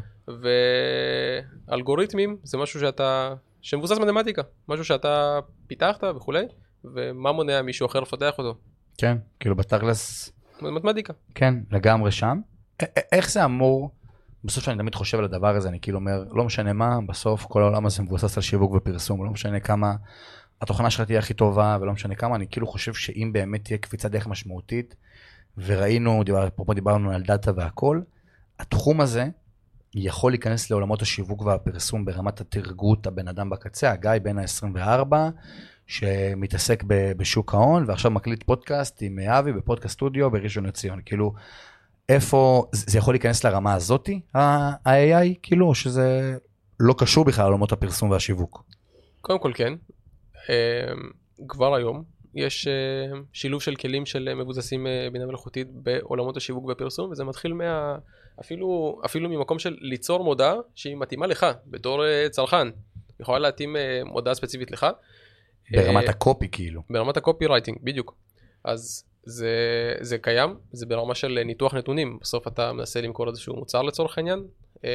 ואלגוריתמים 1.67 2.37
זה 2.43 2.57
משהו 2.57 2.79
שאתה, 2.79 3.33
שמבוסס 3.61 3.97
מתמטיקה, 3.97 4.41
משהו 4.67 4.85
שאתה 4.85 5.39
פיתחת 5.67 6.03
וכולי, 6.15 6.45
ומה 6.83 7.31
מונע 7.31 7.61
מישהו 7.61 7.85
אחר 7.85 7.99
לפתח 7.99 8.37
אותו. 8.37 8.55
כן, 8.97 9.17
כאילו 9.39 9.55
בתכלס... 9.55 10.31
מתמטיקה. 10.61 11.13
כן, 11.35 11.53
לגמרי 11.71 12.11
שם. 12.11 12.39
איך 13.11 13.31
זה 13.31 13.45
אמור... 13.45 13.89
בסוף 14.43 14.63
שאני 14.63 14.77
תמיד 14.77 14.95
חושב 14.95 15.17
על 15.17 15.25
הדבר 15.25 15.55
הזה, 15.55 15.69
אני 15.69 15.79
כאילו 15.79 15.99
אומר, 15.99 16.23
לא 16.31 16.43
משנה 16.43 16.73
מה, 16.73 16.99
בסוף 17.07 17.45
כל 17.45 17.61
העולם 17.61 17.85
הזה 17.85 18.03
מבוסס 18.03 18.37
על 18.37 18.43
שיווק 18.43 18.73
ופרסום, 18.73 19.25
לא 19.25 19.31
משנה 19.31 19.59
כמה 19.59 19.95
התוכנה 20.61 20.89
שלך 20.89 21.01
תהיה 21.07 21.19
הכי 21.19 21.33
טובה, 21.33 21.77
ולא 21.81 21.93
משנה 21.93 22.15
כמה, 22.15 22.35
אני 22.35 22.47
כאילו 22.47 22.67
חושב 22.67 22.93
שאם 22.93 23.29
באמת 23.33 23.65
תהיה 23.65 23.77
קפיצת 23.77 24.11
דרך 24.11 24.27
משמעותית, 24.27 24.95
וראינו, 25.57 26.23
אפרופו 26.47 26.73
דיברנו 26.73 27.11
על 27.11 27.21
דאטה 27.21 27.51
והכל, 27.55 28.01
התחום 28.59 29.01
הזה 29.01 29.27
יכול 29.95 30.31
להיכנס 30.31 30.71
לעולמות 30.71 31.01
השיווק 31.01 31.41
והפרסום 31.41 32.05
ברמת 32.05 32.41
התרגות 32.41 33.07
הבן 33.07 33.27
אדם 33.27 33.49
בקצה, 33.49 33.91
הגיא 33.91 34.11
בן 34.23 34.37
ה-24, 34.37 35.15
שמתעסק 35.87 36.83
בשוק 36.87 37.53
ההון, 37.53 37.83
ועכשיו 37.87 38.11
מקליט 38.11 38.43
פודקאסט 38.43 38.97
עם 39.01 39.19
אבי 39.19 39.53
בפודקאסט 39.53 39.93
סטודיו 39.93 40.31
בראשון 40.31 40.65
לציון. 40.65 40.99
כאילו, 41.05 41.33
איפה, 42.09 42.65
זה 42.71 42.97
יכול 42.97 43.13
להיכנס 43.13 43.43
לרמה 43.43 43.73
הזאתי, 43.73 44.21
ה-AI, 44.33 45.35
כאילו, 45.43 45.67
או 45.67 45.75
שזה 45.75 46.37
לא 46.79 46.95
קשור 46.97 47.25
בכלל 47.25 47.43
לעולמות 47.43 47.71
הפרסום 47.71 48.09
והשיווק? 48.11 48.63
קודם 49.21 49.39
כל 49.39 49.51
כן. 49.55 49.73
אמ, 50.49 51.09
כבר 51.47 51.75
היום 51.75 52.03
יש 52.35 52.67
אה, 52.67 53.19
שילוב 53.33 53.61
של 53.61 53.75
כלים 53.75 54.05
של 54.05 54.33
מבוססים 54.35 54.87
אה, 54.87 55.07
בינה 55.11 55.25
מלאכותית 55.25 55.67
בעולמות 55.71 56.37
השיווק 56.37 56.65
והפרסום, 56.65 57.11
וזה 57.11 57.23
מתחיל 57.23 57.53
מה... 57.53 57.95
אפילו, 58.41 58.99
אפילו 59.05 59.29
ממקום 59.29 59.59
של 59.59 59.77
ליצור 59.81 60.23
מודעה 60.23 60.55
שהיא 60.75 60.95
מתאימה 60.95 61.27
לך 61.27 61.45
בתור 61.67 62.05
אה, 62.05 62.29
צרכן. 62.29 62.67
יכולה 63.19 63.39
להתאים 63.39 63.75
מודעה 64.05 64.35
ספציפית 64.35 64.71
לך. 64.71 64.85
ברמת 65.71 66.09
הקופי 66.09 66.47
כאילו. 66.51 66.81
ברמת 66.89 67.17
הקופי 67.17 67.45
רייטינג, 67.45 67.77
בדיוק. 67.83 68.15
אז 68.63 69.03
זה, 69.29 69.95
זה 70.01 70.17
קיים, 70.17 70.55
זה 70.71 70.85
ברמה 70.85 71.15
של 71.15 71.39
ניתוח 71.45 71.73
נתונים, 71.73 72.17
בסוף 72.21 72.47
אתה 72.47 72.73
מנסה 72.73 73.01
למכור 73.01 73.29
איזשהו 73.29 73.55
מוצר 73.55 73.81
לצורך 73.81 74.17
העניין, 74.17 74.43
אמ, 74.83 74.89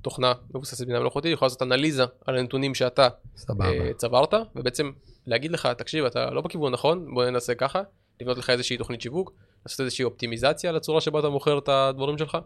ותוכנה 0.00 0.32
מבוססת 0.54 0.86
בינה 0.86 1.00
מלאכותית 1.00 1.32
יכולה 1.32 1.46
לעשות 1.46 1.62
אנליזה 1.62 2.04
על 2.26 2.38
הנתונים 2.38 2.74
שאתה 2.74 3.08
סבבה. 3.36 3.64
אה, 3.66 3.90
צברת, 3.96 4.34
ובעצם 4.56 4.90
להגיד 5.26 5.52
לך, 5.52 5.68
תקשיב, 5.78 6.04
אתה 6.04 6.30
לא 6.30 6.40
בכיוון 6.40 6.72
נכון, 6.72 7.14
בוא 7.14 7.24
ננסה 7.24 7.54
ככה, 7.54 7.82
לבנות 8.20 8.38
לך 8.38 8.50
איזושהי 8.50 8.76
תוכנית 8.76 9.00
שיווק, 9.00 9.32
לעשות 9.66 9.80
איזושהי 9.80 10.04
אופטימיזציה 10.04 10.72
לצורה 10.72 11.00
שבה 11.00 11.20
אתה 11.20 11.28
מוכר 11.28 11.58
את 11.58 11.68
הדברים 11.68 12.18
שלך. 12.18 12.38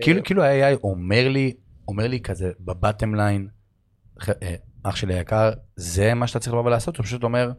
כאילו, 0.00 0.18
אה, 0.18 0.24
כאילו 0.24 0.42
ה-AI 0.42 0.78
אומר 0.84 1.28
לי, 1.28 1.52
אומר 1.88 2.06
לי 2.06 2.20
כזה 2.20 2.50
בבטם 2.60 3.14
ליין, 3.14 3.48
אה, 4.28 4.54
אח 4.82 4.96
שלי 4.96 5.14
היקר, 5.14 5.50
זה 5.76 6.14
מה 6.14 6.26
שאתה 6.26 6.38
צריך 6.38 6.52
לבוא 6.52 6.64
ולעשות, 6.64 6.96
הוא 6.96 7.04
פשוט 7.04 7.22
אומר, 7.22 7.50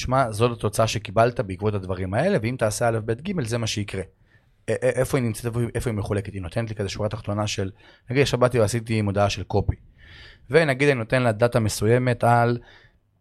תשמע, 0.00 0.32
זאת 0.32 0.58
התוצאה 0.58 0.86
שקיבלת 0.86 1.40
בעקבות 1.40 1.74
הדברים 1.74 2.14
האלה, 2.14 2.38
ואם 2.42 2.56
תעשה 2.58 2.88
א', 2.88 2.98
ב', 3.04 3.12
ג', 3.12 3.46
זה 3.46 3.58
מה 3.58 3.66
שיקרה. 3.66 4.02
איפה 4.68 5.18
היא 5.18 5.24
נמצאת, 5.24 5.52
איפה 5.74 5.90
היא 5.90 5.96
מחולקת? 5.96 6.32
היא 6.32 6.42
נותנת 6.42 6.68
לי 6.68 6.74
כזה 6.74 6.88
שורה 6.88 7.08
תחתונה 7.08 7.46
של, 7.46 7.70
נגיד 8.10 8.22
עכשיו 8.22 8.38
באתי 8.38 8.60
ועשיתי 8.60 9.02
מודעה 9.02 9.30
של 9.30 9.42
copy. 9.42 9.76
ונגיד 10.50 10.88
אני 10.88 10.98
נותן 10.98 11.22
לה 11.22 11.32
דאטה 11.32 11.60
מסוימת 11.60 12.24
על 12.24 12.58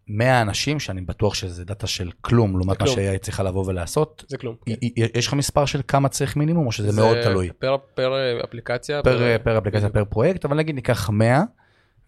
100 0.07 0.41
אנשים, 0.41 0.79
שאני 0.79 1.01
בטוח 1.01 1.33
שזה 1.33 1.65
דאטה 1.65 1.87
של 1.87 2.11
כלום, 2.21 2.57
לעומת 2.57 2.81
מה 2.81 2.87
שהיא 2.87 3.17
צריכה 3.17 3.43
לבוא 3.43 3.65
ולעשות. 3.67 4.25
זה 4.27 4.37
כלום. 4.37 4.55
כן. 4.65 4.73
יש 5.15 5.27
לך 5.27 5.33
מספר 5.33 5.65
של 5.65 5.81
כמה 5.87 6.09
צריך 6.09 6.35
מינימום, 6.35 6.67
או 6.67 6.71
שזה 6.71 7.01
מאוד 7.01 7.17
תלוי? 7.21 7.49
פר, 7.59 7.77
פר 7.95 8.13
אפליקציה. 8.43 9.03
פר, 9.03 9.17
פר, 9.17 9.37
פר 9.43 9.57
אפליקציה, 9.57 9.89
פר 9.89 10.05
פרויקט, 10.05 10.45
אבל 10.45 10.57
נגיד 10.57 10.75
ניקח 10.75 11.09
100, 11.09 11.43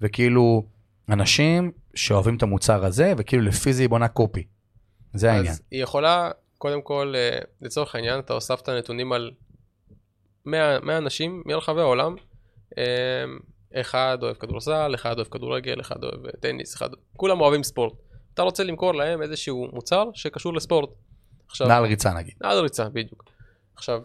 וכאילו 0.02 0.64
אנשים 1.10 1.72
שאוהבים 1.96 2.36
את 2.36 2.44
המוצר 2.44 2.86
הזה, 2.86 3.14
וכאילו 3.18 3.44
לפי 3.44 3.74
זה 3.74 3.84
היא 3.84 3.90
בונה 3.90 4.08
copy. 4.08 4.44
זה 5.14 5.32
העניין. 5.32 5.54
אז 5.54 5.62
היא 5.72 5.84
יכולה, 5.84 6.32
קודם 6.58 6.82
כל, 6.82 7.14
אה, 7.16 7.40
לצורך 7.62 7.96
העניין, 7.96 8.20
אתה 8.20 8.34
הוספת 8.34 8.70
נתונים 8.70 9.14
על 9.14 9.32
100, 10.46 10.80
100 10.80 10.98
אנשים 10.98 11.44
מרחבי 11.46 11.82
העולם. 11.82 12.16
אה, 12.78 12.84
אחד 13.74 14.18
אוהב 14.22 14.36
כדורסל, 14.36 14.92
אחד 14.96 15.16
אוהב 15.16 15.28
כדורגל, 15.28 15.82
אחד 15.82 16.04
אוהב 16.04 16.26
אה, 16.26 16.32
טניס, 16.40 16.76
אחד... 16.76 16.90
כולם 17.18 17.42
אוהבים 17.42 17.64
ספורט. 17.64 17.94
אתה 18.34 18.42
רוצה 18.42 18.64
למכור 18.64 18.94
להם 18.94 19.22
איזשהו 19.22 19.68
מוצר 19.74 20.10
שקשור 20.14 20.54
לספורט. 20.54 20.90
עכשיו, 21.48 21.68
נעל 21.68 21.84
ריצה 21.84 22.14
נגיד. 22.14 22.34
נעל 22.42 22.60
ריצה, 22.60 22.90
בדיוק. 22.90 23.24
עכשיו, 23.76 24.02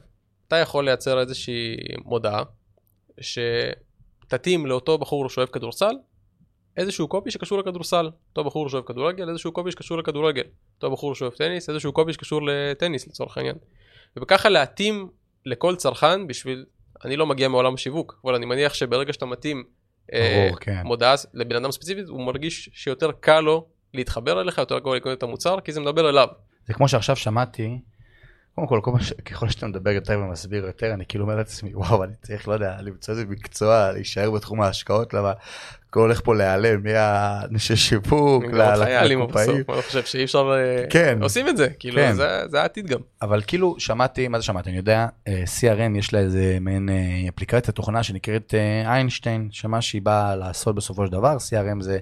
אתה 0.48 0.56
יכול 0.56 0.84
לייצר 0.84 1.20
איזושהי 1.20 1.76
מודעה 2.04 2.42
שתתאים 3.20 4.66
לאותו 4.66 4.98
בחור 4.98 5.28
שאוהב 5.28 5.48
כדורסל, 5.48 5.94
איזשהו 6.76 7.08
קופי 7.08 7.30
שקשור 7.30 7.58
לכדורסל, 7.58 8.10
אותו 8.28 8.44
בחור 8.44 8.68
שאוהב 8.68 8.84
כדורגל, 8.84 9.28
איזשהו 9.28 9.52
קופי 9.52 9.70
שקשור 9.70 9.98
לכדורגל, 9.98 10.44
אותו 10.76 10.90
בחור 10.90 11.14
שאוהב 11.14 11.32
טניס, 11.32 11.70
איזשהו 11.70 11.92
קופי 11.92 12.12
שקשור 12.12 12.40
לטניס 12.46 13.08
לצורך 13.08 13.36
העניין. 13.36 13.56
ובככה 14.16 14.48
להתאים 14.48 15.08
לכל 15.46 15.76
צרכן 15.76 16.26
בשביל, 16.26 16.64
אני 17.04 17.16
לא 17.16 17.26
מגיע 17.26 17.48
מעולם 17.48 17.74
השיווק, 17.74 18.20
אבל 18.24 18.34
אני 18.34 18.46
מניח 18.46 18.74
שברגע 18.74 19.12
שאתה 19.12 19.26
מתאים 19.26 19.64
אה, 20.12 20.50
כן. 20.60 20.82
מודעה 20.84 21.14
לבן 21.34 21.56
אדם 21.56 21.72
ספציפית, 21.72 22.08
הוא 22.08 22.26
מרגיש 22.26 22.70
שיותר 22.72 23.12
קל 23.20 23.40
לו 23.40 23.66
להתחבר 23.94 24.40
אליך, 24.40 24.58
יותר 24.58 24.80
קל 24.80 24.90
לקנות 24.96 25.18
את 25.18 25.22
המוצר, 25.22 25.60
כי 25.60 25.72
זה 25.72 25.80
מדבר 25.80 26.08
אליו. 26.08 26.28
זה 26.66 26.74
כמו 26.74 26.88
שעכשיו 26.88 27.16
שמעתי, 27.16 27.78
קודם 28.54 28.68
כל, 28.68 28.80
כל 28.82 29.00
ש... 29.00 29.12
ככל 29.12 29.48
שאתה 29.48 29.66
מדבר 29.66 29.90
יותר 29.90 30.18
ומסביר 30.18 30.66
יותר, 30.66 30.94
אני 30.94 31.04
כאילו 31.08 31.24
אומר 31.24 31.36
לעצמי, 31.36 31.74
וואו, 31.74 32.04
אני 32.04 32.12
צריך, 32.22 32.48
לא 32.48 32.54
יודע, 32.54 32.76
למצוא 32.82 33.14
איזה 33.14 33.26
מקצוע, 33.26 33.92
להישאר 33.92 34.30
בתחום 34.30 34.60
ההשקעות, 34.60 35.14
למה 35.14 35.32
הכל 35.90 36.00
הולך 36.00 36.20
פה 36.24 36.34
להיעלם, 36.34 36.82
מהאנשי 36.82 37.76
שיווק, 37.76 38.44
לקופאים. 38.44 39.64
אני 39.68 39.82
חושב 39.82 40.04
שאי 40.04 40.24
אפשר, 40.24 40.52
אה, 40.54 40.84
כן, 40.90 41.18
עושים 41.22 41.48
את 41.48 41.56
זה, 41.56 41.68
כאילו, 41.78 41.96
כן. 41.96 42.12
זה, 42.12 42.42
זה 42.48 42.62
העתיד 42.62 42.86
גם. 42.86 43.00
אבל 43.22 43.42
כאילו, 43.46 43.74
שמעתי, 43.78 44.28
מה 44.28 44.38
זה 44.38 44.44
שמעתי, 44.44 44.70
אני 44.70 44.76
יודע, 44.76 45.06
אה, 45.28 45.44
CRM 45.60 45.98
יש 45.98 46.12
לה 46.12 46.18
איזה 46.18 46.58
מעין 46.60 46.88
אה, 46.88 47.28
אפליקציה, 47.28 47.72
תוכנה 47.72 48.02
שנקראת 48.02 48.54
איינשטיין, 48.86 49.48
שמה 49.52 49.80
שהיא 49.80 50.02
באה 50.02 50.36
לעשות 50.36 50.74
בסופו 50.74 51.06
של 51.06 51.12
דבר, 51.12 51.36
CRM 51.36 51.82
זה... 51.82 51.98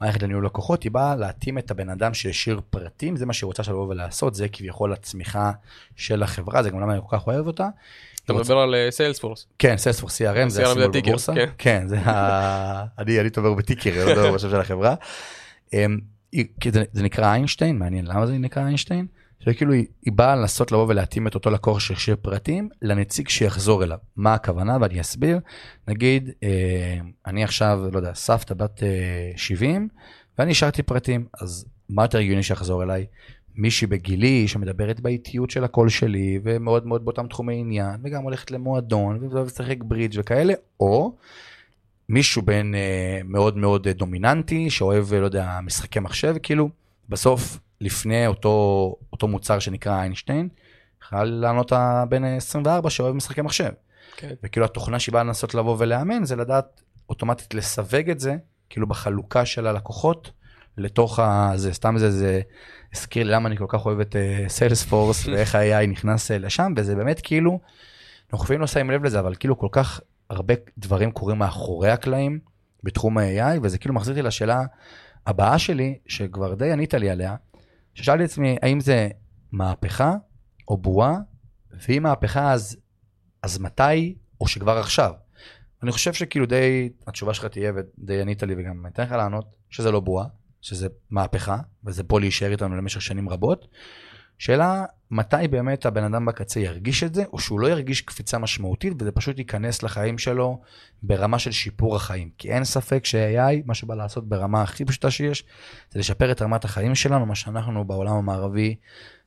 מערכת 0.00 0.22
לניהול 0.22 0.46
לקוחות, 0.46 0.82
היא 0.82 0.92
באה 0.92 1.16
להתאים 1.16 1.58
את 1.58 1.70
הבן 1.70 1.88
אדם 1.88 2.14
שהשאיר 2.14 2.60
פרטים, 2.70 3.16
זה 3.16 3.26
מה 3.26 3.32
שהיא 3.32 3.46
רוצה 3.46 3.62
לבוא 3.68 3.88
ולעשות, 3.88 4.34
זה 4.34 4.48
כביכול 4.48 4.92
הצמיחה 4.92 5.52
של 5.96 6.22
החברה, 6.22 6.62
זה 6.62 6.70
גם 6.70 6.80
למה 6.80 6.92
אני 6.92 7.00
כל 7.06 7.16
כך 7.16 7.26
אוהב 7.26 7.46
אותה. 7.46 7.68
אתה 8.26 8.34
מדבר 8.34 8.58
על 8.58 8.74
סיילספורס. 8.90 9.46
אה, 9.48 9.54
כן, 9.58 9.76
סיילספורס 9.76 10.22
CRM, 10.22 10.48
זה 10.48 10.62
הסימול 10.62 10.88
בבורסה. 10.88 11.32
כן, 11.58 11.88
זה 11.88 11.98
ה... 12.00 12.84
אני 13.02 13.30
תומר 13.30 13.54
בטיקר, 13.54 14.14
לא 14.14 14.34
בשם 14.34 14.50
של 14.50 14.60
החברה. 14.60 14.94
אמ, 15.72 15.98
זה 16.92 17.02
נקרא 17.02 17.32
איינשטיין, 17.32 17.78
מעניין 17.78 18.06
למה 18.06 18.26
זה 18.26 18.38
נקרא 18.38 18.62
איינשטיין? 18.62 19.06
שכאילו 19.40 19.72
היא, 19.72 19.86
היא 20.04 20.12
באה 20.12 20.36
לנסות 20.36 20.72
לבוא 20.72 20.86
ולהתאים 20.88 21.26
את 21.26 21.34
אותו 21.34 21.50
לקוח 21.50 21.80
שהשאיר 21.80 22.16
פרטים 22.22 22.68
לנציג 22.82 23.28
שיחזור 23.28 23.84
אליו. 23.84 23.98
מה 24.16 24.34
הכוונה 24.34 24.78
ואני 24.80 25.00
אסביר. 25.00 25.38
נגיד, 25.88 26.30
אה, 26.42 26.98
אני 27.26 27.44
עכשיו, 27.44 27.80
לא 27.92 27.98
יודע, 27.98 28.14
סבתא 28.14 28.54
בת 28.54 28.82
אה, 28.82 29.32
70 29.36 29.88
ואני 30.38 30.50
השארתי 30.50 30.82
פרטים, 30.82 31.26
אז 31.40 31.66
מה 31.88 32.04
יותר 32.04 32.18
הגיוני 32.18 32.42
שיחזור 32.42 32.82
אליי? 32.82 33.06
מישהי 33.56 33.86
בגילי 33.86 34.48
שמדברת 34.48 35.00
באיטיות 35.00 35.50
של 35.50 35.64
הקול 35.64 35.88
שלי 35.88 36.38
ומאוד 36.42 36.86
מאוד 36.86 37.04
באותם 37.04 37.26
תחומי 37.26 37.60
עניין 37.60 38.00
וגם 38.04 38.22
הולכת 38.22 38.50
למועדון 38.50 39.18
ולשחק 39.30 39.76
ברידג' 39.82 40.18
וכאלה, 40.20 40.54
או 40.80 41.16
מישהו 42.08 42.42
בין 42.42 42.74
אה, 42.74 43.20
מאוד 43.24 43.56
מאוד 43.56 43.88
דומיננטי, 43.88 44.70
שאוהב, 44.70 45.14
לא 45.14 45.24
יודע, 45.24 45.58
משחקי 45.62 46.00
מחשב, 46.00 46.34
כאילו, 46.42 46.68
בסוף, 47.08 47.58
לפני 47.80 48.26
אותו, 48.26 48.96
אותו 49.12 49.28
מוצר 49.28 49.58
שנקרא 49.58 50.00
איינשטיין, 50.00 50.48
יכול 51.02 51.24
לענות 51.24 51.72
הבן 51.72 52.24
24 52.24 52.90
שאוהב 52.90 53.14
משחקי 53.14 53.42
מחשב. 53.42 53.70
כן. 54.16 54.34
וכאילו 54.42 54.66
התוכנה 54.66 54.98
שהיא 54.98 55.12
באה 55.12 55.22
לנסות 55.22 55.54
לבוא 55.54 55.76
ולאמן, 55.78 56.24
זה 56.24 56.36
לדעת 56.36 56.82
אוטומטית 57.08 57.54
לסווג 57.54 58.10
את 58.10 58.20
זה, 58.20 58.36
כאילו 58.70 58.86
בחלוקה 58.86 59.44
של 59.44 59.66
הלקוחות, 59.66 60.30
לתוך 60.78 61.18
ה... 61.18 61.52
זה 61.56 61.72
סתם 61.72 61.98
זה, 61.98 62.10
זה 62.10 62.40
הזכיר 62.94 63.26
לי 63.26 63.32
למה 63.32 63.48
אני 63.48 63.56
כל 63.56 63.66
כך 63.68 63.86
אוהב 63.86 64.00
את 64.00 64.16
סיילספורס, 64.48 65.26
uh, 65.26 65.28
ואיך 65.32 65.54
ה-AI 65.54 65.86
נכנס 65.86 66.30
uh, 66.30 66.34
לשם, 66.34 66.72
וזה 66.76 66.94
באמת 66.94 67.20
כאילו, 67.22 67.60
אנחנו 68.32 68.38
חייבים 68.38 68.60
לא 68.60 68.66
שמים 68.66 68.90
לב 68.90 69.04
לזה, 69.04 69.20
אבל 69.20 69.34
כאילו 69.34 69.58
כל 69.58 69.68
כך 69.72 70.00
הרבה 70.30 70.54
דברים 70.78 71.10
קורים 71.10 71.38
מאחורי 71.38 71.90
הקלעים 71.90 72.38
בתחום 72.82 73.18
ה-AI, 73.18 73.58
וזה 73.62 73.78
כאילו 73.78 73.94
מחזיר 73.94 74.14
אותי 74.14 74.22
לשאלה 74.22 74.62
הבאה 75.26 75.58
שלי, 75.58 75.98
שכבר 76.06 76.54
די 76.54 76.72
ענית 76.72 76.94
לי 76.94 77.10
עליה, 77.10 77.36
ששאלתי 77.94 78.24
את 78.24 78.28
עצמי, 78.28 78.56
האם 78.62 78.80
זה 78.80 79.08
מהפכה 79.52 80.14
או 80.68 80.76
בועה, 80.76 81.16
ואם 81.88 82.02
מהפכה 82.02 82.52
אז, 82.52 82.76
אז 83.42 83.58
מתי, 83.58 84.14
או 84.40 84.48
שכבר 84.48 84.78
עכשיו? 84.78 85.12
אני 85.82 85.92
חושב 85.92 86.12
שכאילו 86.12 86.46
די, 86.46 86.88
התשובה 87.06 87.34
שלך 87.34 87.44
תהיה, 87.44 87.72
ודי 87.76 88.20
ענית 88.20 88.42
לי 88.42 88.54
וגם 88.58 88.86
אתן 88.86 89.02
לך 89.02 89.12
לענות, 89.12 89.56
שזה 89.70 89.90
לא 89.90 90.00
בועה, 90.00 90.26
שזה 90.66 90.88
מהפכה, 91.10 91.58
וזה 91.84 92.04
פה 92.04 92.20
להישאר 92.20 92.50
איתנו 92.52 92.76
למשך 92.76 93.02
שנים 93.02 93.28
רבות. 93.28 93.68
שאלה, 94.38 94.84
מתי 95.10 95.48
באמת 95.50 95.86
הבן 95.86 96.04
אדם 96.04 96.26
בקצה 96.26 96.60
ירגיש 96.60 97.04
את 97.04 97.14
זה, 97.14 97.24
או 97.32 97.38
שהוא 97.38 97.60
לא 97.60 97.66
ירגיש 97.66 98.00
קפיצה 98.00 98.38
משמעותית, 98.38 98.92
וזה 98.98 99.12
פשוט 99.12 99.38
ייכנס 99.38 99.82
לחיים 99.82 100.18
שלו 100.18 100.60
ברמה 101.02 101.38
של 101.38 101.50
שיפור 101.50 101.96
החיים. 101.96 102.30
כי 102.38 102.52
אין 102.52 102.64
ספק 102.64 103.04
ש-AI, 103.04 103.62
מה 103.64 103.74
שבא 103.74 103.94
לעשות 103.94 104.28
ברמה 104.28 104.62
הכי 104.62 104.84
פשוטה 104.84 105.10
שיש, 105.10 105.44
זה 105.90 105.98
לשפר 105.98 106.32
את 106.32 106.42
רמת 106.42 106.64
החיים 106.64 106.94
שלנו, 106.94 107.26
מה 107.26 107.34
שאנחנו 107.34 107.84
בעולם 107.84 108.14
המערבי 108.14 108.76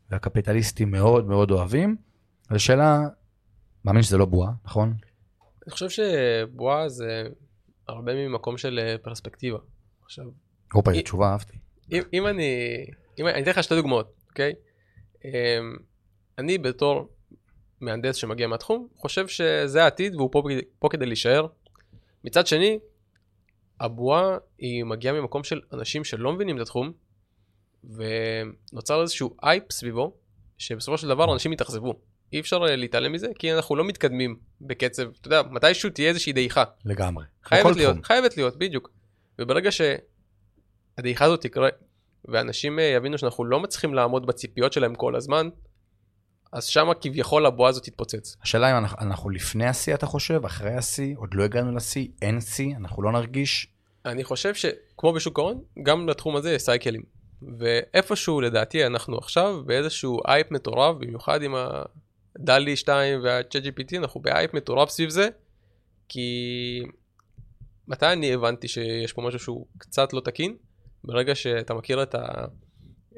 והקפיטליסטי 0.10 0.86
מאוד 0.86 1.28
מאוד 1.28 1.52
אוהבים. 1.52 1.96
זו 2.52 2.60
שאלה, 2.60 3.00
מאמין 3.86 4.04
שזה 4.04 4.18
לא 4.18 4.26
בועה, 4.26 4.52
נכון? 4.66 4.94
אני 5.66 5.72
חושב 5.72 5.90
שבועה 5.90 6.90
זה 6.90 7.24
הרבה 7.88 8.14
ממקום 8.16 8.58
של 8.58 8.80
אה, 8.80 8.96
פרספקטיבה. 8.98 9.58
עכשיו... 10.06 10.26
הופה, 10.74 11.02
תשובה 11.02 11.32
אהבתי. 11.32 11.58
אם, 11.92 12.02
אם 12.14 12.28
אני, 12.28 12.86
אם 13.20 13.28
אני 13.28 13.42
אתן 13.42 13.52
לך 13.52 13.64
שתי 13.64 13.76
דוגמאות, 13.76 14.14
אוקיי? 14.30 14.54
אמ, 15.26 15.32
אני 16.38 16.58
בתור 16.58 17.10
מהנדס 17.82 18.16
שמגיע 18.16 18.48
מהתחום, 18.48 18.88
חושב 18.96 19.28
שזה 19.28 19.84
העתיד 19.84 20.16
והוא 20.16 20.30
פה, 20.32 20.44
פה 20.80 20.90
כדי 20.90 21.06
להישאר. 21.06 21.48
מצד 22.24 22.48
שני, 22.48 22.80
הבועה 23.80 24.38
היא 24.58 24.84
מגיעה 24.84 25.14
ממקום 25.14 25.44
של 25.44 25.62
אנשים 25.74 26.04
שלא 26.04 26.34
מבינים 26.34 26.58
את 26.58 26.62
התחום, 26.62 26.92
ונוצר 27.84 29.02
איזשהו 29.02 29.36
אייפ 29.44 29.72
סביבו, 29.72 30.14
שבסופו 30.58 30.98
של 30.98 31.08
דבר 31.08 31.34
אנשים 31.34 31.54
יתאכזבו. 31.54 32.00
אי 32.34 32.40
אפשר 32.40 32.66
אה, 32.70 32.76
להתעלם 32.76 33.12
מזה, 33.12 33.28
כי 33.40 33.54
אנחנו 33.54 33.76
לא 33.76 33.84
מתקדמים 33.84 34.40
בקצב, 34.62 35.04
אתה 35.22 35.28
יודע, 35.28 35.42
מתישהו 35.52 35.90
תהיה 35.90 36.10
איזושהי 36.10 36.34
דעיכה. 36.34 36.64
לגמרי. 36.86 37.26
חייבת 37.44 37.76
להיות, 37.76 37.92
תחום. 37.92 38.04
חייבת 38.04 38.38
להיות, 38.38 38.58
בדיוק. 38.58 38.90
וברגע 39.40 39.72
שהדעיכה 41.00 41.26
הזאת 41.26 41.42
תקרה, 41.42 41.70
ואנשים 42.26 42.80
אה, 42.80 42.84
יבינו 42.84 43.18
שאנחנו 43.18 43.46
לא 43.46 43.60
מצליחים 43.60 43.94
לעמוד 43.94 44.26
בציפיות 44.26 44.74
שלהם 44.74 44.96
כל 44.96 45.16
הזמן, 45.16 45.50
אז 46.52 46.66
שמה 46.66 46.94
כביכול 46.94 47.46
הבועה 47.46 47.70
הזאת 47.70 47.84
תתפוצץ. 47.84 48.36
השאלה 48.44 48.72
אם 48.72 48.78
אנחנו, 48.78 48.98
אנחנו 49.02 49.30
לפני 49.30 49.66
השיא 49.66 49.94
אתה 49.94 50.06
חושב, 50.06 50.46
אחרי 50.46 50.74
השיא, 50.74 51.16
עוד 51.18 51.34
לא 51.34 51.44
הגענו 51.44 51.76
לשיא, 51.76 52.08
אין 52.22 52.42
שיא, 52.42 52.76
אנחנו 52.76 53.04
לא 53.04 53.12
נרגיש. 53.12 53.68
אני 54.06 54.24
חושב 54.24 54.54
שכמו 54.54 55.14
בשוק 55.14 55.40
ההון, 55.40 55.62
גם 55.84 56.10
לתחום 56.10 56.36
הזה 56.36 56.54
יש 56.54 56.62
סייקלים. 56.62 57.02
ואיפשהו 57.58 58.42
לדעתי 58.42 58.86
אנחנו 58.86 59.18
עכשיו 59.18 59.64
באיזשהו 59.66 60.20
הייפ 60.28 60.52
מטורף, 60.52 60.96
במיוחד 61.00 61.44
עם 61.44 61.56
ה 62.36 62.41
DALL-E 62.41 62.76
2 62.76 63.20
וה-ChatGPT, 63.24 63.98
אנחנו 63.98 64.22
בהייפ 64.22 64.54
מטורף 64.54 64.90
סביב 64.90 65.10
זה, 65.10 65.30
כי 66.10 66.84
מתי 67.88 68.06
אני 68.06 68.34
הבנתי 68.34 68.68
שיש 68.68 69.14
פה 69.14 69.22
משהו 69.22 69.40
שהוא 69.40 69.66
קצת 69.78 70.14
לא 70.14 70.20
תקין? 70.20 70.56
ברגע 71.04 71.36
שאתה 71.36 71.74
מכיר 71.74 72.04
את 72.04 72.16
ה... 72.16 72.46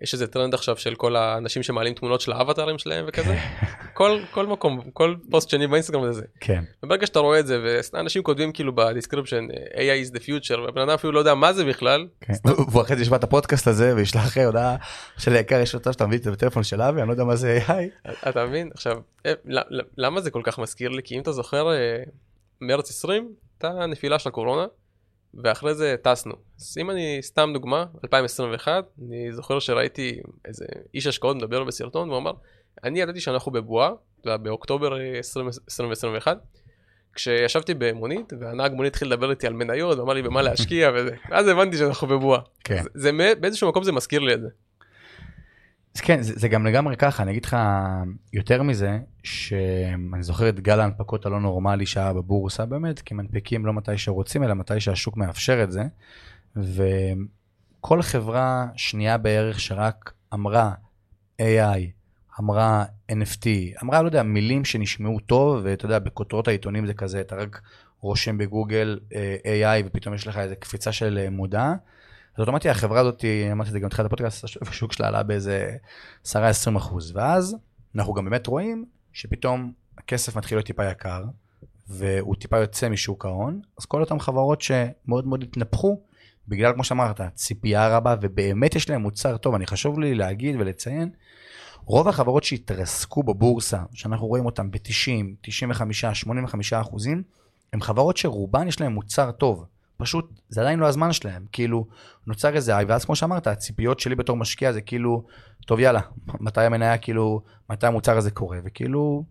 יש 0.01 0.13
איזה 0.13 0.27
טרנד 0.27 0.53
עכשיו 0.53 0.77
של 0.77 0.95
כל 0.95 1.15
האנשים 1.15 1.63
שמעלים 1.63 1.93
תמונות 1.93 2.21
של 2.21 2.31
האבטרים 2.31 2.77
שלהם 2.77 3.05
וכזה. 3.07 3.37
כל, 3.93 4.19
כל 4.31 4.47
מקום, 4.47 4.81
כל 4.93 5.15
פוסט 5.29 5.49
שני 5.49 5.67
באינסטגרם 5.67 6.13
זה. 6.13 6.25
כן. 6.39 6.63
וברגע 6.83 7.07
שאתה 7.07 7.19
רואה 7.19 7.39
את 7.39 7.47
זה, 7.47 7.79
ואנשים 7.93 8.23
כותבים 8.23 8.51
כאילו 8.51 8.75
ב 8.75 8.81
description, 8.81 9.47
AI 9.73 10.07
is 10.07 10.15
the 10.15 10.19
future, 10.19 10.59
ובן 10.59 10.81
אדם 10.81 10.89
אפילו 10.89 11.13
לא 11.13 11.19
יודע 11.19 11.35
מה 11.35 11.53
זה 11.53 11.65
בכלל. 11.65 12.07
כן. 12.21 12.33
והוא 12.45 12.81
אחרי 12.81 12.95
זה 12.95 13.01
ישמע 13.01 13.17
את 13.17 13.23
הפודקאסט 13.23 13.67
הזה 13.67 13.95
וישלח 13.95 14.37
הודעה 14.37 14.75
של 15.17 15.33
היקר 15.33 15.59
יש 15.59 15.75
אותה 15.75 15.93
שאתה 15.93 16.07
מביא 16.07 16.17
את 16.17 16.23
זה 16.23 16.31
בטלפון 16.31 16.63
של 16.63 16.81
אבי, 16.81 16.99
אני 17.01 17.07
לא 17.07 17.13
יודע 17.13 17.23
מה 17.23 17.35
זה 17.35 17.59
AI. 17.67 18.09
אתה 18.29 18.45
מבין? 18.45 18.69
עכשיו, 18.73 18.97
אה, 19.25 19.33
למה 19.97 20.21
זה 20.21 20.31
כל 20.31 20.41
כך 20.43 20.59
מזכיר 20.59 20.89
לי? 20.89 21.03
כי 21.03 21.15
אם 21.15 21.21
אתה 21.21 21.31
זוכר, 21.31 21.71
אה, 21.71 22.03
מרץ 22.61 22.89
20, 22.89 23.33
הייתה 23.63 23.85
נפילה 23.85 24.19
של 24.19 24.29
הקורונה. 24.29 24.65
ואחרי 25.33 25.75
זה 25.75 25.95
טסנו. 26.01 26.33
אז 26.59 26.77
אם 26.81 26.89
אני, 26.91 27.17
סתם 27.21 27.49
דוגמה, 27.53 27.85
2021, 28.03 28.85
אני 29.07 29.33
זוכר 29.33 29.59
שראיתי 29.59 30.19
איזה 30.45 30.65
איש 30.93 31.07
השקעות 31.07 31.37
מדבר 31.37 31.63
בסרטון, 31.63 32.09
והוא 32.09 32.19
אמר, 32.19 32.31
אני 32.83 33.01
ידעתי 33.01 33.19
שאנחנו 33.19 33.51
בבועה, 33.51 33.91
באוקטובר 34.25 34.97
2021, 34.97 36.37
כשישבתי 37.13 37.73
במונית, 37.73 38.33
והנהג 38.39 38.73
מונית 38.73 38.91
התחיל 38.93 39.07
לדבר 39.07 39.31
איתי 39.31 39.47
על 39.47 39.53
מניות, 39.53 39.99
ואמר 39.99 40.13
לי 40.13 40.21
במה 40.21 40.41
להשקיע 40.41 40.91
וזה, 40.95 41.15
אז 41.31 41.47
הבנתי 41.47 41.77
שאנחנו 41.77 42.07
בבועה. 42.07 42.41
כן. 42.63 42.83
זה, 42.93 43.11
זה, 43.17 43.33
באיזשהו 43.39 43.69
מקום 43.69 43.83
זה 43.83 43.91
מזכיר 43.91 44.19
לי 44.19 44.33
את 44.33 44.41
זה. 44.41 44.47
אז 45.95 46.01
כן, 46.01 46.21
זה, 46.21 46.33
זה 46.35 46.47
גם 46.47 46.65
לגמרי 46.65 46.97
ככה, 46.97 47.23
אני 47.23 47.31
אגיד 47.31 47.45
לך 47.45 47.57
יותר 48.33 48.63
מזה, 48.63 48.99
שאני 49.23 50.23
זוכר 50.23 50.49
את 50.49 50.59
גל 50.59 50.79
ההנפקות 50.79 51.25
הלא 51.25 51.39
נורמלי 51.39 51.85
שהיה 51.85 52.13
בבורסה 52.13 52.65
באמת, 52.65 52.99
כי 53.01 53.13
מנפיקים 53.13 53.65
לא 53.65 53.73
מתי 53.73 53.97
שרוצים, 53.97 54.43
אלא 54.43 54.53
מתי 54.53 54.79
שהשוק 54.79 55.17
מאפשר 55.17 55.63
את 55.63 55.71
זה. 55.71 55.83
וכל 56.55 58.01
חברה 58.01 58.67
שנייה 58.75 59.17
בערך 59.17 59.59
שרק 59.59 60.13
אמרה 60.33 60.73
AI, 61.41 61.81
אמרה 62.39 62.85
NFT, 63.11 63.47
אמרה, 63.83 64.01
לא 64.01 64.07
יודע, 64.07 64.23
מילים 64.23 64.65
שנשמעו 64.65 65.19
טוב, 65.19 65.61
ואתה 65.63 65.85
יודע, 65.85 65.99
בכותרות 65.99 66.47
העיתונים 66.47 66.85
זה 66.85 66.93
כזה, 66.93 67.21
אתה 67.21 67.35
רק 67.35 67.61
רושם 67.99 68.37
בגוגל 68.37 68.99
אה, 69.15 69.35
AI 69.43 69.83
ופתאום 69.85 70.15
יש 70.15 70.27
לך 70.27 70.37
איזה 70.37 70.55
קפיצה 70.55 70.91
של 70.91 71.19
אה, 71.21 71.29
מודעה. 71.29 71.75
אז 72.41 72.47
אוטומטי 72.47 72.69
החברה 72.69 72.99
הזאת, 72.99 73.25
אמרתי 73.51 73.67
את 73.67 73.73
זה 73.73 73.79
גם 73.79 73.87
בתחילת 73.87 74.05
הפודקאסט, 74.05 74.45
השוק 74.61 74.93
שלה 74.93 75.07
עלה 75.07 75.23
באיזה 75.23 75.75
10-20 76.25 76.31
אחוז, 76.77 77.11
ואז 77.15 77.55
אנחנו 77.95 78.13
גם 78.13 78.25
באמת 78.25 78.47
רואים 78.47 78.85
שפתאום 79.13 79.71
הכסף 79.97 80.35
מתחיל 80.35 80.57
להיות 80.57 80.65
טיפה 80.65 80.85
יקר, 80.85 81.23
והוא 81.87 82.35
טיפה 82.35 82.57
יוצא 82.59 82.89
משוק 82.89 83.25
ההון, 83.25 83.61
אז 83.79 83.85
כל 83.85 84.01
אותן 84.01 84.19
חברות 84.19 84.61
שמאוד 84.61 85.27
מאוד 85.27 85.43
התנפחו, 85.43 86.01
בגלל, 86.47 86.73
כמו 86.73 86.83
שאמרת, 86.83 87.21
ציפייה 87.35 87.97
רבה, 87.97 88.15
ובאמת 88.21 88.75
יש 88.75 88.89
להם 88.89 89.01
מוצר 89.01 89.37
טוב, 89.37 89.55
אני 89.55 89.67
חשוב 89.67 89.99
לי 89.99 90.15
להגיד 90.15 90.55
ולציין, 90.59 91.09
רוב 91.85 92.07
החברות 92.07 92.43
שהתרסקו 92.43 93.23
בבורסה, 93.23 93.83
שאנחנו 93.93 94.27
רואים 94.27 94.45
אותן 94.45 94.71
ב-90, 94.71 95.35
95, 95.41 96.05
85 96.05 96.73
אחוזים, 96.73 97.23
הן 97.73 97.81
חברות 97.81 98.17
שרובן 98.17 98.67
יש 98.67 98.81
להן 98.81 98.91
מוצר 98.91 99.31
טוב. 99.31 99.65
פשוט, 100.01 100.41
זה 100.49 100.61
עדיין 100.61 100.79
לא 100.79 100.87
הזמן 100.87 101.13
שלהם. 101.13 101.45
כאילו, 101.51 101.87
נוצר 102.27 102.55
איזה 102.55 102.77
איי, 102.77 102.85
ואז 102.85 103.05
כמו 103.05 103.15
שאמרת, 103.15 103.47
הציפיות 103.47 103.99
שלי 103.99 104.15
בתור 104.15 104.37
משקיע 104.37 104.71
זה 104.71 104.81
כאילו, 104.81 105.25
טוב 105.65 105.79
יאללה, 105.79 106.01
מתי 106.39 106.61
המניה, 106.61 106.97
כאילו, 106.97 107.41
מתי 107.69 107.87
המוצר 107.87 108.17
הזה 108.17 108.31
קורה, 108.31 108.57
וכאילו, 108.65 109.23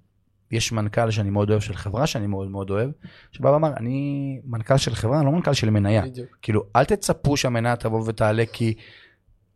יש 0.50 0.72
מנכ"ל 0.72 1.10
שאני 1.10 1.30
מאוד 1.30 1.50
אוהב 1.50 1.60
של 1.60 1.74
חברה 1.74 2.06
שאני 2.06 2.26
מאוד 2.26 2.50
מאוד 2.50 2.70
אוהב, 2.70 2.90
שבא 3.32 3.48
ואמר, 3.48 3.72
אני 3.76 4.40
מנכ"ל 4.44 4.76
של 4.76 4.94
חברה, 4.94 5.18
אני 5.18 5.26
לא 5.26 5.32
מנכ"ל 5.32 5.52
של 5.52 5.70
מניה. 5.70 6.02
בדיוק. 6.02 6.28
כאילו, 6.42 6.62
אל 6.76 6.84
תצפו 6.84 7.36
שהמניה 7.36 7.76
תבוא 7.76 8.02
ותעלה 8.06 8.44
כי 8.52 8.74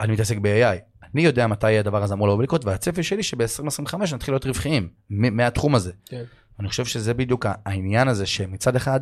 אני 0.01 0.13
מתעסק 0.13 0.39
ב-AI. 0.39 1.05
אני 1.15 1.23
יודע 1.23 1.47
מתי 1.47 1.79
הדבר 1.79 2.03
הזה 2.03 2.15
אמור 2.15 2.29
לבוא 2.29 2.43
לקרות, 2.43 2.65
והצפי 2.65 3.03
שלי 3.03 3.23
שב-2025 3.23 4.15
נתחיל 4.15 4.35
להיות 4.35 4.47
רווחיים 4.47 4.89
מהתחום 5.11 5.75
הזה. 5.75 5.93
כן. 6.07 6.25
אני 6.61 6.69
חושב 6.69 6.85
שזה 6.85 7.15
בדיוק 7.15 7.47
העניין 7.67 8.09
הזה, 8.09 8.27
שמצד 8.27 8.77
אחד, 8.77 9.01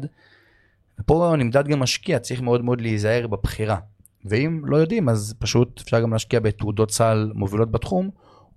ופה 1.00 1.34
נמדד 1.38 1.68
גם 1.68 1.80
משקיע, 1.80 2.18
צריך 2.18 2.40
מאוד 2.40 2.64
מאוד 2.64 2.80
להיזהר 2.80 3.26
בבחירה. 3.26 3.76
ואם 4.24 4.62
לא 4.64 4.76
יודעים, 4.76 5.08
אז 5.08 5.34
פשוט 5.38 5.80
אפשר 5.84 6.00
גם 6.00 6.12
להשקיע 6.12 6.40
בתעודות 6.40 6.90
סל 6.90 7.30
מובילות 7.34 7.70
בתחום, 7.70 8.10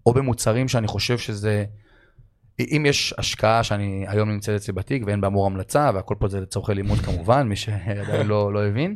או 0.06 0.14
במוצרים 0.14 0.68
שאני 0.68 0.88
חושב 0.88 1.18
שזה... 1.18 1.66
אם 2.60 2.86
יש 2.88 3.14
השקעה 3.18 3.64
שאני 3.64 4.06
היום 4.08 4.30
נמצאת 4.30 4.56
אצלי 4.56 4.74
בתיק 4.74 5.04
ואין 5.06 5.22
באמור 5.22 5.46
המלצה, 5.46 5.92
והכל 5.94 6.16
פה 6.20 6.28
זה 6.28 6.42
לצורכי 6.42 6.74
לימוד 6.74 7.00
כמובן, 7.00 7.48
מי 7.48 7.56
שעדיין 7.56 8.28
לא, 8.28 8.54
לא 8.54 8.66
הבין, 8.66 8.96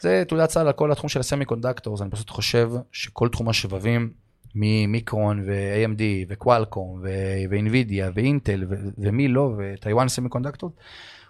זה 0.00 0.22
תעודת 0.28 0.50
סל 0.50 0.66
על 0.66 0.72
כל 0.72 0.92
התחום 0.92 1.08
של 1.08 1.20
הסמי 1.20 1.44
קונדקטור, 1.44 1.96
אני 2.02 2.10
פשוט 2.10 2.30
חושב 2.30 2.70
שכל 2.92 3.28
תחום 3.28 3.48
השבבים, 3.48 4.12
ממיקרון 4.54 5.42
ו-AMD 5.46 6.00
וקוואלקום 6.28 7.02
ואינווידיה 7.50 8.10
ואינטל 8.14 8.64
ומי 8.98 9.28
לא, 9.28 9.54
וטיוואן 9.58 10.08
סמי 10.08 10.28
קונדקטור, 10.28 10.70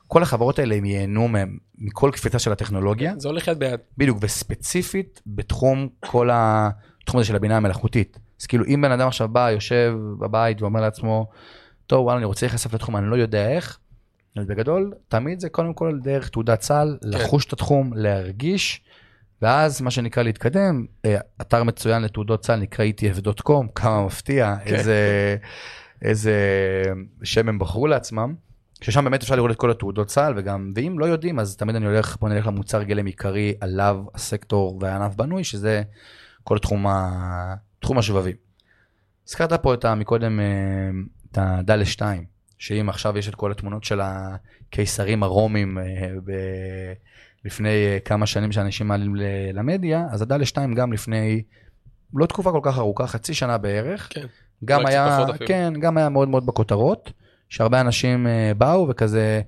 כל 0.09 0.23
החברות 0.23 0.59
האלה 0.59 0.75
הם 0.75 0.85
ייהנו 0.85 1.29
מהם, 1.29 1.59
מכל 1.79 2.11
קפיצה 2.13 2.39
של 2.39 2.53
הטכנולוגיה. 2.53 3.15
זה 3.19 3.29
הולך 3.29 3.49
יד 3.49 3.59
ביד. 3.59 3.81
בדיוק, 3.99 4.19
וספציפית 4.21 5.23
בתחום 5.27 5.89
כל 6.01 6.31
התחום 6.33 7.21
הזה 7.21 7.29
של 7.29 7.37
הבינה 7.37 7.57
המלאכותית. 7.57 8.19
אז 8.41 8.47
כאילו 8.47 8.65
אם 8.67 8.81
בן 8.83 8.93
אדם 8.93 9.09
עכשיו 9.09 9.29
בא, 9.29 9.51
יושב 9.51 9.95
בבית 10.19 10.63
ואומר 10.63 10.81
לעצמו, 10.81 11.27
טוב 11.87 12.05
וואלה 12.05 12.19
אני 12.19 12.25
רוצה 12.25 12.47
להיחשף 12.47 12.75
לתחום, 12.75 12.97
אני 12.97 13.07
לא 13.07 13.17
יודע 13.17 13.49
איך, 13.49 13.79
אז 14.37 14.47
בגדול 14.47 14.93
תמיד 15.09 15.41
זה 15.41 15.49
קודם 15.49 15.75
כל 15.75 15.99
דרך 16.03 16.29
תעודת 16.29 16.63
סל, 16.63 16.97
כן. 17.03 17.09
לחוש 17.09 17.47
את 17.47 17.53
התחום, 17.53 17.93
להרגיש, 17.95 18.83
ואז 19.43 19.81
מה 19.81 19.91
שנקרא 19.91 20.23
להתקדם, 20.23 20.87
אה, 21.05 21.19
אתר 21.41 21.63
מצוין 21.63 22.03
לתעודות 22.03 22.45
סל 22.45 22.57
נקרא 22.57 22.85
etf.com, 22.85 23.67
כמה 23.75 24.07
מפתיע, 24.07 24.57
כן. 24.65 24.75
איזה, 24.75 25.37
איזה 26.03 26.35
שם 27.23 27.49
הם 27.49 27.59
בחרו 27.59 27.87
לעצמם. 27.87 28.35
ששם 28.81 29.05
באמת 29.05 29.23
אפשר 29.23 29.37
לראות 29.37 29.51
את 29.51 29.57
כל 29.57 29.71
התעודות 29.71 30.07
צה"ל 30.07 30.35
וגם 30.37 30.73
ואם 30.75 30.99
לא 30.99 31.05
יודעים 31.05 31.39
אז 31.39 31.57
תמיד 31.57 31.77
אני 31.77 31.87
הולך 31.87 32.17
בוא 32.21 32.29
נלך 32.29 32.47
למוצר 32.47 32.83
גלם 32.83 33.07
עיקרי 33.07 33.55
עליו 33.61 34.05
הסקטור 34.15 34.79
והענף 34.81 35.15
בנוי 35.15 35.45
שזה 35.45 35.83
כל 36.45 36.59
תחום, 36.59 36.87
ה... 36.87 37.55
תחום 37.81 37.99
השבבים. 37.99 38.37
הזכרת 39.29 39.53
פה 39.53 39.75
את 39.75 39.85
מקודם 39.85 40.41
אה, 40.41 40.45
את 41.33 41.39
הדל 41.41 41.85
2 41.85 42.25
שאם 42.59 42.89
עכשיו 42.89 43.19
יש 43.19 43.29
את 43.29 43.35
כל 43.35 43.53
התמונות 43.53 43.85
של 43.85 44.01
הקיסרים 44.03 45.23
הרומים 45.23 45.79
אה, 45.79 45.85
ב... 46.25 46.33
לפני 47.45 47.69
אה, 47.69 47.99
כמה 48.05 48.27
שנים 48.27 48.53
שאנשים 48.53 48.89
מעלים 48.89 49.15
למדיה 49.55 50.07
אז 50.11 50.23
הדל 50.23 50.45
2 50.45 50.75
גם 50.75 50.93
לפני 50.93 51.43
לא 52.15 52.27
תקופה 52.27 52.53
כל 52.53 52.61
כך 52.63 52.79
ארוכה 52.79 53.07
חצי 53.07 53.35
שנה 53.35 53.59
בערך. 53.59 54.09
כן. 54.11 54.27
גם 54.65 54.87
היה, 54.87 55.27
כן, 55.47 55.73
גם 55.81 55.97
היה 55.99 56.09
מאוד 56.09 56.29
מאוד 56.29 56.47
בכותרות. 56.47 57.13
שהרבה 57.49 57.81
אנשים 57.81 58.27
uh, 58.27 58.55
באו 58.55 58.89
וכזה, 58.89 59.41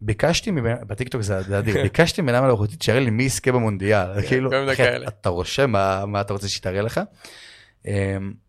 ביקשתי, 0.00 0.52
בטיקטוק 0.86 1.22
זה 1.22 1.58
אדיר, 1.58 1.82
ביקשתי 1.82 2.22
מבינה 2.22 2.40
מלאכותית 2.40 2.82
שיראה 2.82 3.00
לי 3.00 3.10
מי 3.10 3.22
יזכה 3.22 3.52
במונדיאל, 3.52 4.22
כאילו, 4.28 4.50
אתה 5.08 5.28
רושם 5.28 5.70
מה, 6.06 6.20
אתה 6.20 6.32
רוצה 6.32 6.48
שתראה 6.48 6.82
לך. 6.82 7.00
Um, 7.82 7.86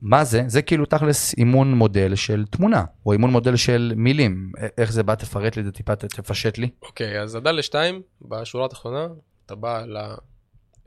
מה 0.01 0.23
זה? 0.23 0.43
זה 0.47 0.61
כאילו 0.61 0.85
תכלס 0.85 1.37
אימון 1.37 1.73
מודל 1.73 2.15
של 2.15 2.45
תמונה, 2.45 2.83
או 3.05 3.11
אימון 3.11 3.29
מודל 3.29 3.55
של 3.55 3.93
מילים. 3.95 4.51
איך 4.77 4.91
זה 4.91 5.03
בא? 5.03 5.15
תפרט 5.15 5.55
לי 5.55 5.59
את 5.59 5.65
זה 5.65 5.71
טיפה, 5.71 5.95
תפשט 5.95 6.57
לי. 6.57 6.69
אוקיי, 6.81 7.21
אז 7.21 7.35
ה 7.35 7.37
DALL-E 7.37 7.51
2, 7.51 8.01
בשורה 8.21 8.65
התחתונה, 8.65 9.07
אתה 9.45 9.55
בא 9.55 9.83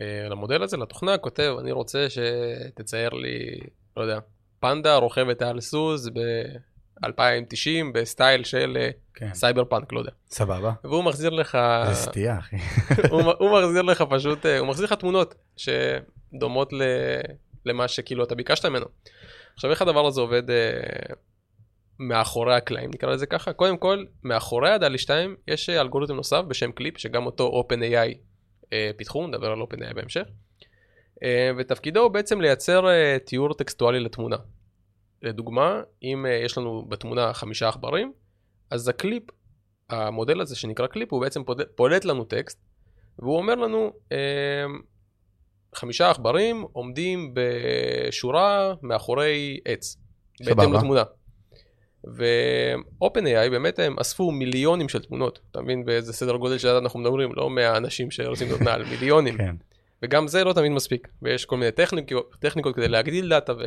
אה, 0.00 0.28
למודל 0.30 0.62
הזה, 0.62 0.76
לתוכנה, 0.76 1.18
כותב, 1.18 1.56
אני 1.60 1.72
רוצה 1.72 2.06
שתצייר 2.10 3.08
לי, 3.08 3.60
לא 3.96 4.02
יודע, 4.02 4.18
פנדה 4.60 4.96
רוכבת 4.96 5.42
על 5.42 5.60
סוס 5.60 6.10
ב-2090 7.04 7.92
בסטייל 7.92 8.44
של 8.44 8.76
אה, 8.80 8.90
כן. 9.14 9.34
סייבר 9.34 9.64
פאנק, 9.64 9.92
לא 9.92 9.98
יודע. 9.98 10.10
סבבה. 10.30 10.72
והוא 10.84 11.04
מחזיר 11.04 11.30
לך... 11.30 11.58
זה 11.88 11.94
סטייה, 11.94 12.38
אחי. 12.38 12.56
הוא, 13.10 13.22
הוא 13.38 13.58
מחזיר 13.58 13.82
לך 13.82 14.04
פשוט, 14.10 14.46
אה, 14.46 14.58
הוא 14.58 14.68
מחזיר 14.68 14.84
לך 14.86 14.92
תמונות 14.92 15.34
שדומות 15.56 16.72
ל... 16.72 16.82
למה 17.66 17.88
שכאילו 17.88 18.24
אתה 18.24 18.34
ביקשת 18.34 18.66
ממנו. 18.66 18.86
עכשיו 19.54 19.70
איך 19.70 19.82
הדבר 19.82 20.06
הזה 20.06 20.20
עובד 20.20 20.42
uh, 20.50 21.14
מאחורי 21.98 22.56
הקלעים 22.56 22.90
נקרא 22.94 23.10
לזה 23.10 23.26
ככה 23.26 23.52
קודם 23.52 23.76
כל 23.76 24.04
מאחורי 24.24 24.70
ה 24.70 24.74
DALL-E 24.74 24.98
2 24.98 25.36
יש 25.48 25.70
אלגוריתם 25.70 26.14
נוסף 26.14 26.42
בשם 26.48 26.72
קליפ 26.72 26.98
שגם 26.98 27.26
אותו 27.26 27.62
OpenAI 27.62 28.14
uh, 28.64 28.68
פיתחו 28.96 29.26
נדבר 29.26 29.50
על 29.50 29.62
OpenAI 29.62 29.94
בהמשך. 29.94 30.24
ותפקידו 31.58 32.00
הוא 32.00 32.08
בעצם 32.08 32.40
לייצר 32.40 32.86
תיאור 33.24 33.54
טקסטואלי 33.54 34.00
לתמונה. 34.00 34.36
לדוגמה, 35.22 35.82
אם 36.02 36.26
uh, 36.26 36.44
יש 36.44 36.58
לנו 36.58 36.84
בתמונה 36.88 37.32
חמישה 37.32 37.68
עכברים, 37.68 38.12
אז 38.70 38.88
הקליפ, 38.88 39.22
המודל 39.90 40.40
הזה 40.40 40.56
שנקרא 40.56 40.86
קליפ, 40.86 41.12
הוא 41.12 41.20
בעצם 41.20 41.42
פולט 41.74 42.04
לנו 42.04 42.24
טקסט, 42.24 42.60
והוא 43.18 43.36
אומר 43.36 43.54
לנו, 43.54 43.92
uh, 44.08 44.14
חמישה 45.74 46.10
עכברים 46.10 46.64
עומדים 46.72 47.34
בשורה 47.34 48.74
מאחורי 48.82 49.60
עץ, 49.64 49.96
בהתאם 50.44 50.72
לתמונה. 50.72 51.02
ו-OpenAI 52.06 53.50
באמת 53.50 53.78
הם 53.78 53.98
אספו 53.98 54.30
מיליונים 54.30 54.88
של 54.88 55.02
תמונות, 55.02 55.40
אתה 55.50 55.60
מבין 55.60 55.84
באיזה 55.84 56.12
סדר 56.12 56.36
גודל 56.36 56.58
של 56.58 56.68
אנחנו 56.68 57.00
מדברים, 57.00 57.30
לא 57.34 57.50
מהאנשים 57.50 58.10
שרוצים 58.10 58.48
להיות 58.48 58.60
נעל, 58.60 58.84
מיליונים. 58.84 59.38
כן. 59.38 59.56
וגם 60.02 60.28
זה 60.28 60.44
לא 60.44 60.52
תמיד 60.52 60.72
מספיק, 60.72 61.08
ויש 61.22 61.44
כל 61.44 61.56
מיני 61.56 61.72
טכניקות, 61.72 62.36
טכניקות 62.40 62.76
כדי 62.76 62.88
להגדיל 62.88 63.28
דאטה 63.28 63.52
ו... 63.52 63.62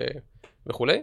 וכולי. 0.67 1.01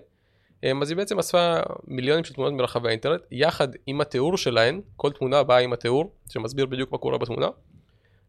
אמ, 0.71 0.83
אז 0.83 0.91
היא 0.91 0.97
בעצם 0.97 1.19
אספה 1.19 1.57
מיליונים 1.85 2.25
של 2.25 2.35
תמונות 2.35 2.55
מרחבי 2.55 2.89
האינטרנט, 2.89 3.21
יחד 3.31 3.69
עם 3.87 4.01
התיאור 4.01 4.37
שלהן, 4.37 4.81
כל 4.97 5.11
תמונה 5.12 5.43
באה 5.43 5.59
עם 5.59 5.73
התיאור, 5.73 6.12
שמסביר 6.31 6.67
בדיוק 6.67 6.93
מה 6.93 6.99
קורה 6.99 7.19
בתמונה, 7.19 7.47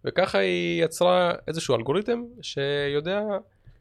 וככה 0.06 0.38
היא 0.38 0.84
יצרה 0.84 1.34
איזשהו 1.48 1.76
אלגוריתם 1.76 2.22
שיודע 2.42 3.22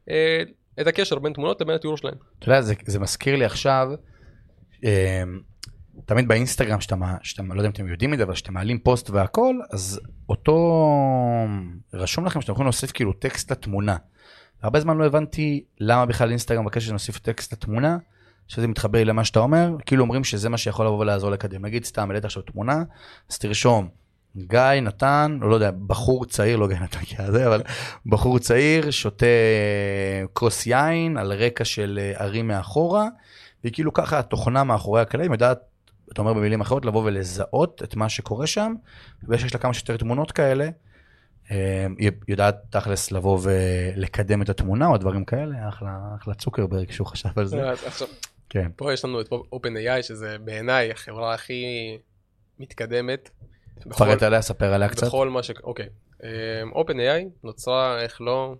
אה, 0.09 0.43
את 0.81 0.87
הקשר 0.87 1.19
בין 1.19 1.33
תמונות 1.33 1.61
לבין 1.61 1.75
התיאור 1.75 1.97
שלהן. 1.97 2.15
אתה 2.39 2.49
יודע, 2.49 2.61
זה, 2.61 2.73
זה 2.85 2.99
מזכיר 2.99 3.35
לי 3.35 3.45
עכשיו, 3.45 3.87
אה, 4.85 5.23
תמיד 6.05 6.27
באינסטגרם, 6.27 6.81
שאתה, 6.81 6.95
שאתה, 7.23 7.43
לא 7.43 7.53
יודע 7.53 7.67
אם 7.67 7.71
אתם 7.71 7.87
יודעים 7.87 8.13
את 8.13 8.17
זה, 8.17 8.23
אבל 8.23 8.33
כשאתם 8.33 8.53
מעלים 8.53 8.79
פוסט 8.79 9.09
והכל, 9.09 9.55
אז 9.71 9.99
אותו, 10.29 10.57
רשום 11.93 12.25
לכם 12.25 12.41
שאתם 12.41 12.51
יכולים 12.51 12.65
להוסיף 12.65 12.91
כאילו 12.91 13.13
טקסט 13.13 13.51
לתמונה. 13.51 13.97
הרבה 14.61 14.79
זמן 14.79 14.97
לא 14.97 15.05
הבנתי 15.05 15.63
למה 15.79 16.05
בכלל 16.05 16.29
אינסטגרם 16.29 16.63
מבקש 16.63 16.85
שנוסיף 16.85 17.19
טקסט 17.19 17.53
לתמונה. 17.53 17.97
שזה 18.47 18.67
מתחבר 18.67 19.03
למה 19.03 19.23
שאתה 19.25 19.39
אומר, 19.39 19.75
כאילו 19.85 20.03
אומרים 20.03 20.23
שזה 20.23 20.49
מה 20.49 20.57
שיכול 20.57 20.85
לבוא 20.85 20.99
ולעזור 20.99 21.31
לקדם. 21.31 21.65
נגיד 21.65 21.85
סתם, 21.85 22.09
העלית 22.09 22.25
עכשיו 22.25 22.43
תמונה, 22.43 22.83
אז 23.29 23.37
תרשום, 23.37 23.89
גיא 24.37 24.81
נתן, 24.81 25.37
לא, 25.41 25.53
יודע, 25.53 25.71
בחור 25.71 26.25
צעיר, 26.25 26.57
לא 26.57 26.67
גיא 26.67 26.77
נתן 26.77 26.99
כזה, 27.17 27.47
אבל 27.47 27.61
בחור 28.05 28.39
צעיר 28.39 28.91
שותה 28.91 29.25
כוס 30.33 30.67
יין 30.67 31.17
על 31.17 31.33
רקע 31.33 31.65
של 31.65 31.99
אה, 32.01 32.23
ערים 32.23 32.47
מאחורה, 32.47 33.07
וכאילו 33.65 33.93
ככה 33.93 34.19
התוכנה 34.19 34.63
מאחורי 34.63 35.01
הקלעים 35.01 35.31
יודעת, 35.31 35.59
אתה 36.13 36.21
אומר 36.21 36.33
במילים 36.33 36.61
אחרות, 36.61 36.85
לבוא 36.85 37.03
ולזהות 37.03 37.83
את 37.83 37.95
מה 37.95 38.09
שקורה 38.09 38.47
שם, 38.47 38.73
ושיש 39.27 39.53
לה 39.53 39.59
כמה 39.59 39.73
שיותר 39.73 39.97
תמונות 39.97 40.31
כאלה, 40.31 40.69
אה, 41.51 41.87
היא 41.97 42.11
יודעת 42.27 42.55
תכלס 42.69 43.11
לבוא 43.11 43.39
ולקדם 43.41 44.41
את 44.41 44.49
התמונה 44.49 44.87
או 44.87 44.97
דברים 44.97 45.25
כאלה, 45.25 45.69
אחלה, 45.69 45.99
אחלה 46.21 46.33
צוקרברג 46.33 46.91
שהוא 46.91 47.07
חשב 47.07 47.29
על 47.35 47.45
זה. 47.45 47.57
כן. 48.49 48.71
פה 48.75 48.93
יש 48.93 49.05
לנו 49.05 49.21
את 49.21 49.29
OpenAI 49.31 50.01
שזה 50.01 50.37
בעיניי 50.37 50.91
החברה 50.91 51.33
הכי 51.33 51.97
מתקדמת. 52.59 53.29
תפרט 53.79 54.23
עליה, 54.23 54.41
ספר 54.41 54.73
עליה 54.73 54.89
קצת. 54.89 55.07
בכל 55.07 55.29
מה 55.29 55.43
ש... 55.43 55.51
אוקיי. 55.63 55.89
אמ, 56.23 56.29
OpenAI 56.73 57.25
נוצרה, 57.43 58.01
איך 58.01 58.21
לא, 58.21 58.55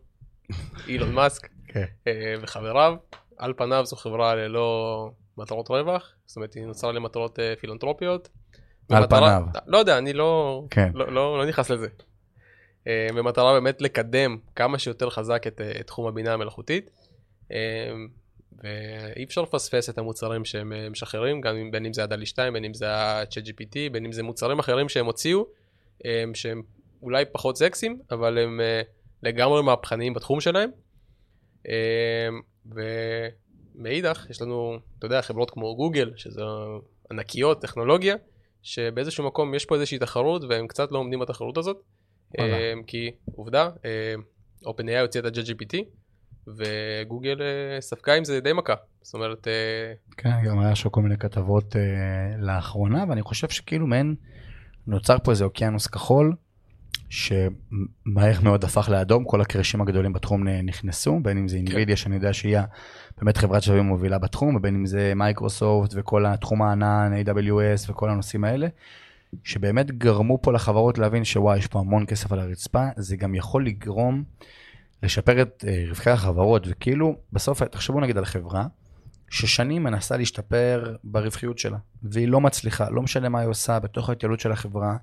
אילון 0.88 1.14
מאסק 1.14 1.48
כן. 1.68 1.86
אה, 2.08 2.36
וחבריו. 2.42 2.96
על 3.38 3.54
פניו 3.58 3.86
זו 3.86 3.96
חברה 3.96 4.36
ללא 4.36 5.12
מטרות 5.38 5.70
רווח, 5.70 6.14
זאת 6.26 6.36
אומרת 6.36 6.54
היא 6.54 6.66
נוצרה 6.66 6.92
למטרות 6.92 7.40
אה, 7.40 7.54
פילנטרופיות. 7.60 8.30
על 8.90 9.08
פניו. 9.08 9.44
לא 9.68 9.78
יודע, 9.78 9.98
אני 9.98 10.14
לא, 10.14 10.64
כן. 10.70 10.92
לא, 10.94 11.12
לא, 11.12 11.38
לא 11.38 11.46
נכנס 11.46 11.70
לזה. 11.70 11.88
אה, 12.88 13.08
במטרה 13.16 13.54
באמת 13.54 13.82
לקדם 13.82 14.38
כמה 14.56 14.80
שיותר 14.80 15.10
חזק 15.10 15.48
את, 15.48 15.62
את 15.80 15.88
תחום 15.88 16.08
הבינה 16.08 16.34
המלאכותית. 16.34 16.90
ואי 18.64 19.24
אפשר 19.24 19.42
לפספס 19.42 19.90
את 19.90 19.98
המוצרים 19.98 20.46
שהם 20.46 20.74
אה, 20.74 20.90
משחררים, 20.90 21.42
גם 21.42 21.72
בין 21.72 21.86
אם 21.86 21.94
זה 21.94 22.04
הדלי 22.04 22.26
2, 22.26 22.54
בין 22.54 22.66
אם 22.66 22.74
זה 22.74 22.92
ה-chat 22.92 23.48
GPT, 23.48 23.92
בין 23.92 24.06
אם 24.06 24.12
זה 24.12 24.24
מוצרים 24.24 24.60
אחרים 24.60 24.90
שהם 24.90 25.06
הוציאו, 25.06 25.46
אה, 26.06 26.24
שהם 26.34 26.62
אולי 27.02 27.26
פחות 27.32 27.58
סקסיים, 27.58 28.00
אבל 28.12 28.38
הם 28.38 28.62
אה, 28.62 28.82
לגמרי 29.24 29.64
מהפכניים 29.64 30.14
בתחום 30.14 30.42
שלהם. 30.42 30.70
ומאידך, 32.66 34.26
יש 34.30 34.42
לנו, 34.42 34.80
אתה 35.00 35.06
יודע, 35.06 35.22
חברות 35.22 35.52
כמו 35.52 35.76
גוגל, 35.76 36.12
שזה 36.16 36.42
ענקיות, 37.12 37.62
טכנולוגיה, 37.62 38.16
שבאיזשהו 38.64 39.26
מקום 39.26 39.56
יש 39.56 39.66
פה 39.66 39.76
איזושהי 39.76 40.00
תחרות 40.00 40.44
והם 40.50 40.68
קצת 40.68 40.92
לא 40.92 40.98
עומדים 40.98 41.20
בתחרות 41.20 41.58
הזאת. 41.58 41.84
כי 42.88 43.12
עובדה, 43.36 43.70
OpenAI 44.66 45.02
הוציאה 45.02 45.28
את 45.28 45.38
ה-JGPT, 45.38 45.78
וגוגל 46.48 47.42
אה, 47.42 47.82
ספגה 47.82 48.14
עם 48.14 48.24
זה 48.24 48.40
די 48.40 48.54
מכה. 48.54 48.74
זאת 49.02 49.14
אומרת... 49.14 49.48
אה, 49.48 49.94
כן, 50.18 50.46
גם 50.46 50.60
היה 50.60 50.76
שם 50.76 50.90
כל 50.90 51.02
מיני 51.02 51.18
כתבות 51.18 51.76
uh, 51.76 51.78
לאחרונה, 52.38 53.06
ואני 53.10 53.22
חושב 53.22 53.50
שכאילו 53.50 53.88
מעין 53.88 54.16
נוצר 54.88 55.18
פה 55.24 55.32
איזה 55.32 55.44
אוקיינוס 55.44 55.88
כחול, 55.88 56.34
שמהר 57.10 58.42
מאוד 58.44 58.64
הפך 58.64 58.90
לאדום, 58.90 59.24
כל 59.24 59.42
הקרשים 59.42 59.82
הגדולים 59.82 60.14
בתחום 60.14 60.48
נכנסו, 60.48 61.20
בין 61.22 61.38
אם 61.38 61.48
זה 61.48 61.58
אינווידיה, 61.58 61.96
כן. 61.96 62.02
שאני 62.02 62.16
יודע 62.16 62.34
שהיא 62.34 62.58
באמת 63.22 63.38
חברת 63.38 63.64
שבבים 63.64 63.86
מובילה 63.86 64.18
בתחום, 64.18 64.56
ובין 64.56 64.76
אם 64.76 64.86
זה 64.86 65.14
מייקרוסופט 65.16 65.92
וכל 65.96 66.26
התחום 66.26 66.62
הענן, 66.62 67.12
AWS 67.26 67.92
וכל 67.92 68.10
הנושאים 68.10 68.44
האלה. 68.44 68.68
שבאמת 69.44 69.92
גרמו 69.92 70.42
פה 70.42 70.54
לחברות 70.54 70.98
להבין 70.98 71.24
שוואי, 71.24 71.58
יש 71.58 71.68
פה 71.68 71.80
המון 71.80 72.06
כסף 72.06 72.32
על 72.32 72.40
הרצפה, 72.40 72.84
זה 72.96 73.18
גם 73.18 73.36
יכול 73.36 73.66
לגרום 73.66 74.24
לשפר 75.04 75.42
את 75.42 75.64
uh, 75.68 75.90
רווחי 75.90 76.10
החברות, 76.10 76.64
וכאילו, 76.70 77.16
בסוף, 77.34 77.64
תחשבו 77.64 78.00
נגיד 78.00 78.18
על 78.18 78.26
חברה, 78.26 78.68
ששנים 79.30 79.84
מנסה 79.84 80.18
להשתפר 80.18 80.96
ברווחיות 81.04 81.58
שלה, 81.58 81.78
והיא 82.04 82.28
לא 82.28 82.42
מצליחה, 82.42 82.90
לא 82.90 83.02
משנה 83.02 83.30
מה 83.30 83.40
היא 83.40 83.50
עושה 83.50 83.80
בתוך 83.80 84.10
ההתייעלות 84.10 84.40
של 84.40 84.52
החברה, 84.52 84.98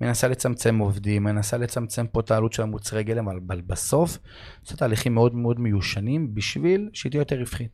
מנסה 0.00 0.28
לצמצם 0.28 0.78
עובדים, 0.78 1.24
מנסה 1.24 1.56
לצמצם 1.56 2.06
פה 2.06 2.20
את 2.20 2.30
העלות 2.30 2.52
של 2.52 2.62
המוצרי 2.62 3.04
גלם, 3.04 3.28
אבל 3.28 3.60
בסוף 3.60 4.18
עושה 4.64 4.76
תהליכים 4.76 5.14
מאוד 5.14 5.34
מאוד 5.34 5.60
מיושנים 5.60 6.34
בשביל 6.34 6.90
שהיא 6.92 7.10
תהיה 7.10 7.20
יותר 7.20 7.38
רווחית. 7.38 7.70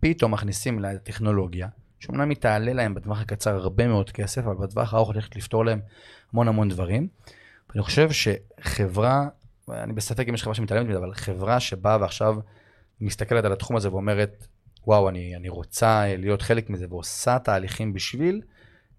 פתאום 0.00 0.32
מכניסים 0.32 0.78
לה 0.78 0.98
טכנולוגיה, 0.98 1.68
שאומנם 2.00 2.28
היא 2.28 2.36
תעלה 2.36 2.72
להם 2.72 2.94
בטווח 2.94 3.20
הקצר 3.20 3.54
הרבה 3.54 3.88
מאוד 3.88 4.10
כסף, 4.10 4.46
אבל 4.46 4.66
בטווח 4.66 4.94
הארוך 4.94 5.08
הולכת 5.08 5.36
לפתור 5.36 5.64
להם 5.64 5.80
המון 6.32 6.48
המון 6.48 6.68
דברים. 6.68 7.08
ואני 7.70 7.82
חושב 7.82 8.08
שחברה, 8.10 9.28
אני 9.70 9.92
בספק 9.92 10.28
אם 10.28 10.34
יש 10.34 10.42
חברה 10.42 10.54
שמתעלמת 10.54 10.88
מזה, 10.88 10.98
אבל 10.98 11.14
חברה 11.14 11.60
שבאה 11.60 11.96
ועכשיו 12.00 12.36
מסתכלת 13.00 13.44
על 13.44 13.52
התחום 13.52 13.76
הזה 13.76 13.92
ואומרת, 13.92 14.46
וואו, 14.86 15.08
אני, 15.08 15.36
אני 15.36 15.48
רוצה 15.48 16.04
להיות 16.18 16.42
חלק 16.42 16.70
מזה 16.70 16.86
ועושה 16.90 17.38
תהליכים 17.38 17.92
בשביל, 17.92 18.40